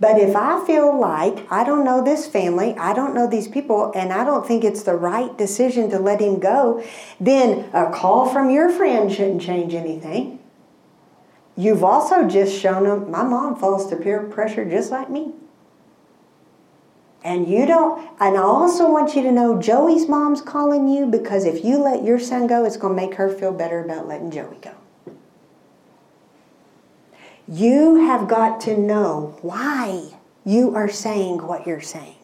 But 0.00 0.20
if 0.20 0.36
I 0.36 0.64
feel 0.64 0.98
like 0.98 1.50
I 1.50 1.64
don't 1.64 1.84
know 1.84 2.02
this 2.02 2.26
family, 2.26 2.74
I 2.76 2.92
don't 2.92 3.14
know 3.14 3.26
these 3.26 3.48
people, 3.48 3.92
and 3.96 4.12
I 4.12 4.24
don't 4.24 4.46
think 4.46 4.62
it's 4.62 4.84
the 4.84 4.94
right 4.94 5.36
decision 5.36 5.90
to 5.90 5.98
let 5.98 6.20
him 6.20 6.38
go, 6.38 6.84
then 7.18 7.68
a 7.72 7.90
call 7.90 8.28
from 8.28 8.50
your 8.50 8.70
friend 8.70 9.10
shouldn't 9.10 9.42
change 9.42 9.74
anything. 9.74 10.38
You've 11.56 11.82
also 11.82 12.28
just 12.28 12.56
shown 12.56 12.84
them 12.84 13.10
my 13.10 13.24
mom 13.24 13.56
falls 13.56 13.90
to 13.90 13.96
peer 13.96 14.22
pressure 14.22 14.64
just 14.64 14.92
like 14.92 15.10
me. 15.10 15.32
And 17.28 17.46
you 17.46 17.66
don't, 17.66 18.00
and 18.20 18.38
I 18.38 18.40
also 18.40 18.90
want 18.90 19.14
you 19.14 19.20
to 19.20 19.30
know 19.30 19.60
Joey's 19.60 20.08
mom's 20.08 20.40
calling 20.40 20.88
you 20.88 21.04
because 21.04 21.44
if 21.44 21.62
you 21.62 21.76
let 21.76 22.02
your 22.02 22.18
son 22.18 22.46
go, 22.46 22.64
it's 22.64 22.78
going 22.78 22.96
to 22.96 23.06
make 23.06 23.16
her 23.16 23.28
feel 23.28 23.52
better 23.52 23.84
about 23.84 24.08
letting 24.08 24.30
Joey 24.30 24.56
go. 24.62 24.74
You 27.46 27.96
have 27.96 28.28
got 28.28 28.62
to 28.62 28.78
know 28.78 29.36
why 29.42 30.14
you 30.46 30.74
are 30.74 30.88
saying 30.88 31.46
what 31.46 31.66
you're 31.66 31.82
saying. 31.82 32.16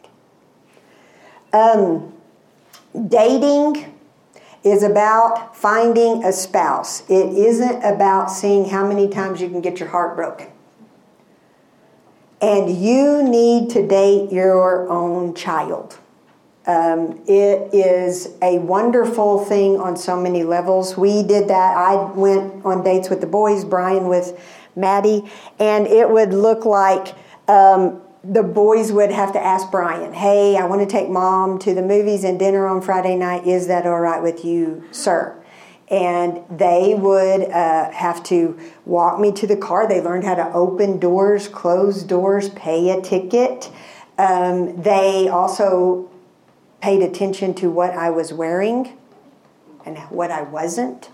Um, 1.52 2.14
dating 3.06 3.94
is 4.64 4.82
about 4.82 5.54
finding 5.54 6.24
a 6.24 6.32
spouse, 6.32 7.02
it 7.10 7.36
isn't 7.36 7.84
about 7.84 8.30
seeing 8.30 8.70
how 8.70 8.88
many 8.88 9.08
times 9.08 9.42
you 9.42 9.50
can 9.50 9.60
get 9.60 9.80
your 9.80 9.90
heart 9.90 10.16
broken. 10.16 10.53
And 12.40 12.70
you 12.70 13.22
need 13.22 13.70
to 13.70 13.86
date 13.86 14.30
your 14.32 14.88
own 14.88 15.34
child. 15.34 15.98
Um, 16.66 17.22
it 17.26 17.74
is 17.74 18.34
a 18.40 18.58
wonderful 18.58 19.44
thing 19.44 19.78
on 19.78 19.96
so 19.96 20.18
many 20.18 20.44
levels. 20.44 20.96
We 20.96 21.22
did 21.22 21.48
that. 21.48 21.76
I 21.76 21.94
went 22.12 22.64
on 22.64 22.82
dates 22.82 23.10
with 23.10 23.20
the 23.20 23.26
boys, 23.26 23.64
Brian 23.64 24.08
with 24.08 24.38
Maddie, 24.74 25.30
and 25.58 25.86
it 25.86 26.08
would 26.08 26.32
look 26.32 26.64
like 26.64 27.14
um, 27.48 28.00
the 28.22 28.42
boys 28.42 28.92
would 28.92 29.12
have 29.12 29.32
to 29.34 29.44
ask 29.44 29.70
Brian, 29.70 30.14
Hey, 30.14 30.56
I 30.56 30.64
want 30.64 30.80
to 30.80 30.86
take 30.86 31.10
mom 31.10 31.58
to 31.60 31.74
the 31.74 31.82
movies 31.82 32.24
and 32.24 32.38
dinner 32.38 32.66
on 32.66 32.80
Friday 32.80 33.14
night. 33.14 33.46
Is 33.46 33.66
that 33.66 33.86
all 33.86 34.00
right 34.00 34.22
with 34.22 34.44
you, 34.44 34.84
sir? 34.90 35.36
And 35.90 36.42
they 36.50 36.94
would 36.94 37.50
uh, 37.50 37.90
have 37.90 38.22
to 38.24 38.58
walk 38.86 39.20
me 39.20 39.32
to 39.32 39.46
the 39.46 39.56
car. 39.56 39.86
They 39.86 40.00
learned 40.00 40.24
how 40.24 40.34
to 40.34 40.52
open 40.52 40.98
doors, 40.98 41.46
close 41.48 42.02
doors, 42.02 42.48
pay 42.50 42.90
a 42.90 43.00
ticket. 43.02 43.70
Um, 44.16 44.80
they 44.80 45.28
also 45.28 46.10
paid 46.80 47.02
attention 47.02 47.54
to 47.54 47.70
what 47.70 47.90
I 47.90 48.10
was 48.10 48.32
wearing 48.32 48.96
and 49.84 49.98
what 50.10 50.30
I 50.30 50.42
wasn't. 50.42 51.10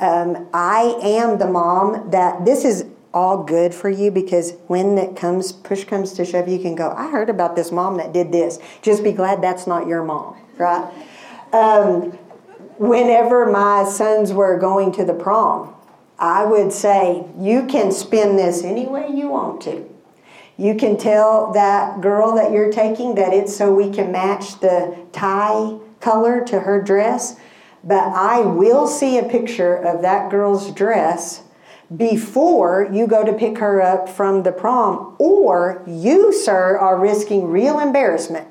Um, 0.00 0.48
I 0.52 0.98
am 1.02 1.38
the 1.38 1.46
mom 1.46 2.10
that 2.10 2.44
this 2.44 2.64
is 2.64 2.86
all 3.12 3.44
good 3.44 3.72
for 3.72 3.88
you 3.88 4.10
because 4.10 4.54
when 4.66 4.98
it 4.98 5.14
comes, 5.16 5.52
push 5.52 5.84
comes 5.84 6.12
to 6.14 6.24
shove, 6.24 6.48
you 6.48 6.58
can 6.58 6.74
go, 6.74 6.90
I 6.90 7.08
heard 7.08 7.30
about 7.30 7.54
this 7.54 7.70
mom 7.70 7.96
that 7.98 8.12
did 8.12 8.32
this. 8.32 8.58
Just 8.82 9.04
be 9.04 9.12
glad 9.12 9.40
that's 9.40 9.66
not 9.66 9.86
your 9.86 10.02
mom, 10.02 10.36
right? 10.58 10.92
Um, 11.52 12.18
whenever 12.78 13.50
my 13.50 13.84
sons 13.84 14.32
were 14.32 14.58
going 14.58 14.92
to 14.92 15.04
the 15.04 15.14
prom, 15.14 15.74
I 16.18 16.44
would 16.44 16.72
say, 16.72 17.26
You 17.38 17.66
can 17.66 17.92
spin 17.92 18.36
this 18.36 18.62
any 18.62 18.86
way 18.86 19.10
you 19.12 19.28
want 19.28 19.60
to. 19.62 19.88
You 20.56 20.74
can 20.76 20.96
tell 20.96 21.52
that 21.52 22.00
girl 22.00 22.34
that 22.36 22.52
you're 22.52 22.72
taking 22.72 23.16
that 23.16 23.32
it's 23.32 23.56
so 23.56 23.74
we 23.74 23.90
can 23.90 24.12
match 24.12 24.60
the 24.60 24.96
tie 25.12 25.78
color 26.00 26.44
to 26.44 26.60
her 26.60 26.80
dress 26.80 27.36
but 27.86 28.14
I 28.14 28.40
will 28.40 28.86
see 28.86 29.18
a 29.18 29.24
picture 29.24 29.76
of 29.76 30.00
that 30.02 30.30
girl's 30.30 30.70
dress 30.72 31.42
before 31.94 32.88
you 32.90 33.06
go 33.06 33.24
to 33.24 33.32
pick 33.34 33.58
her 33.58 33.82
up 33.82 34.08
from 34.08 34.42
the 34.42 34.52
prom, 34.52 35.14
or 35.18 35.82
you, 35.86 36.32
sir, 36.32 36.78
are 36.78 36.98
risking 36.98 37.44
real 37.44 37.78
embarrassment. 37.78 38.48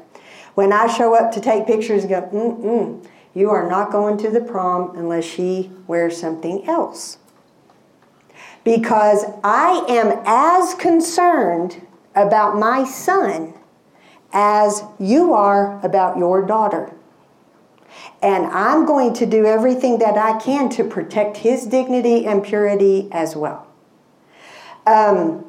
When 0.54 0.72
I 0.72 0.86
show 0.86 1.16
up 1.16 1.32
to 1.34 1.42
take 1.42 1.66
pictures 1.66 2.04
and 2.04 2.12
go, 2.12 2.22
mm-mm, 2.22 3.08
you 3.34 3.50
are 3.50 3.68
not 3.68 3.92
going 3.92 4.18
to 4.20 4.30
the 4.30 4.42
prom 4.42 4.96
unless 4.96 5.26
she 5.26 5.72
wears 5.88 6.18
something 6.18 6.68
else. 6.68 7.18
Because 8.64 9.26
I 9.44 9.86
am 9.90 10.22
as 10.26 10.76
concerned 10.76 11.86
about 12.16 12.58
my 12.58 12.86
son 12.86 13.54
as 14.32 14.84
you 15.00 15.34
are 15.34 15.84
about 15.86 16.18
your 16.18 16.46
daughter. 16.46 16.94
And 18.22 18.46
I'm 18.46 18.86
going 18.86 19.14
to 19.16 19.26
do 19.26 19.46
everything 19.46 20.00
that 20.00 20.18
I 20.18 20.40
can 20.40 20.70
to 20.70 20.84
protect 20.84 21.38
his 21.38 21.66
dignity 21.66 22.26
and 22.26 22.44
purity 22.44 23.10
as 23.12 23.36
well. 23.36 23.68
Um, 24.88 25.46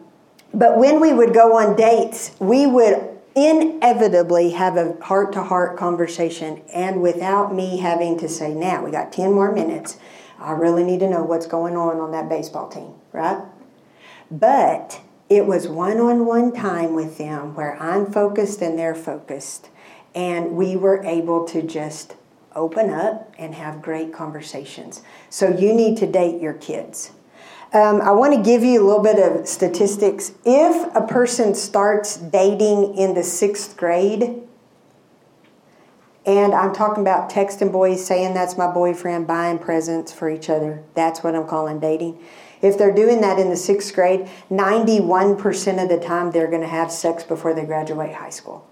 but 0.52 0.78
when 0.78 1.00
we 1.00 1.12
would 1.12 1.32
go 1.32 1.56
on 1.56 1.76
dates, 1.76 2.32
we 2.38 2.66
would 2.66 3.13
inevitably 3.36 4.50
have 4.50 4.76
a 4.76 4.96
heart 5.02 5.32
to 5.32 5.42
heart 5.42 5.76
conversation, 5.76 6.62
and 6.72 7.02
without 7.02 7.54
me 7.54 7.78
having 7.78 8.18
to 8.18 8.28
say, 8.28 8.54
now 8.54 8.84
we 8.84 8.90
got 8.90 9.12
10 9.12 9.32
more 9.32 9.52
minutes, 9.52 9.98
I 10.38 10.52
really 10.52 10.84
need 10.84 11.00
to 11.00 11.08
know 11.08 11.22
what's 11.22 11.46
going 11.46 11.76
on 11.76 11.98
on 11.98 12.12
that 12.12 12.28
baseball 12.28 12.68
team, 12.68 12.94
right? 13.12 13.42
But 14.30 15.00
it 15.28 15.46
was 15.46 15.68
one 15.68 15.98
on 15.98 16.26
one 16.26 16.52
time 16.52 16.94
with 16.94 17.18
them 17.18 17.54
where 17.54 17.80
I'm 17.80 18.10
focused 18.10 18.60
and 18.62 18.78
they're 18.78 18.94
focused, 18.94 19.68
and 20.14 20.52
we 20.52 20.76
were 20.76 21.02
able 21.04 21.44
to 21.46 21.62
just 21.62 22.16
open 22.54 22.90
up 22.90 23.34
and 23.36 23.54
have 23.54 23.82
great 23.82 24.12
conversations. 24.12 25.02
So 25.28 25.48
you 25.48 25.74
need 25.74 25.96
to 25.98 26.06
date 26.06 26.40
your 26.40 26.54
kids. 26.54 27.10
Um, 27.74 28.00
I 28.02 28.12
want 28.12 28.32
to 28.34 28.40
give 28.40 28.62
you 28.62 28.80
a 28.80 28.84
little 28.86 29.02
bit 29.02 29.18
of 29.18 29.48
statistics. 29.48 30.32
If 30.44 30.94
a 30.94 31.04
person 31.04 31.56
starts 31.56 32.16
dating 32.16 32.94
in 32.94 33.14
the 33.14 33.24
sixth 33.24 33.76
grade, 33.76 34.42
and 36.24 36.54
I'm 36.54 36.72
talking 36.72 37.02
about 37.02 37.28
texting 37.28 37.72
boys 37.72 38.06
saying 38.06 38.32
that's 38.32 38.56
my 38.56 38.72
boyfriend, 38.72 39.26
buying 39.26 39.58
presents 39.58 40.12
for 40.12 40.30
each 40.30 40.48
other, 40.48 40.84
that's 40.94 41.24
what 41.24 41.34
I'm 41.34 41.48
calling 41.48 41.80
dating. 41.80 42.22
If 42.62 42.78
they're 42.78 42.94
doing 42.94 43.20
that 43.22 43.40
in 43.40 43.50
the 43.50 43.56
sixth 43.56 43.92
grade, 43.92 44.30
91% 44.52 45.82
of 45.82 45.88
the 45.88 45.98
time 45.98 46.30
they're 46.30 46.46
going 46.46 46.62
to 46.62 46.68
have 46.68 46.92
sex 46.92 47.24
before 47.24 47.54
they 47.54 47.64
graduate 47.64 48.14
high 48.14 48.30
school. 48.30 48.68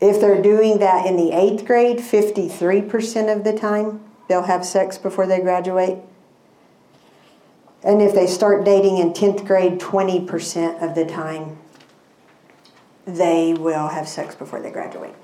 If 0.00 0.22
they're 0.22 0.40
doing 0.40 0.78
that 0.78 1.04
in 1.04 1.16
the 1.18 1.32
eighth 1.32 1.66
grade, 1.66 1.98
53% 1.98 3.30
of 3.30 3.44
the 3.44 3.52
time 3.52 4.02
they'll 4.26 4.44
have 4.44 4.64
sex 4.64 4.96
before 4.96 5.26
they 5.26 5.40
graduate. 5.40 5.98
And 7.84 8.00
if 8.00 8.14
they 8.14 8.26
start 8.26 8.64
dating 8.64 8.98
in 8.98 9.12
10th 9.12 9.46
grade, 9.46 9.80
20% 9.80 10.82
of 10.82 10.94
the 10.94 11.04
time, 11.04 11.58
they 13.06 13.54
will 13.54 13.88
have 13.88 14.08
sex 14.08 14.34
before 14.34 14.60
they 14.60 14.70
graduate. 14.70 15.14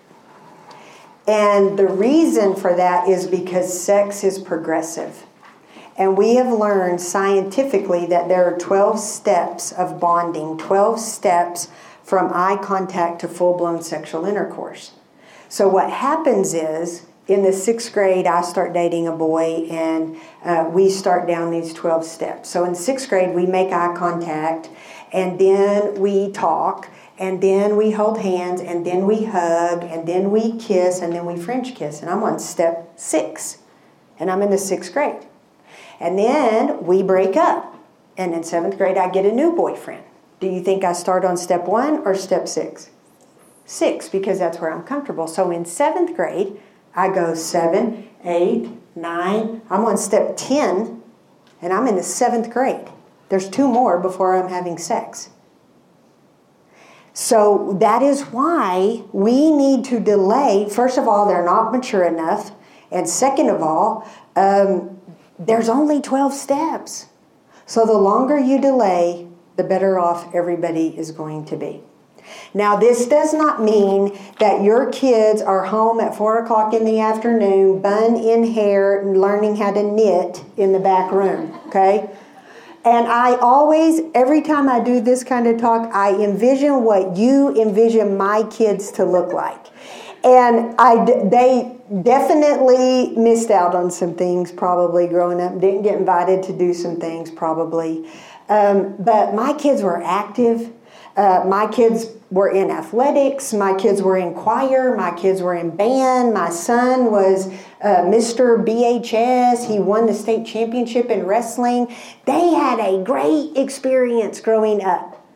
And 1.28 1.78
the 1.78 1.86
reason 1.86 2.56
for 2.56 2.74
that 2.74 3.08
is 3.08 3.26
because 3.26 3.80
sex 3.80 4.24
is 4.24 4.38
progressive. 4.38 5.24
And 5.96 6.16
we 6.16 6.36
have 6.36 6.52
learned 6.52 7.00
scientifically 7.00 8.06
that 8.06 8.28
there 8.28 8.44
are 8.44 8.56
12 8.56 8.98
steps 8.98 9.72
of 9.72 10.00
bonding, 10.00 10.56
12 10.56 10.98
steps 10.98 11.68
from 12.02 12.30
eye 12.32 12.58
contact 12.62 13.20
to 13.20 13.28
full 13.28 13.56
blown 13.56 13.82
sexual 13.82 14.24
intercourse. 14.24 14.92
So, 15.48 15.68
what 15.68 15.90
happens 15.90 16.54
is 16.54 17.04
in 17.28 17.42
the 17.42 17.52
sixth 17.52 17.92
grade, 17.92 18.26
I 18.26 18.40
start 18.40 18.72
dating 18.72 19.06
a 19.06 19.12
boy, 19.12 19.68
and 19.70 20.16
uh, 20.42 20.68
we 20.72 20.88
start 20.88 21.28
down 21.28 21.50
these 21.50 21.74
12 21.74 22.02
steps. 22.02 22.48
So 22.48 22.64
in 22.64 22.74
sixth 22.74 23.10
grade, 23.10 23.34
we 23.34 23.44
make 23.44 23.70
eye 23.70 23.94
contact, 23.94 24.70
and 25.12 25.38
then 25.38 26.00
we 26.00 26.32
talk, 26.32 26.88
and 27.18 27.42
then 27.42 27.76
we 27.76 27.90
hold 27.90 28.18
hands, 28.18 28.62
and 28.62 28.86
then 28.86 29.06
we 29.06 29.24
hug, 29.24 29.84
and 29.84 30.08
then 30.08 30.30
we 30.30 30.56
kiss, 30.56 31.00
and 31.00 31.12
then 31.12 31.26
we 31.26 31.36
French 31.36 31.74
kiss. 31.74 32.00
And 32.00 32.10
I'm 32.10 32.22
on 32.22 32.38
step 32.38 32.94
six, 32.96 33.58
and 34.18 34.30
I'm 34.30 34.40
in 34.40 34.50
the 34.50 34.58
sixth 34.58 34.94
grade. 34.94 35.26
And 36.00 36.18
then 36.18 36.82
we 36.84 37.02
break 37.02 37.36
up. 37.36 37.74
And 38.16 38.32
in 38.32 38.42
seventh 38.42 38.78
grade, 38.78 38.96
I 38.96 39.10
get 39.10 39.26
a 39.26 39.32
new 39.32 39.52
boyfriend. 39.52 40.04
Do 40.40 40.46
you 40.46 40.62
think 40.62 40.82
I 40.82 40.92
start 40.92 41.24
on 41.24 41.36
step 41.36 41.66
one 41.66 41.98
or 41.98 42.14
step 42.14 42.48
six? 42.48 42.90
Six, 43.66 44.08
because 44.08 44.38
that's 44.38 44.58
where 44.58 44.72
I'm 44.72 44.82
comfortable. 44.82 45.26
So 45.26 45.50
in 45.50 45.64
seventh 45.64 46.16
grade, 46.16 46.58
I 46.94 47.08
go 47.08 47.34
seven, 47.34 48.08
eight, 48.24 48.68
nine. 48.94 49.62
I'm 49.70 49.84
on 49.84 49.96
step 49.96 50.36
10, 50.36 51.02
and 51.62 51.72
I'm 51.72 51.86
in 51.86 51.96
the 51.96 52.02
seventh 52.02 52.50
grade. 52.50 52.88
There's 53.28 53.48
two 53.48 53.68
more 53.68 53.98
before 53.98 54.36
I'm 54.36 54.48
having 54.48 54.78
sex. 54.78 55.30
So 57.12 57.76
that 57.80 58.00
is 58.00 58.22
why 58.22 59.02
we 59.12 59.50
need 59.50 59.84
to 59.86 59.98
delay. 59.98 60.68
First 60.70 60.98
of 60.98 61.08
all, 61.08 61.26
they're 61.26 61.44
not 61.44 61.72
mature 61.72 62.04
enough. 62.04 62.52
And 62.92 63.08
second 63.08 63.48
of 63.48 63.60
all, 63.60 64.08
um, 64.36 65.00
there's 65.38 65.68
only 65.68 66.00
12 66.00 66.32
steps. 66.32 67.06
So 67.66 67.84
the 67.84 67.98
longer 67.98 68.38
you 68.38 68.60
delay, 68.60 69.28
the 69.56 69.64
better 69.64 69.98
off 69.98 70.32
everybody 70.34 70.96
is 70.96 71.10
going 71.10 71.44
to 71.46 71.56
be. 71.56 71.82
Now, 72.54 72.76
this 72.76 73.06
does 73.06 73.34
not 73.34 73.62
mean 73.62 74.18
that 74.38 74.62
your 74.62 74.90
kids 74.90 75.42
are 75.42 75.66
home 75.66 76.00
at 76.00 76.16
4 76.16 76.44
o'clock 76.44 76.72
in 76.72 76.84
the 76.84 77.00
afternoon, 77.00 77.80
bun 77.80 78.16
in 78.16 78.52
hair, 78.52 79.04
learning 79.04 79.56
how 79.56 79.72
to 79.72 79.82
knit 79.82 80.42
in 80.56 80.72
the 80.72 80.78
back 80.78 81.12
room, 81.12 81.58
okay? 81.66 82.10
And 82.84 83.06
I 83.06 83.36
always, 83.36 84.00
every 84.14 84.40
time 84.40 84.68
I 84.68 84.80
do 84.80 85.00
this 85.00 85.22
kind 85.24 85.46
of 85.46 85.60
talk, 85.60 85.92
I 85.94 86.14
envision 86.14 86.84
what 86.84 87.16
you 87.16 87.54
envision 87.60 88.16
my 88.16 88.44
kids 88.44 88.90
to 88.92 89.04
look 89.04 89.32
like. 89.32 89.66
And 90.24 90.74
I, 90.78 91.04
they 91.04 91.76
definitely 92.02 93.14
missed 93.16 93.50
out 93.50 93.74
on 93.74 93.90
some 93.90 94.14
things 94.14 94.52
probably 94.52 95.06
growing 95.06 95.40
up, 95.40 95.60
didn't 95.60 95.82
get 95.82 95.98
invited 95.98 96.42
to 96.44 96.56
do 96.56 96.72
some 96.72 96.96
things 96.96 97.30
probably. 97.30 98.08
Um, 98.48 98.96
but 98.98 99.34
my 99.34 99.52
kids 99.52 99.82
were 99.82 100.02
active. 100.02 100.72
Uh, 101.18 101.44
my 101.44 101.66
kids 101.66 102.06
were 102.30 102.48
in 102.48 102.70
athletics. 102.70 103.52
My 103.52 103.74
kids 103.74 104.00
were 104.00 104.16
in 104.16 104.34
choir. 104.34 104.96
My 104.96 105.10
kids 105.10 105.42
were 105.42 105.56
in 105.56 105.74
band. 105.74 106.32
My 106.32 106.48
son 106.48 107.10
was 107.10 107.48
uh, 107.82 108.02
Mr. 108.02 108.64
BHS. 108.64 109.66
He 109.66 109.80
won 109.80 110.06
the 110.06 110.14
state 110.14 110.46
championship 110.46 111.06
in 111.10 111.26
wrestling. 111.26 111.92
They 112.24 112.50
had 112.50 112.78
a 112.78 113.02
great 113.02 113.56
experience 113.56 114.40
growing 114.40 114.84
up, 114.84 115.26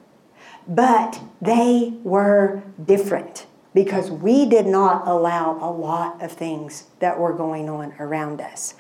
but 0.69 1.21
they 1.41 1.95
were 2.05 2.63
different 2.85 3.47
because 3.75 4.09
we 4.09 4.47
did 4.47 4.67
not 4.67 5.09
allow 5.09 5.59
a 5.61 5.73
lot 5.73 6.23
of 6.23 6.31
things 6.31 6.85
that 7.01 7.19
were 7.19 7.33
going 7.33 7.69
on 7.69 7.93
around 7.99 8.41
us. 8.41 8.75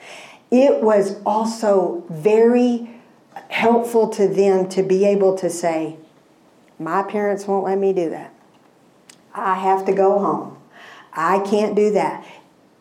It 0.52 0.80
was 0.80 1.20
also 1.26 2.04
very 2.08 2.90
helpful 3.48 4.08
to 4.10 4.28
them 4.28 4.68
to 4.68 4.84
be 4.84 5.04
able 5.04 5.36
to 5.38 5.50
say, 5.50 5.96
my 6.84 7.02
parents 7.02 7.46
won't 7.46 7.64
let 7.64 7.78
me 7.78 7.92
do 7.92 8.10
that. 8.10 8.32
I 9.34 9.54
have 9.54 9.84
to 9.86 9.92
go 9.92 10.18
home. 10.18 10.58
I 11.12 11.40
can't 11.40 11.74
do 11.74 11.90
that. 11.92 12.24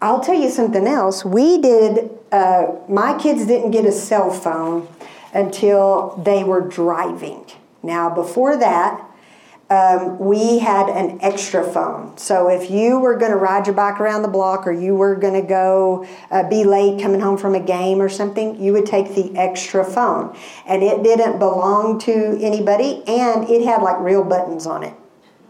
I'll 0.02 0.20
tell 0.20 0.36
you 0.36 0.50
something 0.50 0.88
else. 0.88 1.24
We 1.24 1.60
did, 1.60 2.10
uh, 2.32 2.68
my 2.90 3.18
kids 3.18 3.46
didn't 3.46 3.72
get 3.72 3.86
a 3.86 3.92
cell 3.92 4.32
phone 4.32 4.88
until 5.34 6.20
they 6.24 6.44
were 6.44 6.62
driving. 6.62 7.46
Now, 7.84 8.14
before 8.14 8.58
that, 8.58 9.01
um, 9.72 10.20
we 10.20 10.60
had 10.60 10.90
an 10.90 11.18
extra 11.22 11.64
phone. 11.64 12.18
So 12.18 12.50
if 12.50 12.70
you 12.70 13.00
were 13.00 13.16
going 13.16 13.32
to 13.32 13.38
ride 13.38 13.68
your 13.68 13.74
bike 13.74 14.02
around 14.02 14.22
the 14.22 14.28
block 14.28 14.68
or 14.68 14.74
you 14.74 14.96
were 14.96 15.16
going 15.16 15.42
to 15.42 15.48
go 15.48 16.06
uh, 16.30 16.48
be 16.50 16.66
late 16.66 17.02
coming 17.02 17.22
home 17.22 17.38
from 17.38 17.56
a 17.56 17.60
game 17.62 18.02
or 18.02 18.10
something, 18.10 18.62
you 18.62 18.74
would 18.74 18.86
take 18.86 19.16
the 19.16 19.34
extra 19.38 19.86
phone. 19.86 20.36
And 20.68 20.84
it 20.84 21.04
didn't 21.04 21.40
belong 21.40 22.00
to 22.00 22.38
anybody 22.42 23.02
and 23.08 23.50
it 23.50 23.64
had 23.64 23.82
like 23.82 23.98
real 24.02 24.26
buttons 24.26 24.68
on 24.68 24.84
it. 24.84 24.94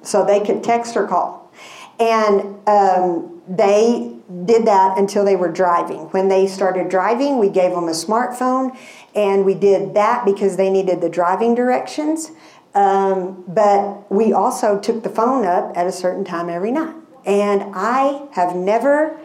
So 0.04 0.24
they 0.24 0.40
could 0.40 0.64
text 0.64 0.96
or 0.96 1.08
call. 1.08 1.52
And 2.00 2.60
um, 2.68 3.42
they 3.48 4.16
did 4.46 4.66
that 4.66 5.00
until 5.00 5.26
they 5.26 5.36
were 5.36 5.52
driving. 5.52 6.02
When 6.12 6.28
they 6.28 6.46
started 6.46 6.90
driving, 6.90 7.40
we 7.40 7.50
gave 7.50 7.72
them 7.72 7.86
a 7.86 7.94
smartphone 7.94 8.78
and 9.16 9.46
we 9.46 9.56
did 9.56 9.94
that 9.96 10.26
because 10.26 10.58
they 10.58 10.70
needed 10.70 11.02
the 11.02 11.10
driving 11.10 11.54
directions. 11.54 12.32
Um, 12.74 13.44
but 13.48 14.10
we 14.12 14.32
also 14.32 14.80
took 14.80 15.04
the 15.04 15.10
phone 15.10 15.46
up 15.46 15.76
at 15.76 15.88
a 15.88 15.92
certain 15.92 16.24
time 16.24 16.50
every 16.50 16.72
night. 16.72 16.96
And 17.26 17.64
I 17.76 18.28
have 18.34 18.56
never, 18.56 19.20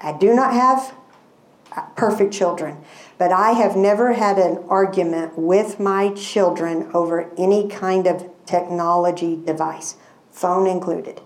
I 0.00 0.16
do 0.18 0.34
not 0.34 0.52
have 0.52 0.94
perfect 1.96 2.32
children, 2.32 2.76
but 3.18 3.32
I 3.32 3.52
have 3.52 3.76
never 3.76 4.12
had 4.12 4.38
an 4.38 4.64
argument 4.68 5.38
with 5.38 5.78
my 5.78 6.12
children 6.14 6.90
over 6.92 7.30
any 7.38 7.68
kind 7.68 8.06
of 8.06 8.28
technology 8.46 9.36
device, 9.36 9.96
phone 10.30 10.66
included, 10.66 11.20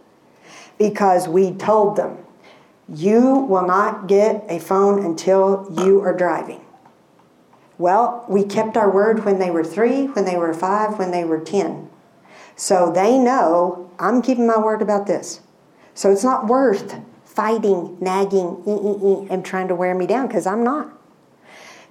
because 0.78 1.28
we 1.28 1.52
told 1.52 1.96
them, 1.96 2.18
you 2.88 3.34
will 3.38 3.66
not 3.66 4.06
get 4.06 4.44
a 4.48 4.58
phone 4.58 5.04
until 5.04 5.72
you 5.84 6.00
are 6.00 6.14
driving. 6.14 6.60
Well, 7.78 8.24
we 8.28 8.44
kept 8.44 8.76
our 8.76 8.90
word 8.90 9.24
when 9.24 9.38
they 9.38 9.50
were 9.50 9.64
three, 9.64 10.06
when 10.06 10.24
they 10.24 10.36
were 10.36 10.52
five, 10.54 10.98
when 10.98 11.10
they 11.10 11.24
were 11.24 11.40
10. 11.40 11.88
So 12.54 12.92
they 12.92 13.18
know 13.18 13.90
I'm 13.98 14.22
keeping 14.22 14.46
my 14.46 14.58
word 14.58 14.82
about 14.82 15.06
this. 15.06 15.40
So 15.94 16.10
it's 16.10 16.24
not 16.24 16.46
worth 16.46 16.96
fighting, 17.24 17.96
nagging, 18.00 19.26
and 19.30 19.44
trying 19.44 19.68
to 19.68 19.74
wear 19.74 19.94
me 19.94 20.06
down 20.06 20.26
because 20.26 20.46
I'm 20.46 20.62
not. 20.62 20.92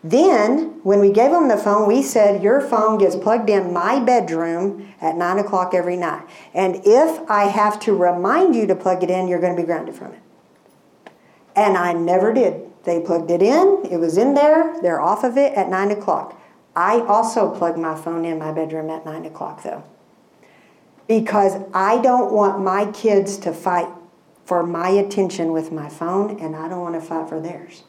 Then, 0.04 0.80
when 0.84 1.00
we 1.00 1.12
gave 1.12 1.30
them 1.30 1.48
the 1.48 1.58
phone, 1.58 1.88
we 1.88 2.02
said, 2.02 2.42
Your 2.42 2.60
phone 2.60 2.98
gets 2.98 3.16
plugged 3.16 3.50
in 3.52 3.72
my 3.72 4.00
bedroom 4.00 4.92
at 5.00 5.16
9 5.16 5.40
o'clock 5.40 5.74
every 5.76 5.96
night. 5.96 6.24
And 6.56 6.82
if 6.86 7.30
I 7.30 7.46
have 7.46 7.80
to 7.82 7.96
remind 7.96 8.56
you 8.56 8.66
to 8.66 8.76
plug 8.76 9.04
it 9.04 9.12
in, 9.12 9.28
you're 9.28 9.40
going 9.40 9.56
to 9.56 9.62
be 9.62 9.66
grounded 9.66 9.94
from 9.94 10.14
it. 10.14 10.20
And 11.56 11.78
I 11.78 11.94
never 11.94 12.34
did. 12.34 12.70
They 12.84 13.00
plugged 13.00 13.30
it 13.30 13.42
in, 13.42 13.86
it 13.90 13.98
was 13.98 14.18
in 14.18 14.34
there, 14.34 14.82
they're 14.82 15.02
off 15.02 15.24
of 15.24 15.38
it 15.38 15.54
at 15.54 15.70
9 15.70 15.92
o'clock. 15.92 16.40
I 16.76 17.02
also 17.02 17.54
plug 17.56 17.78
my 17.78 17.96
phone 17.96 18.26
in 18.26 18.40
my 18.40 18.52
bedroom 18.52 18.90
at 18.90 19.06
9 19.06 19.26
o'clock, 19.26 19.64
though. 19.64 19.84
Because 21.08 21.62
I 21.74 22.02
don't 22.02 22.32
want 22.32 22.64
my 22.64 22.92
kids 22.92 23.38
to 23.40 23.54
fight 23.54 23.88
for 24.46 24.66
my 24.66 24.90
attention 24.90 25.52
with 25.52 25.72
my 25.72 25.90
phone, 25.90 26.40
and 26.40 26.56
I 26.56 26.68
don't 26.68 26.82
want 26.82 26.96
to 26.96 27.02
fight 27.02 27.30
for 27.30 27.40
theirs. 27.40 27.84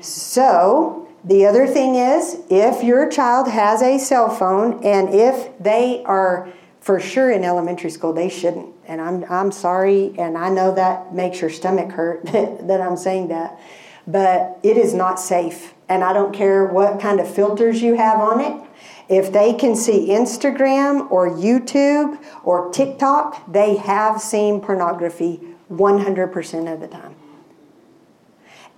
So, 0.00 1.08
the 1.24 1.44
other 1.44 1.66
thing 1.66 1.96
is 1.96 2.38
if 2.48 2.84
your 2.84 3.08
child 3.08 3.48
has 3.48 3.82
a 3.82 3.98
cell 3.98 4.28
phone 4.28 4.84
and 4.84 5.12
if 5.12 5.58
they 5.58 6.04
are 6.04 6.48
for 6.80 7.00
sure 7.00 7.32
in 7.32 7.42
elementary 7.42 7.90
school, 7.90 8.12
they 8.12 8.28
shouldn't. 8.28 8.75
And 8.86 9.00
I'm, 9.00 9.24
I'm 9.30 9.50
sorry, 9.50 10.14
and 10.18 10.38
I 10.38 10.48
know 10.48 10.74
that 10.74 11.14
makes 11.14 11.40
your 11.40 11.50
stomach 11.50 11.90
hurt 11.90 12.24
that 12.26 12.80
I'm 12.80 12.96
saying 12.96 13.28
that, 13.28 13.58
but 14.06 14.58
it 14.62 14.76
is 14.76 14.94
not 14.94 15.18
safe. 15.18 15.74
And 15.88 16.04
I 16.04 16.12
don't 16.12 16.32
care 16.32 16.64
what 16.64 17.00
kind 17.00 17.20
of 17.20 17.32
filters 17.32 17.82
you 17.82 17.94
have 17.94 18.20
on 18.20 18.40
it. 18.40 18.62
If 19.08 19.32
they 19.32 19.54
can 19.54 19.76
see 19.76 20.08
Instagram 20.08 21.10
or 21.10 21.30
YouTube 21.30 22.22
or 22.44 22.70
TikTok, 22.72 23.52
they 23.52 23.76
have 23.76 24.20
seen 24.20 24.60
pornography 24.60 25.40
100% 25.70 26.72
of 26.72 26.80
the 26.80 26.88
time. 26.88 27.14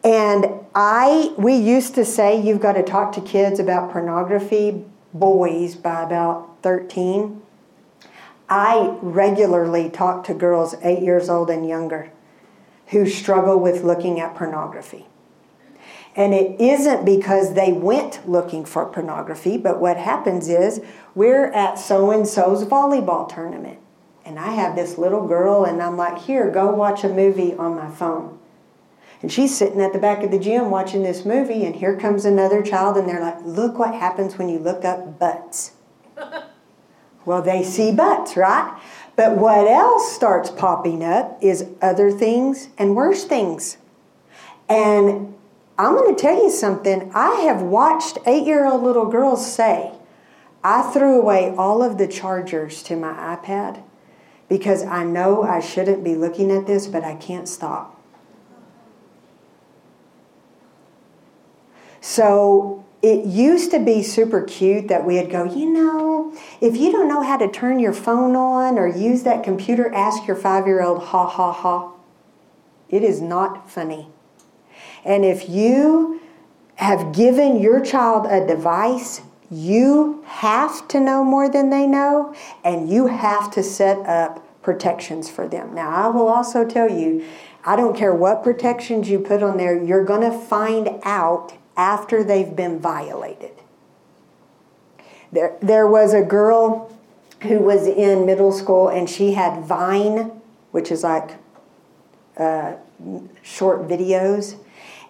And 0.04 0.46
I, 0.74 1.34
we 1.36 1.54
used 1.54 1.94
to 1.96 2.04
say 2.04 2.40
you've 2.40 2.61
got 2.61 2.74
to 2.74 2.82
talk 2.82 3.12
to 3.12 3.20
kids 3.20 3.59
about 3.59 3.90
pornography, 3.90 4.84
boys 5.12 5.74
by 5.74 6.02
about 6.02 6.59
13. 6.62 7.42
I 8.49 8.96
regularly 9.03 9.90
talk 9.90 10.24
to 10.24 10.34
girls 10.34 10.74
eight 10.82 11.03
years 11.03 11.28
old 11.28 11.51
and 11.51 11.68
younger 11.68 12.11
who 12.88 13.07
struggle 13.07 13.59
with 13.61 13.84
looking 13.84 14.18
at 14.18 14.34
pornography. 14.34 15.07
And 16.16 16.34
it 16.34 16.61
isn't 16.61 17.05
because 17.05 17.55
they 17.55 17.72
went 17.72 18.28
looking 18.28 18.64
for 18.64 18.86
pornography, 18.86 19.59
but 19.59 19.80
what 19.80 19.96
happens 19.96 20.49
is 20.49 20.80
we're 21.14 21.53
at 21.53 21.78
so 21.78 22.11
and 22.11 22.26
so's 22.26 22.64
volleyball 22.64 23.32
tournament. 23.32 23.78
And 24.24 24.38
I 24.38 24.53
have 24.53 24.74
this 24.74 24.99
little 24.99 25.26
girl, 25.26 25.64
and 25.64 25.80
I'm 25.80 25.96
like, 25.96 26.18
here, 26.18 26.51
go 26.51 26.74
watch 26.74 27.05
a 27.05 27.09
movie 27.09 27.55
on 27.55 27.76
my 27.76 27.90
phone. 27.90 28.38
And 29.22 29.30
she's 29.30 29.57
sitting 29.57 29.80
at 29.80 29.92
the 29.92 29.99
back 29.99 30.22
of 30.22 30.30
the 30.30 30.38
gym 30.38 30.70
watching 30.70 31.03
this 31.03 31.24
movie, 31.24 31.64
and 31.64 31.76
here 31.76 31.96
comes 31.96 32.24
another 32.24 32.62
child, 32.62 32.96
and 32.96 33.09
they're 33.09 33.20
like, 33.20 33.38
look 33.44 33.78
what 33.78 33.94
happens 33.94 34.38
when 34.38 34.49
you 34.49 34.59
look 34.59 34.84
up 34.84 35.18
butts. 35.18 35.72
Well, 37.28 37.42
they 37.42 37.62
see 37.62 37.92
butts, 37.92 38.38
right? 38.38 38.80
But 39.14 39.36
what 39.36 39.68
else 39.68 40.14
starts 40.14 40.50
popping 40.50 41.04
up 41.04 41.38
is 41.42 41.66
other 41.82 42.10
things 42.10 42.70
and 42.78 42.96
worse 42.96 43.24
things. 43.24 43.76
And 44.66 45.34
I'm 45.76 45.94
going 45.94 46.14
to 46.14 46.20
tell 46.20 46.42
you 46.42 46.50
something. 46.50 47.10
I 47.14 47.42
have 47.42 47.60
watched 47.60 48.16
eight 48.24 48.46
year 48.46 48.64
old 48.64 48.82
little 48.82 49.04
girls 49.04 49.52
say, 49.52 49.92
I 50.64 50.90
threw 50.90 51.20
away 51.20 51.54
all 51.54 51.82
of 51.82 51.98
the 51.98 52.08
chargers 52.08 52.82
to 52.84 52.96
my 52.96 53.12
iPad 53.36 53.82
because 54.48 54.82
I 54.82 55.04
know 55.04 55.42
I 55.42 55.60
shouldn't 55.60 56.02
be 56.02 56.14
looking 56.14 56.50
at 56.50 56.66
this, 56.66 56.86
but 56.86 57.04
I 57.04 57.14
can't 57.14 57.46
stop. 57.46 58.02
So 62.00 62.86
it 63.03 63.26
used 63.26 63.70
to 63.70 63.78
be 63.78 64.03
super 64.03 64.42
cute 64.42 64.88
that 64.88 65.05
we'd 65.05 65.30
go, 65.30 65.44
you 65.44 65.72
know, 65.72 66.36
if 66.61 66.76
you 66.76 66.90
don't 66.90 67.09
know 67.09 67.22
how 67.22 67.36
to 67.36 67.49
turn 67.49 67.78
your 67.78 67.92
phone 67.92 68.34
on 68.34 68.78
or 68.78 68.88
use 68.88 69.22
that 69.22 69.44
computer, 69.44 69.92
ask 69.94 70.26
your 70.26 70.36
five 70.36 70.66
year 70.66 70.82
old, 70.82 71.03
ha 71.05 71.26
ha 71.26 71.53
ha. 71.53 71.92
It 72.88 73.05
is 73.05 73.20
not 73.20 73.70
funny. 73.70 74.09
And 75.05 75.24
if 75.24 75.49
you 75.49 76.20
have 76.76 77.12
given 77.12 77.61
your 77.61 77.80
child 77.80 78.26
a 78.26 78.46
device, 78.46 79.20
you 79.51 80.22
have 80.26 80.88
to 80.88 81.01
know 81.01 81.24
more 81.24 81.49
than 81.49 81.70
they 81.70 81.86
know, 81.86 82.34
and 82.64 82.90
you 82.90 83.07
have 83.07 83.51
to 83.53 83.62
set 83.62 83.99
up 84.07 84.44
protections 84.62 85.30
for 85.30 85.49
them. 85.49 85.74
Now, 85.74 85.90
I 85.90 86.09
will 86.09 86.28
also 86.28 86.66
tell 86.66 86.90
you, 86.90 87.24
I 87.64 87.76
don't 87.76 87.96
care 87.96 88.14
what 88.14 88.42
protections 88.42 89.09
you 89.09 89.18
put 89.18 89.42
on 89.42 89.57
there, 89.57 89.82
you're 89.82 90.05
going 90.05 90.30
to 90.30 90.36
find 90.36 91.01
out 91.05 91.55
after 91.78 92.22
they've 92.24 92.54
been 92.54 92.78
violated. 92.78 93.52
There, 95.32 95.56
there 95.62 95.86
was 95.86 96.12
a 96.12 96.22
girl 96.22 96.92
who 97.42 97.60
was 97.60 97.86
in 97.86 98.26
middle 98.26 98.52
school 98.52 98.88
and 98.88 99.08
she 99.08 99.32
had 99.32 99.64
Vine, 99.64 100.42
which 100.72 100.90
is 100.90 101.04
like 101.04 101.30
uh, 102.36 102.74
short 103.42 103.86
videos. 103.86 104.56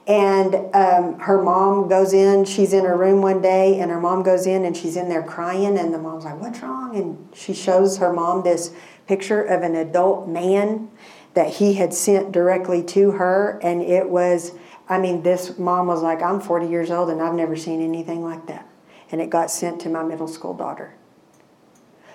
And 0.07 0.55
um, 0.75 1.19
her 1.21 1.43
mom 1.43 1.89
goes 1.89 2.13
in, 2.15 2.45
she's 2.47 2.73
in 2.73 2.85
her 2.85 2.97
room 2.97 3.21
one 3.21 3.43
day, 3.43 3.79
and 3.79 3.91
her 3.91 4.01
mom 4.01 4.23
goes 4.23 4.47
in 4.47 4.65
and 4.65 4.75
she's 4.75 4.97
in 4.97 5.11
there 5.11 5.23
crying. 5.23 5.79
And 5.79 5.93
the 5.93 5.99
mom's 5.99 6.25
like, 6.25 6.41
What's 6.41 6.63
wrong? 6.63 6.97
And 6.97 7.29
she 7.35 7.53
shows 7.53 7.99
her 7.99 8.11
mom 8.11 8.43
this 8.43 8.73
picture 9.07 9.43
of 9.43 9.63
an 9.63 9.75
adult 9.75 10.27
man 10.27 10.91
that 11.35 11.55
he 11.55 11.75
had 11.75 11.93
sent 11.93 12.33
directly 12.33 12.83
to 12.85 13.13
her. 13.13 13.61
And 13.63 13.83
it 13.83 14.09
was 14.09 14.53
I 14.89 14.99
mean, 14.99 15.23
this 15.23 15.59
mom 15.59 15.87
was 15.87 16.03
like, 16.03 16.23
I'm 16.23 16.41
40 16.41 16.67
years 16.67 16.91
old 16.91 17.11
and 17.11 17.21
I've 17.21 17.35
never 17.35 17.57
seen 17.57 17.83
anything 17.83 18.25
like 18.25 18.47
that. 18.47 18.67
And 19.11 19.21
it 19.21 19.31
got 19.31 19.51
sent 19.51 19.81
to 19.83 19.89
my 19.89 20.03
middle 20.03 20.29
school 20.29 20.55
daughter. 20.55 20.95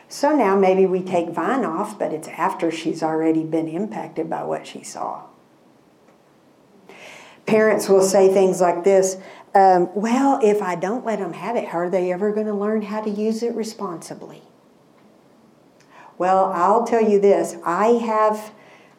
So 0.10 0.36
now 0.36 0.56
maybe 0.56 0.86
we 0.86 1.02
take 1.02 1.30
Vine 1.30 1.66
off, 1.66 1.98
but 1.98 2.14
it's 2.14 2.28
after 2.28 2.72
she's 2.72 3.02
already 3.02 3.44
been 3.44 3.68
impacted 3.68 4.30
by 4.30 4.44
what 4.44 4.68
she 4.68 4.84
saw. 4.84 5.24
Parents 7.46 7.90
will 7.90 8.02
say 8.02 8.32
things 8.34 8.62
like 8.62 8.84
this 8.84 9.18
um, 9.54 9.90
Well, 9.94 10.40
if 10.44 10.62
I 10.62 10.76
don't 10.76 11.06
let 11.06 11.20
them 11.20 11.34
have 11.34 11.56
it, 11.56 11.68
how 11.68 11.80
are 11.80 11.90
they 11.90 12.12
ever 12.12 12.32
going 12.32 12.48
to 12.48 12.54
learn 12.54 12.84
how 12.84 13.02
to 13.02 13.10
use 13.10 13.44
it 13.44 13.54
responsibly? 13.54 14.44
Well, 16.18 16.46
I'll 16.54 16.86
tell 16.86 17.02
you 17.02 17.20
this 17.20 17.56
I 17.66 17.88
have 18.06 18.52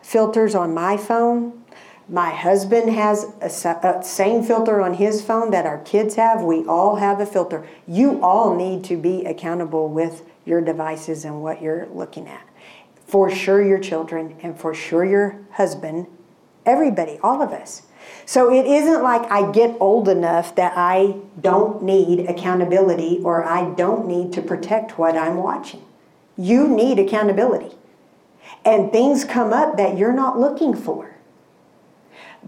filters 0.02 0.54
on 0.54 0.74
my 0.74 0.96
phone 0.96 1.63
my 2.08 2.30
husband 2.30 2.90
has 2.90 3.24
a, 3.40 3.68
a, 3.86 4.02
same 4.04 4.42
filter 4.42 4.80
on 4.82 4.94
his 4.94 5.22
phone 5.22 5.50
that 5.52 5.64
our 5.64 5.78
kids 5.78 6.16
have. 6.16 6.42
We 6.42 6.64
all 6.66 6.96
have 6.96 7.20
a 7.20 7.26
filter. 7.26 7.66
You 7.86 8.22
all 8.22 8.54
need 8.54 8.84
to 8.84 8.96
be 8.96 9.24
accountable 9.24 9.88
with 9.88 10.22
your 10.44 10.60
devices 10.60 11.24
and 11.24 11.42
what 11.42 11.62
you're 11.62 11.86
looking 11.86 12.28
at. 12.28 12.46
For 13.06 13.30
sure, 13.30 13.62
your 13.62 13.78
children, 13.78 14.36
and 14.42 14.58
for 14.58 14.74
sure, 14.74 15.04
your 15.04 15.38
husband, 15.52 16.06
everybody, 16.66 17.18
all 17.22 17.40
of 17.40 17.52
us. 17.52 17.82
So 18.26 18.52
it 18.52 18.66
isn't 18.66 19.02
like 19.02 19.30
I 19.30 19.50
get 19.50 19.76
old 19.80 20.08
enough 20.08 20.54
that 20.56 20.74
I 20.76 21.16
don't 21.40 21.82
need 21.82 22.28
accountability 22.28 23.20
or 23.22 23.44
I 23.44 23.72
don't 23.74 24.06
need 24.06 24.32
to 24.34 24.42
protect 24.42 24.98
what 24.98 25.16
I'm 25.16 25.36
watching. 25.36 25.82
You 26.36 26.68
need 26.68 26.98
accountability. 26.98 27.76
And 28.64 28.92
things 28.92 29.24
come 29.24 29.52
up 29.52 29.76
that 29.76 29.96
you're 29.96 30.12
not 30.12 30.38
looking 30.38 30.74
for. 30.74 31.13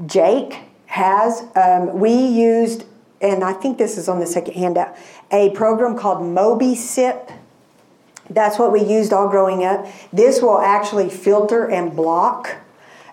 Jake 0.04 0.58
has, 0.86 1.44
um, 1.54 1.98
we 1.98 2.12
used, 2.14 2.84
and 3.20 3.42
I 3.42 3.52
think 3.52 3.78
this 3.78 3.96
is 3.96 4.08
on 4.08 4.20
the 4.20 4.26
second 4.26 4.54
handout, 4.54 4.96
a 5.30 5.50
program 5.50 5.96
called 5.96 6.18
Mobicip. 6.18 7.32
That's 8.28 8.58
what 8.58 8.72
we 8.72 8.82
used 8.82 9.12
all 9.12 9.28
growing 9.28 9.64
up. 9.64 9.86
This 10.12 10.42
will 10.42 10.58
actually 10.60 11.08
filter 11.08 11.70
and 11.70 11.94
block 11.94 12.56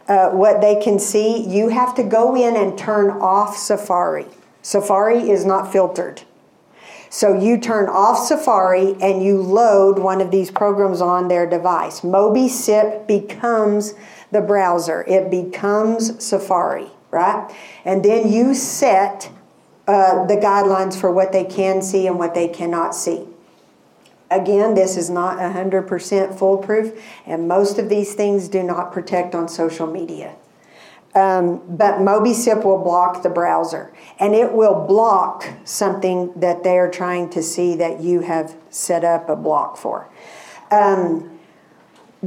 uh, 0.08 0.30
what 0.32 0.60
they 0.60 0.82
can 0.82 1.00
see. 1.00 1.48
You 1.48 1.70
have 1.70 1.96
to 1.96 2.04
go 2.04 2.36
in 2.36 2.56
and 2.56 2.78
turn 2.78 3.12
off 3.12 3.56
Safari. 3.56 4.26
Safari 4.62 5.30
is 5.30 5.46
not 5.46 5.72
filtered. 5.72 6.24
So 7.10 7.40
you 7.40 7.60
turn 7.60 7.90
off 7.90 8.26
Safari 8.26 8.96
and 9.00 9.24
you 9.24 9.40
load 9.40 10.00
one 10.00 10.20
of 10.20 10.32
these 10.32 10.50
programs 10.50 11.00
on 11.00 11.28
their 11.28 11.48
device. 11.48 12.02
Mobicip 12.02 13.06
becomes 13.06 13.94
the 14.34 14.42
browser, 14.42 15.04
it 15.08 15.32
becomes 15.32 16.24
Safari, 16.24 16.90
right? 17.12 17.50
And 17.86 18.04
then 18.04 18.32
you 18.32 18.54
set 18.54 19.32
uh, 19.88 20.26
the 20.26 20.36
guidelines 20.36 21.00
for 21.00 21.12
what 21.12 21.32
they 21.32 21.44
can 21.44 21.82
see 21.82 22.08
and 22.08 22.18
what 22.18 22.34
they 22.34 22.48
cannot 22.48 22.96
see. 22.96 23.28
Again, 24.32 24.74
this 24.74 24.98
is 24.98 25.10
not 25.10 25.38
100% 25.38 26.40
foolproof, 26.40 27.00
and 27.26 27.48
most 27.48 27.78
of 27.78 27.88
these 27.90 28.16
things 28.16 28.48
do 28.48 28.64
not 28.64 28.92
protect 28.92 29.36
on 29.36 29.48
social 29.48 29.86
media. 29.86 30.36
Um, 31.14 31.62
but 31.68 32.00
Mobicip 32.00 32.64
will 32.64 32.84
block 32.84 33.22
the 33.22 33.30
browser, 33.30 33.94
and 34.20 34.34
it 34.34 34.52
will 34.52 34.88
block 34.88 35.48
something 35.64 36.34
that 36.36 36.64
they 36.64 36.80
are 36.80 36.90
trying 36.90 37.30
to 37.32 37.44
see 37.44 37.76
that 37.76 38.00
you 38.00 38.22
have 38.22 38.56
set 38.72 39.04
up 39.04 39.30
a 39.30 39.36
block 39.36 39.78
for. 39.78 40.10
Um, 40.72 41.33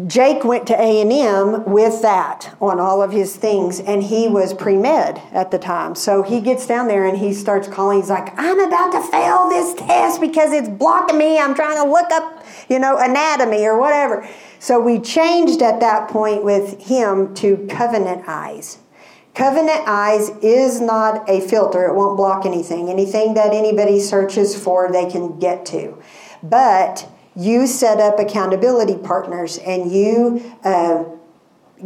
Jake 0.06 0.44
went 0.44 0.66
to 0.66 0.74
A&M 0.74 1.64
with 1.64 2.02
that 2.02 2.54
on 2.60 2.78
all 2.78 3.02
of 3.02 3.12
his 3.12 3.34
things 3.34 3.80
and 3.80 4.02
he 4.02 4.28
was 4.28 4.52
pre-med 4.52 5.22
at 5.32 5.50
the 5.50 5.58
time. 5.58 5.94
So 5.94 6.22
he 6.22 6.42
gets 6.42 6.66
down 6.66 6.86
there 6.86 7.06
and 7.06 7.16
he 7.16 7.32
starts 7.32 7.66
calling 7.66 8.00
he's 8.00 8.10
like 8.10 8.38
I'm 8.38 8.60
about 8.60 8.92
to 8.92 9.02
fail 9.10 9.48
this 9.48 9.72
test 9.72 10.20
because 10.20 10.52
it's 10.52 10.68
blocking 10.68 11.16
me. 11.16 11.38
I'm 11.38 11.54
trying 11.54 11.82
to 11.82 11.90
look 11.90 12.10
up, 12.10 12.44
you 12.68 12.78
know, 12.78 12.98
anatomy 12.98 13.64
or 13.64 13.80
whatever. 13.80 14.28
So 14.58 14.78
we 14.78 15.00
changed 15.00 15.62
at 15.62 15.80
that 15.80 16.10
point 16.10 16.44
with 16.44 16.78
him 16.82 17.34
to 17.36 17.66
Covenant 17.70 18.24
Eyes. 18.26 18.78
Covenant 19.34 19.82
Eyes 19.86 20.28
is 20.42 20.78
not 20.78 21.26
a 21.28 21.40
filter. 21.40 21.86
It 21.86 21.94
won't 21.94 22.18
block 22.18 22.44
anything. 22.44 22.90
Anything 22.90 23.32
that 23.34 23.54
anybody 23.54 24.00
searches 24.00 24.58
for, 24.58 24.92
they 24.92 25.10
can 25.10 25.38
get 25.38 25.64
to. 25.66 26.02
But 26.42 27.08
you 27.36 27.66
set 27.66 28.00
up 28.00 28.18
accountability 28.18 28.96
partners 28.96 29.58
and 29.58 29.92
you 29.92 30.54
uh, 30.64 31.04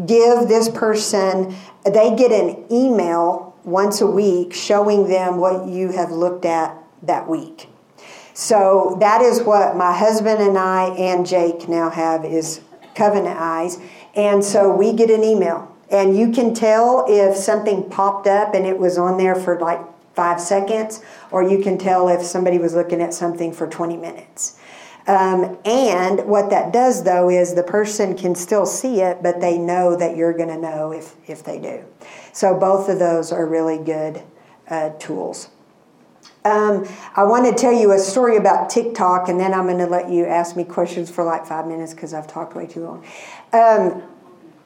give 0.06 0.48
this 0.48 0.68
person, 0.68 1.54
they 1.84 2.14
get 2.14 2.30
an 2.30 2.64
email 2.70 3.56
once 3.64 4.00
a 4.00 4.06
week 4.06 4.54
showing 4.54 5.08
them 5.08 5.38
what 5.38 5.68
you 5.68 5.90
have 5.92 6.10
looked 6.10 6.44
at 6.44 6.76
that 7.02 7.28
week. 7.28 7.68
So 8.32 8.96
that 9.00 9.20
is 9.20 9.42
what 9.42 9.76
my 9.76 9.92
husband 9.92 10.40
and 10.40 10.56
I 10.56 10.84
and 10.96 11.26
Jake 11.26 11.68
now 11.68 11.90
have 11.90 12.24
is 12.24 12.60
Covenant 12.94 13.36
Eyes. 13.36 13.78
And 14.14 14.44
so 14.44 14.74
we 14.74 14.92
get 14.92 15.10
an 15.10 15.24
email 15.24 15.76
and 15.90 16.16
you 16.16 16.30
can 16.30 16.54
tell 16.54 17.04
if 17.08 17.36
something 17.36 17.90
popped 17.90 18.26
up 18.26 18.54
and 18.54 18.64
it 18.64 18.78
was 18.78 18.96
on 18.96 19.18
there 19.18 19.34
for 19.34 19.58
like 19.58 19.80
five 20.14 20.40
seconds, 20.40 21.02
or 21.30 21.42
you 21.42 21.62
can 21.62 21.78
tell 21.78 22.08
if 22.08 22.22
somebody 22.22 22.58
was 22.58 22.74
looking 22.74 23.00
at 23.00 23.14
something 23.14 23.52
for 23.52 23.66
20 23.66 23.96
minutes. 23.96 24.58
Um, 25.06 25.58
and 25.64 26.26
what 26.26 26.50
that 26.50 26.72
does, 26.72 27.04
though, 27.04 27.30
is 27.30 27.54
the 27.54 27.62
person 27.62 28.16
can 28.16 28.34
still 28.34 28.66
see 28.66 29.00
it, 29.00 29.22
but 29.22 29.40
they 29.40 29.58
know 29.58 29.96
that 29.96 30.16
you're 30.16 30.32
going 30.32 30.48
to 30.48 30.58
know 30.58 30.92
if, 30.92 31.16
if 31.26 31.42
they 31.42 31.58
do. 31.58 31.84
So 32.32 32.58
both 32.58 32.88
of 32.88 32.98
those 32.98 33.32
are 33.32 33.46
really 33.46 33.78
good 33.78 34.22
uh, 34.68 34.90
tools. 34.98 35.48
Um, 36.44 36.86
I 37.16 37.24
want 37.24 37.44
to 37.46 37.60
tell 37.60 37.72
you 37.72 37.92
a 37.92 37.98
story 37.98 38.36
about 38.36 38.70
TikTok, 38.70 39.28
and 39.28 39.38
then 39.38 39.52
I'm 39.52 39.66
going 39.66 39.78
to 39.78 39.86
let 39.86 40.10
you 40.10 40.24
ask 40.24 40.56
me 40.56 40.64
questions 40.64 41.10
for 41.10 41.22
like 41.24 41.44
five 41.44 41.66
minutes 41.66 41.92
because 41.92 42.14
I've 42.14 42.26
talked 42.26 42.54
way 42.54 42.66
too 42.66 42.84
long. 42.84 43.06
Um, 43.52 44.02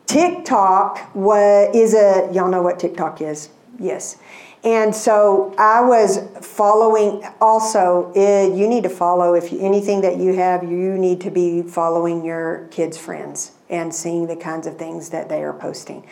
TikTok 0.06 1.14
was, 1.14 1.74
is 1.74 1.94
a, 1.94 2.30
y'all 2.32 2.48
know 2.48 2.62
what 2.62 2.78
TikTok 2.78 3.20
is? 3.20 3.48
Yes. 3.78 4.18
And 4.64 4.94
so 4.94 5.54
I 5.58 5.82
was 5.82 6.20
following 6.40 7.22
also, 7.38 8.10
uh, 8.16 8.56
you 8.56 8.66
need 8.66 8.82
to 8.84 8.88
follow, 8.88 9.34
if 9.34 9.52
you, 9.52 9.60
anything 9.60 10.00
that 10.00 10.16
you 10.16 10.32
have, 10.32 10.62
you 10.62 10.96
need 10.96 11.20
to 11.20 11.30
be 11.30 11.62
following 11.62 12.24
your 12.24 12.66
kids' 12.70 12.96
friends 12.96 13.52
and 13.68 13.94
seeing 13.94 14.26
the 14.26 14.36
kinds 14.36 14.66
of 14.66 14.78
things 14.78 15.10
that 15.10 15.28
they 15.28 15.42
are 15.42 15.52
posting. 15.52 16.06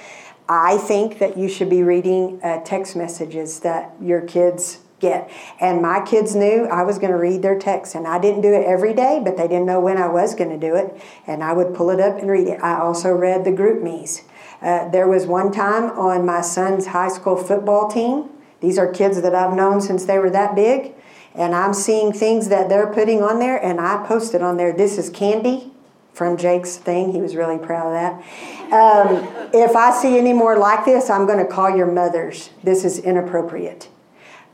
I 0.50 0.76
think 0.76 1.18
that 1.18 1.38
you 1.38 1.48
should 1.48 1.70
be 1.70 1.82
reading 1.82 2.40
uh, 2.42 2.62
text 2.62 2.94
messages 2.94 3.61
that 3.61 3.94
your 4.03 4.20
kids 4.20 4.80
get. 5.00 5.30
And 5.59 5.80
my 5.80 6.05
kids 6.05 6.34
knew 6.34 6.66
I 6.66 6.82
was 6.82 6.98
going 6.98 7.11
to 7.11 7.18
read 7.18 7.40
their 7.40 7.59
text, 7.59 7.94
and 7.94 8.07
I 8.07 8.18
didn't 8.18 8.42
do 8.42 8.53
it 8.53 8.66
every 8.66 8.92
day, 8.92 9.18
but 9.24 9.38
they 9.38 9.48
didn't 9.48 9.66
know 9.66 9.80
when 9.80 9.96
I 9.96 10.09
was 10.09 10.34
going 10.34 10.50
to 10.50 10.59
do 10.59 10.76
it. 10.76 10.94
And 11.26 11.42
I 11.42 11.55
would 11.55 11.74
pull 11.74 11.88
it 11.88 12.00
up 12.00 12.18
and 12.18 12.30
read 12.30 12.48
it. 12.48 12.61
I 12.62 12.78
also 12.80 13.12
read 13.12 13.44
the 13.46 13.50
GroupMe's. 13.50 14.24
Uh, 14.61 14.90
there 14.90 15.09
was 15.09 15.26
one 15.26 15.50
time 15.50 15.84
on 15.98 16.26
my 16.26 16.42
son's 16.42 16.88
high 16.88 17.09
school 17.09 17.36
football 17.36 17.88
team 17.88 18.28
these 18.63 18.79
are 18.79 18.91
kids 18.91 19.21
that 19.21 19.35
I've 19.35 19.55
known 19.55 19.83
since 19.83 20.07
they 20.07 20.19
were 20.19 20.31
that 20.31 20.55
big, 20.55 20.95
and 21.35 21.55
I'm 21.55 21.75
seeing 21.75 22.13
things 22.13 22.49
that 22.49 22.69
they're 22.69 22.87
putting 22.87 23.23
on 23.23 23.39
there, 23.39 23.59
and 23.59 23.81
I 23.81 24.07
posted 24.07 24.41
on 24.41 24.57
there, 24.57 24.73
this 24.73 24.97
is 24.97 25.11
candy 25.11 25.73
from 26.15 26.37
Jake's 26.37 26.77
thing. 26.77 27.13
He 27.13 27.21
was 27.21 27.35
really 27.37 27.59
proud 27.59 27.87
of 27.87 27.93
that. 27.93 28.73
Um, 28.73 29.51
if 29.53 29.75
I 29.75 29.91
see 29.93 30.19
any 30.19 30.33
more 30.33 30.59
like 30.59 30.85
this, 30.85 31.11
I'm 31.11 31.27
going 31.27 31.45
to 31.45 31.51
call 31.51 31.77
your 31.77 31.91
mothers. 31.91 32.51
This 32.63 32.85
is 32.85 32.99
inappropriate. 32.99 33.89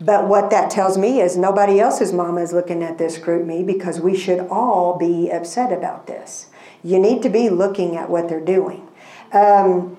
But 0.01 0.29
what 0.29 0.51
that 0.51 0.71
tells 0.71 0.97
me 0.97 1.21
is 1.21 1.37
nobody 1.37 1.81
else's 1.81 2.13
mama 2.13 2.41
is 2.41 2.53
looking 2.53 2.85
at 2.85 2.99
this 2.99 3.19
GroupMe 3.19 3.67
because 3.67 4.01
we 4.01 4.17
should 4.17 4.41
all 4.49 4.97
be 4.97 5.31
upset 5.31 5.73
about 5.73 6.07
this. 6.07 6.47
You 6.85 7.01
need 7.01 7.23
to 7.23 7.29
be 7.29 7.51
looking 7.51 7.97
at 7.97 8.09
what 8.09 8.29
they're 8.29 8.41
doing. 8.41 8.87
Um, 9.33 9.97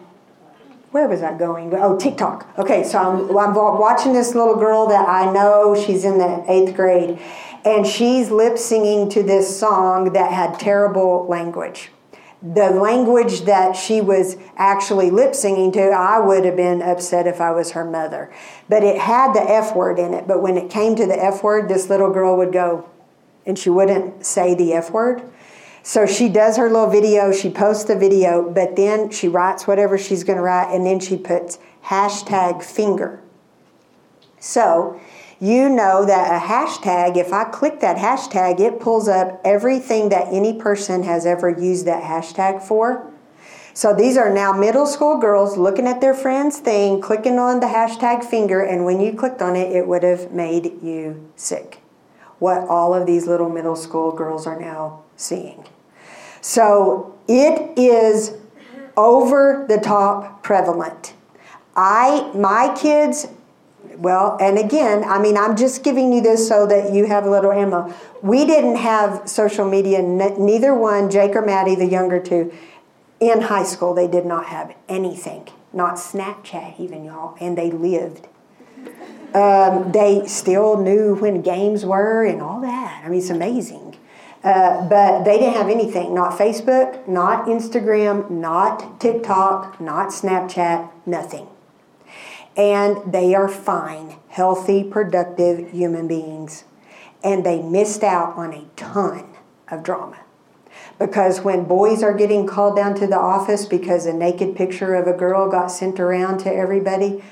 where 0.91 1.07
was 1.07 1.21
I 1.21 1.37
going? 1.37 1.73
Oh, 1.75 1.97
TikTok. 1.97 2.57
Okay, 2.57 2.83
so 2.83 2.97
I'm, 2.97 3.37
I'm 3.37 3.53
watching 3.53 4.13
this 4.13 4.33
little 4.33 4.55
girl 4.55 4.87
that 4.87 5.07
I 5.07 5.31
know. 5.31 5.75
She's 5.75 6.03
in 6.03 6.17
the 6.17 6.43
eighth 6.47 6.75
grade, 6.75 7.19
and 7.63 7.85
she's 7.85 8.31
lip 8.31 8.57
singing 8.57 9.09
to 9.09 9.21
this 9.21 9.59
song 9.59 10.13
that 10.13 10.31
had 10.31 10.59
terrible 10.59 11.27
language. 11.27 11.91
The 12.41 12.69
language 12.69 13.41
that 13.41 13.75
she 13.75 13.99
was 14.01 14.37
actually 14.55 15.11
lip 15.11 15.35
singing 15.35 15.71
to, 15.73 15.89
I 15.89 16.19
would 16.19 16.45
have 16.45 16.55
been 16.55 16.81
upset 16.81 17.27
if 17.27 17.41
I 17.41 17.51
was 17.51 17.71
her 17.71 17.83
mother. 17.83 18.31
But 18.69 18.83
it 18.83 18.97
had 18.97 19.33
the 19.33 19.41
F 19.41 19.75
word 19.75 19.99
in 19.99 20.13
it. 20.13 20.25
But 20.25 20.41
when 20.41 20.55
it 20.57 20.71
came 20.71 20.95
to 20.95 21.05
the 21.05 21.21
F 21.21 21.43
word, 21.43 21.67
this 21.67 21.89
little 21.89 22.11
girl 22.11 22.37
would 22.37 22.53
go, 22.53 22.89
and 23.45 23.59
she 23.59 23.69
wouldn't 23.69 24.25
say 24.25 24.55
the 24.55 24.73
F 24.73 24.89
word. 24.89 25.21
So 25.89 26.05
she 26.05 26.29
does 26.29 26.55
her 26.57 26.69
little 26.69 26.91
video, 26.91 27.31
she 27.31 27.49
posts 27.49 27.85
the 27.85 27.95
video, 27.95 28.47
but 28.47 28.75
then 28.75 29.09
she 29.09 29.27
writes 29.27 29.65
whatever 29.65 29.97
she's 29.97 30.23
going 30.23 30.35
to 30.35 30.43
write, 30.43 30.71
and 30.71 30.85
then 30.85 30.99
she 30.99 31.17
puts 31.17 31.57
hashtag 31.85 32.61
finger. 32.61 33.23
So 34.39 35.01
you 35.39 35.67
know 35.67 36.05
that 36.05 36.29
a 36.29 36.45
hashtag, 36.45 37.17
if 37.17 37.33
I 37.33 37.45
click 37.45 37.79
that 37.79 37.97
hashtag, 37.97 38.59
it 38.59 38.79
pulls 38.79 39.07
up 39.07 39.41
everything 39.43 40.09
that 40.09 40.27
any 40.31 40.53
person 40.53 41.01
has 41.01 41.25
ever 41.25 41.49
used 41.49 41.87
that 41.87 42.03
hashtag 42.03 42.61
for. 42.61 43.11
So 43.73 43.91
these 43.91 44.15
are 44.15 44.31
now 44.31 44.53
middle 44.53 44.85
school 44.85 45.17
girls 45.17 45.57
looking 45.57 45.87
at 45.87 46.01
their 46.01 46.13
friend's 46.13 46.59
thing, 46.59 47.01
clicking 47.01 47.39
on 47.39 47.61
the 47.61 47.65
hashtag 47.65 48.23
finger, 48.23 48.61
and 48.61 48.85
when 48.85 48.99
you 48.99 49.11
clicked 49.13 49.41
on 49.41 49.55
it, 49.55 49.75
it 49.75 49.87
would 49.87 50.03
have 50.03 50.31
made 50.31 50.83
you 50.83 51.31
sick. 51.35 51.79
What 52.37 52.67
all 52.67 52.93
of 52.93 53.07
these 53.07 53.25
little 53.25 53.49
middle 53.49 53.75
school 53.75 54.11
girls 54.11 54.45
are 54.45 54.59
now 54.59 55.01
seeing. 55.15 55.65
So 56.41 57.17
it 57.27 57.77
is 57.77 58.35
over 58.97 59.65
the 59.67 59.77
top 59.77 60.43
prevalent. 60.43 61.13
I 61.75 62.31
my 62.33 62.75
kids 62.77 63.27
well, 63.99 64.37
and 64.39 64.57
again, 64.57 65.03
I 65.03 65.19
mean, 65.19 65.35
I'm 65.37 65.57
just 65.57 65.83
giving 65.83 66.13
you 66.13 66.21
this 66.21 66.47
so 66.47 66.65
that 66.67 66.93
you 66.93 67.05
have 67.07 67.25
a 67.25 67.29
little 67.29 67.51
ammo. 67.51 67.93
We 68.21 68.45
didn't 68.45 68.77
have 68.77 69.27
social 69.27 69.69
media, 69.69 70.01
neither 70.01 70.73
one, 70.73 71.09
Jake 71.09 71.35
or 71.35 71.41
Maddie, 71.41 71.75
the 71.75 71.85
younger 71.85 72.19
two, 72.19 72.53
in 73.19 73.41
high 73.41 73.63
school. 73.63 73.93
They 73.93 74.07
did 74.07 74.25
not 74.25 74.45
have 74.45 74.73
anything, 74.87 75.49
not 75.73 75.95
Snapchat, 75.95 76.79
even, 76.79 77.03
y'all, 77.03 77.35
and 77.41 77.57
they 77.57 77.71
lived. 77.71 78.27
Um, 79.33 79.91
they 79.91 80.25
still 80.27 80.77
knew 80.77 81.15
when 81.15 81.41
games 81.41 81.85
were 81.85 82.25
and 82.25 82.41
all 82.41 82.61
that. 82.61 83.03
I 83.05 83.09
mean, 83.09 83.19
it's 83.19 83.29
amazing. 83.29 83.97
Uh, 84.43 84.87
but 84.87 85.23
they 85.23 85.37
didn't 85.37 85.55
have 85.55 85.69
anything 85.69 86.13
not 86.13 86.37
Facebook, 86.37 87.07
not 87.07 87.45
Instagram, 87.45 88.29
not 88.29 88.99
TikTok, 88.99 89.81
not 89.81 90.09
Snapchat, 90.09 90.89
nothing. 91.05 91.47
And 92.55 93.11
they 93.11 93.35
are 93.35 93.49
fine, 93.49 94.15
healthy, 94.29 94.83
productive 94.83 95.71
human 95.71 96.07
beings. 96.07 96.63
And 97.23 97.45
they 97.45 97.61
missed 97.61 98.03
out 98.03 98.35
on 98.37 98.53
a 98.53 98.65
ton 98.77 99.25
of 99.69 99.83
drama. 99.83 100.17
Because 100.97 101.41
when 101.41 101.65
boys 101.65 102.01
are 102.01 102.13
getting 102.13 102.47
called 102.47 102.75
down 102.75 102.95
to 102.95 103.07
the 103.07 103.17
office 103.17 103.65
because 103.65 104.05
a 104.05 104.13
naked 104.13 104.55
picture 104.55 104.95
of 104.95 105.07
a 105.07 105.17
girl 105.17 105.49
got 105.49 105.67
sent 105.67 105.99
around 105.99 106.39
to 106.39 106.53
everybody, 106.53 107.23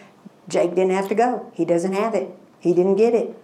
Jake 0.47 0.71
didn't 0.71 0.91
have 0.91 1.09
to 1.09 1.15
go. 1.15 1.51
He 1.53 1.65
doesn't 1.65 1.93
have 1.93 2.15
it. 2.15 2.31
He 2.59 2.73
didn't 2.73 2.95
get 2.95 3.13
it. 3.13 3.37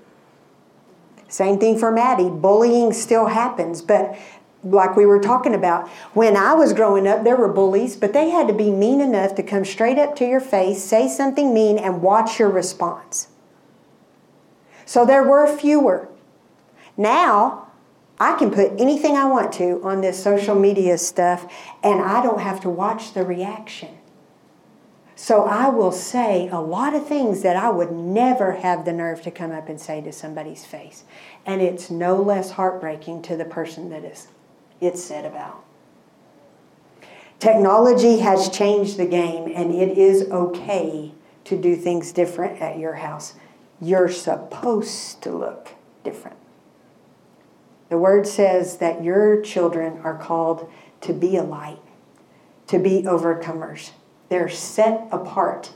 Same 1.33 1.57
thing 1.57 1.79
for 1.79 1.91
Maddie. 1.91 2.29
Bullying 2.29 2.93
still 2.93 3.25
happens, 3.25 3.81
but 3.81 4.15
like 4.63 4.95
we 4.95 5.07
were 5.07 5.19
talking 5.19 5.55
about, 5.55 5.89
when 6.13 6.37
I 6.37 6.53
was 6.53 6.73
growing 6.73 7.07
up, 7.07 7.23
there 7.23 7.35
were 7.35 7.51
bullies, 7.51 7.95
but 7.95 8.13
they 8.13 8.29
had 8.29 8.47
to 8.49 8.53
be 8.53 8.69
mean 8.69 9.01
enough 9.01 9.33
to 9.35 9.41
come 9.41 9.65
straight 9.65 9.97
up 9.97 10.15
to 10.17 10.27
your 10.27 10.39
face, 10.39 10.83
say 10.83 11.07
something 11.09 11.51
mean, 11.51 11.79
and 11.79 12.03
watch 12.03 12.37
your 12.37 12.51
response. 12.51 13.29
So 14.85 15.07
there 15.07 15.23
were 15.23 15.47
fewer. 15.47 16.07
Now, 16.97 17.67
I 18.19 18.37
can 18.37 18.51
put 18.51 18.79
anything 18.79 19.17
I 19.17 19.25
want 19.25 19.51
to 19.53 19.81
on 19.83 20.01
this 20.01 20.21
social 20.21 20.53
media 20.53 20.99
stuff, 20.99 21.51
and 21.81 21.99
I 21.99 22.21
don't 22.21 22.41
have 22.41 22.61
to 22.61 22.69
watch 22.69 23.15
the 23.15 23.25
reaction. 23.25 23.97
So 25.23 25.45
I 25.45 25.69
will 25.69 25.93
say 25.93 26.49
a 26.49 26.59
lot 26.59 26.93
of 26.93 27.07
things 27.07 27.43
that 27.43 27.55
I 27.55 27.69
would 27.69 27.93
never 27.93 28.51
have 28.51 28.83
the 28.83 28.91
nerve 28.91 29.21
to 29.21 29.31
come 29.31 29.53
up 29.53 29.69
and 29.69 29.79
say 29.79 30.01
to 30.01 30.11
somebody's 30.11 30.65
face. 30.65 31.05
And 31.45 31.61
it's 31.61 31.89
no 31.89 32.21
less 32.21 32.51
heartbreaking 32.51 33.21
to 33.21 33.37
the 33.37 33.45
person 33.45 33.89
that 33.91 34.03
is 34.03 34.27
it's 34.81 35.01
said 35.01 35.23
about. 35.23 35.63
Technology 37.39 38.19
has 38.19 38.49
changed 38.49 38.97
the 38.97 39.05
game 39.05 39.49
and 39.55 39.73
it 39.73 39.97
is 39.97 40.23
okay 40.23 41.13
to 41.45 41.57
do 41.57 41.77
things 41.77 42.11
different 42.11 42.61
at 42.61 42.77
your 42.77 42.95
house. 42.95 43.35
You're 43.79 44.09
supposed 44.09 45.21
to 45.21 45.31
look 45.31 45.69
different. 46.03 46.35
The 47.87 47.97
word 47.97 48.27
says 48.27 48.79
that 48.79 49.05
your 49.05 49.41
children 49.41 50.01
are 50.03 50.17
called 50.17 50.69
to 50.99 51.13
be 51.13 51.37
a 51.37 51.43
light 51.43 51.79
to 52.67 52.77
be 52.77 53.03
overcomers. 53.03 53.91
They're 54.33 54.49
set 54.49 55.07
apart. 55.11 55.73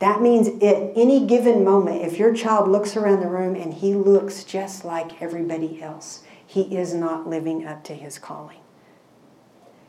That 0.00 0.20
means 0.20 0.48
at 0.60 0.92
any 0.96 1.24
given 1.24 1.64
moment, 1.64 2.02
if 2.04 2.18
your 2.18 2.34
child 2.34 2.68
looks 2.68 2.96
around 2.96 3.20
the 3.20 3.28
room 3.28 3.54
and 3.54 3.72
he 3.72 3.94
looks 3.94 4.42
just 4.42 4.84
like 4.84 5.22
everybody 5.22 5.80
else, 5.80 6.24
he 6.44 6.62
is 6.76 6.94
not 6.94 7.28
living 7.28 7.64
up 7.64 7.84
to 7.84 7.94
his 7.94 8.18
calling. 8.18 8.58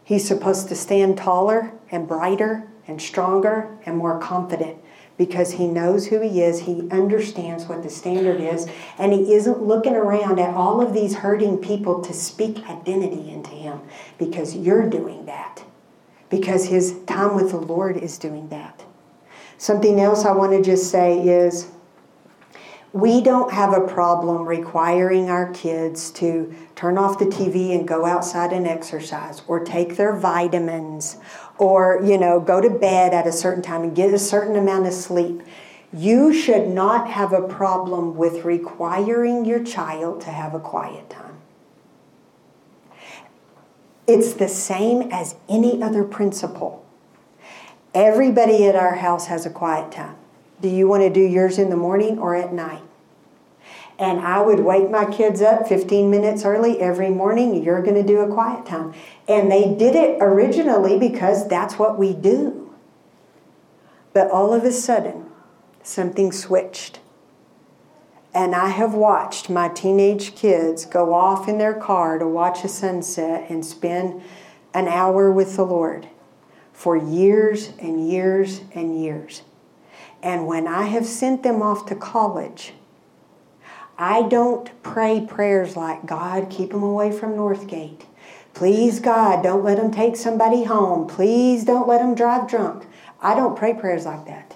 He's 0.04 0.28
supposed 0.28 0.68
to 0.68 0.76
stand 0.76 1.18
taller 1.18 1.72
and 1.90 2.08
brighter 2.08 2.70
and 2.86 3.02
stronger 3.02 3.76
and 3.84 3.98
more 3.98 4.20
confident 4.20 4.78
because 5.18 5.54
he 5.54 5.66
knows 5.66 6.06
who 6.06 6.22
he 6.22 6.44
is, 6.44 6.60
he 6.60 6.88
understands 6.92 7.66
what 7.66 7.82
the 7.82 7.90
standard 7.90 8.40
is, 8.40 8.68
and 9.00 9.12
he 9.12 9.34
isn't 9.34 9.64
looking 9.64 9.96
around 9.96 10.40
at 10.40 10.54
all 10.54 10.86
of 10.86 10.94
these 10.94 11.16
hurting 11.16 11.58
people 11.58 12.00
to 12.04 12.14
speak 12.14 12.60
identity 12.70 13.32
into 13.32 13.50
him 13.50 13.82
because 14.20 14.56
you're 14.56 14.88
doing 14.88 15.26
that. 15.26 15.64
Because 16.32 16.66
his 16.66 16.98
time 17.06 17.36
with 17.36 17.52
the 17.52 17.58
Lord 17.58 17.98
is 17.98 18.18
doing 18.18 18.50
that. 18.50 18.84
Something 19.60 20.00
else 20.00 20.26
I 20.26 20.32
want 20.32 20.54
to 20.54 20.64
just 20.64 20.90
say 20.90 21.20
is 21.20 21.68
we 22.94 23.22
don't 23.22 23.52
have 23.54 23.74
a 23.74 23.88
problem 23.88 24.46
requiring 24.46 25.30
our 25.30 25.54
kids 25.54 26.12
to 26.12 26.54
turn 26.76 26.98
off 26.98 27.20
the 27.20 27.26
TV 27.26 27.78
and 27.78 27.88
go 27.88 28.06
outside 28.06 28.52
and 28.52 28.68
exercise 28.68 29.44
or 29.48 29.64
take 29.64 29.96
their 29.96 30.16
vitamins 30.16 31.18
or 31.58 32.02
you 32.04 32.18
know 32.18 32.40
go 32.40 32.60
to 32.60 32.70
bed 32.70 33.14
at 33.14 33.28
a 33.28 33.32
certain 33.32 33.62
time 33.62 33.84
and 33.84 33.96
get 33.96 34.14
a 34.14 34.20
certain 34.20 34.56
amount 34.56 34.88
of 34.88 34.94
sleep. 34.94 35.42
You 35.94 36.34
should 36.34 36.68
not 36.70 37.10
have 37.10 37.32
a 37.34 37.48
problem 37.48 38.16
with 38.16 38.44
requiring 38.46 39.46
your 39.46 39.64
child 39.64 40.22
to 40.22 40.30
have 40.30 40.54
a 40.54 40.60
quiet 40.60 41.10
time. 41.10 41.31
It's 44.12 44.34
the 44.34 44.50
same 44.50 45.04
as 45.10 45.36
any 45.48 45.82
other 45.82 46.04
principle. 46.04 46.86
Everybody 47.94 48.66
at 48.66 48.76
our 48.76 48.96
house 48.96 49.28
has 49.28 49.46
a 49.46 49.50
quiet 49.50 49.90
time. 49.90 50.18
Do 50.62 50.68
you 50.68 50.86
want 50.86 51.04
to 51.04 51.10
do 51.10 51.22
yours 51.22 51.58
in 51.58 51.70
the 51.70 51.78
morning 51.78 52.20
or 52.20 52.36
at 52.36 52.52
night? 52.52 52.82
And 53.98 54.20
I 54.20 54.42
would 54.42 54.60
wake 54.60 54.90
my 54.90 55.06
kids 55.06 55.42
up 55.42 55.66
15 55.66 56.12
minutes 56.12 56.44
early 56.44 56.82
every 56.82 57.10
morning. 57.10 57.64
You're 57.64 57.82
going 57.82 57.96
to 57.96 58.04
do 58.04 58.20
a 58.20 58.28
quiet 58.28 58.66
time. 58.66 58.94
And 59.30 59.50
they 59.50 59.74
did 59.76 59.96
it 59.96 60.18
originally 60.20 61.00
because 61.00 61.48
that's 61.48 61.80
what 61.80 61.98
we 61.98 62.14
do. 62.14 62.74
But 64.12 64.30
all 64.30 64.54
of 64.54 64.66
a 64.66 64.74
sudden, 64.74 65.28
something 65.84 66.34
switched. 66.34 67.00
And 68.34 68.56
I 68.56 68.70
have 68.70 68.94
watched 68.94 69.50
my 69.50 69.68
teenage 69.68 70.36
kids 70.36 70.86
go 70.86 71.14
off 71.14 71.50
in 71.50 71.58
their 71.58 71.74
car 71.74 72.18
to 72.18 72.28
watch 72.28 72.64
a 72.64 72.70
sunset 72.70 73.50
and 73.50 73.66
spend 73.66 74.22
an 74.74 74.88
hour 74.88 75.30
with 75.30 75.58
the 75.58 75.66
Lord 75.66 76.08
for 76.72 76.96
years 76.96 77.74
and 77.80 78.10
years 78.10 78.62
and 78.74 79.02
years. 79.02 79.42
And 80.24 80.48
when 80.48 80.68
I 80.68 80.84
have 80.84 81.06
sent 81.06 81.44
them 81.44 81.62
off 81.62 81.86
to 81.88 81.96
college, 81.96 82.74
I 83.98 84.24
don't 84.24 84.72
pray 84.82 85.26
prayers 85.28 85.76
like, 85.76 86.06
God, 86.06 86.50
keep 86.50 86.72
them 86.72 86.84
away 86.84 87.12
from 87.12 87.34
Northgate. 87.34 88.06
Please, 88.54 89.00
God, 89.00 89.44
don't 89.44 89.64
let 89.64 89.78
them 89.78 89.92
take 89.92 90.16
somebody 90.16 90.64
home. 90.64 91.08
Please 91.08 91.66
don't 91.66 91.88
let 91.88 92.00
them 92.00 92.16
drive 92.16 92.50
drunk. 92.50 92.86
I 93.22 93.36
don't 93.36 93.58
pray 93.58 93.74
prayers 93.74 94.06
like 94.06 94.26
that 94.26 94.51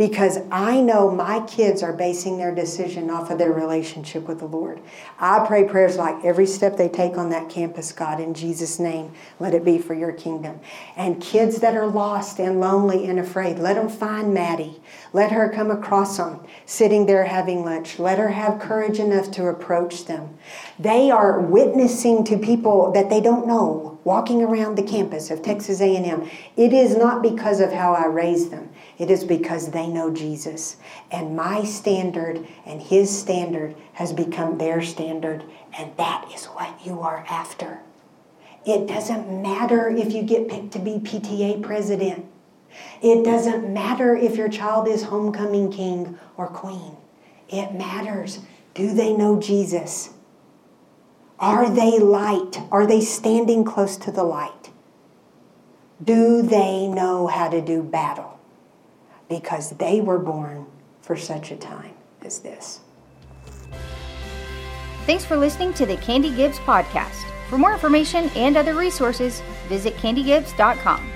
because 0.00 0.38
I 0.50 0.80
know 0.80 1.10
my 1.10 1.40
kids 1.40 1.82
are 1.82 1.92
basing 1.92 2.38
their 2.38 2.54
decision 2.54 3.10
off 3.10 3.30
of 3.30 3.36
their 3.36 3.52
relationship 3.52 4.26
with 4.26 4.38
the 4.38 4.46
Lord. 4.46 4.80
I 5.18 5.46
pray 5.46 5.68
prayers 5.68 5.98
like 5.98 6.24
every 6.24 6.46
step 6.46 6.78
they 6.78 6.88
take 6.88 7.18
on 7.18 7.28
that 7.28 7.50
campus, 7.50 7.92
God, 7.92 8.18
in 8.18 8.32
Jesus' 8.32 8.78
name, 8.78 9.12
let 9.38 9.52
it 9.52 9.62
be 9.62 9.76
for 9.76 9.92
your 9.92 10.12
kingdom. 10.12 10.58
And 10.96 11.20
kids 11.20 11.60
that 11.60 11.76
are 11.76 11.86
lost 11.86 12.40
and 12.40 12.60
lonely 12.60 13.04
and 13.08 13.20
afraid, 13.20 13.58
let 13.58 13.74
them 13.74 13.90
find 13.90 14.32
Maddie. 14.32 14.80
Let 15.12 15.32
her 15.32 15.50
come 15.50 15.70
across 15.70 16.16
them 16.16 16.46
sitting 16.64 17.04
there 17.04 17.26
having 17.26 17.62
lunch. 17.62 17.98
Let 17.98 18.18
her 18.18 18.30
have 18.30 18.58
courage 18.58 18.98
enough 18.98 19.30
to 19.32 19.48
approach 19.48 20.06
them. 20.06 20.38
They 20.78 21.10
are 21.10 21.40
witnessing 21.40 22.24
to 22.24 22.38
people 22.38 22.90
that 22.92 23.10
they 23.10 23.20
don't 23.20 23.46
know 23.46 23.90
walking 24.04 24.42
around 24.42 24.76
the 24.76 24.82
campus 24.82 25.30
of 25.30 25.42
Texas 25.42 25.82
A&M. 25.82 26.26
It 26.56 26.72
is 26.72 26.96
not 26.96 27.22
because 27.22 27.60
of 27.60 27.70
how 27.70 27.92
I 27.92 28.06
raised 28.06 28.50
them. 28.50 28.69
It 29.00 29.10
is 29.10 29.24
because 29.24 29.70
they 29.70 29.86
know 29.86 30.10
Jesus. 30.10 30.76
And 31.10 31.34
my 31.34 31.64
standard 31.64 32.46
and 32.66 32.82
his 32.82 33.08
standard 33.18 33.74
has 33.94 34.12
become 34.12 34.58
their 34.58 34.82
standard. 34.82 35.42
And 35.78 35.96
that 35.96 36.30
is 36.34 36.44
what 36.44 36.84
you 36.84 37.00
are 37.00 37.24
after. 37.26 37.80
It 38.66 38.86
doesn't 38.86 39.42
matter 39.42 39.88
if 39.88 40.12
you 40.12 40.22
get 40.22 40.48
picked 40.48 40.72
to 40.72 40.78
be 40.78 40.98
PTA 40.98 41.62
president. 41.62 42.26
It 43.00 43.24
doesn't 43.24 43.72
matter 43.72 44.14
if 44.14 44.36
your 44.36 44.50
child 44.50 44.86
is 44.86 45.04
homecoming 45.04 45.72
king 45.72 46.18
or 46.36 46.48
queen. 46.48 46.94
It 47.48 47.72
matters. 47.72 48.40
Do 48.74 48.92
they 48.92 49.14
know 49.14 49.40
Jesus? 49.40 50.10
Are 51.38 51.70
they 51.70 51.98
light? 51.98 52.58
Are 52.70 52.86
they 52.86 53.00
standing 53.00 53.64
close 53.64 53.96
to 53.96 54.12
the 54.12 54.24
light? 54.24 54.68
Do 56.04 56.42
they 56.42 56.86
know 56.86 57.28
how 57.28 57.48
to 57.48 57.62
do 57.62 57.82
battle? 57.82 58.39
Because 59.30 59.70
they 59.70 60.02
were 60.02 60.18
born 60.18 60.66
for 61.00 61.16
such 61.16 61.50
a 61.50 61.56
time 61.56 61.94
as 62.20 62.40
this. 62.40 62.80
Thanks 65.06 65.24
for 65.24 65.36
listening 65.36 65.72
to 65.74 65.86
the 65.86 65.96
Candy 65.96 66.30
Gibbs 66.34 66.58
podcast. 66.58 67.24
For 67.48 67.56
more 67.56 67.72
information 67.72 68.28
and 68.36 68.56
other 68.56 68.74
resources, 68.74 69.40
visit 69.68 69.96
candygibbs.com. 69.96 71.10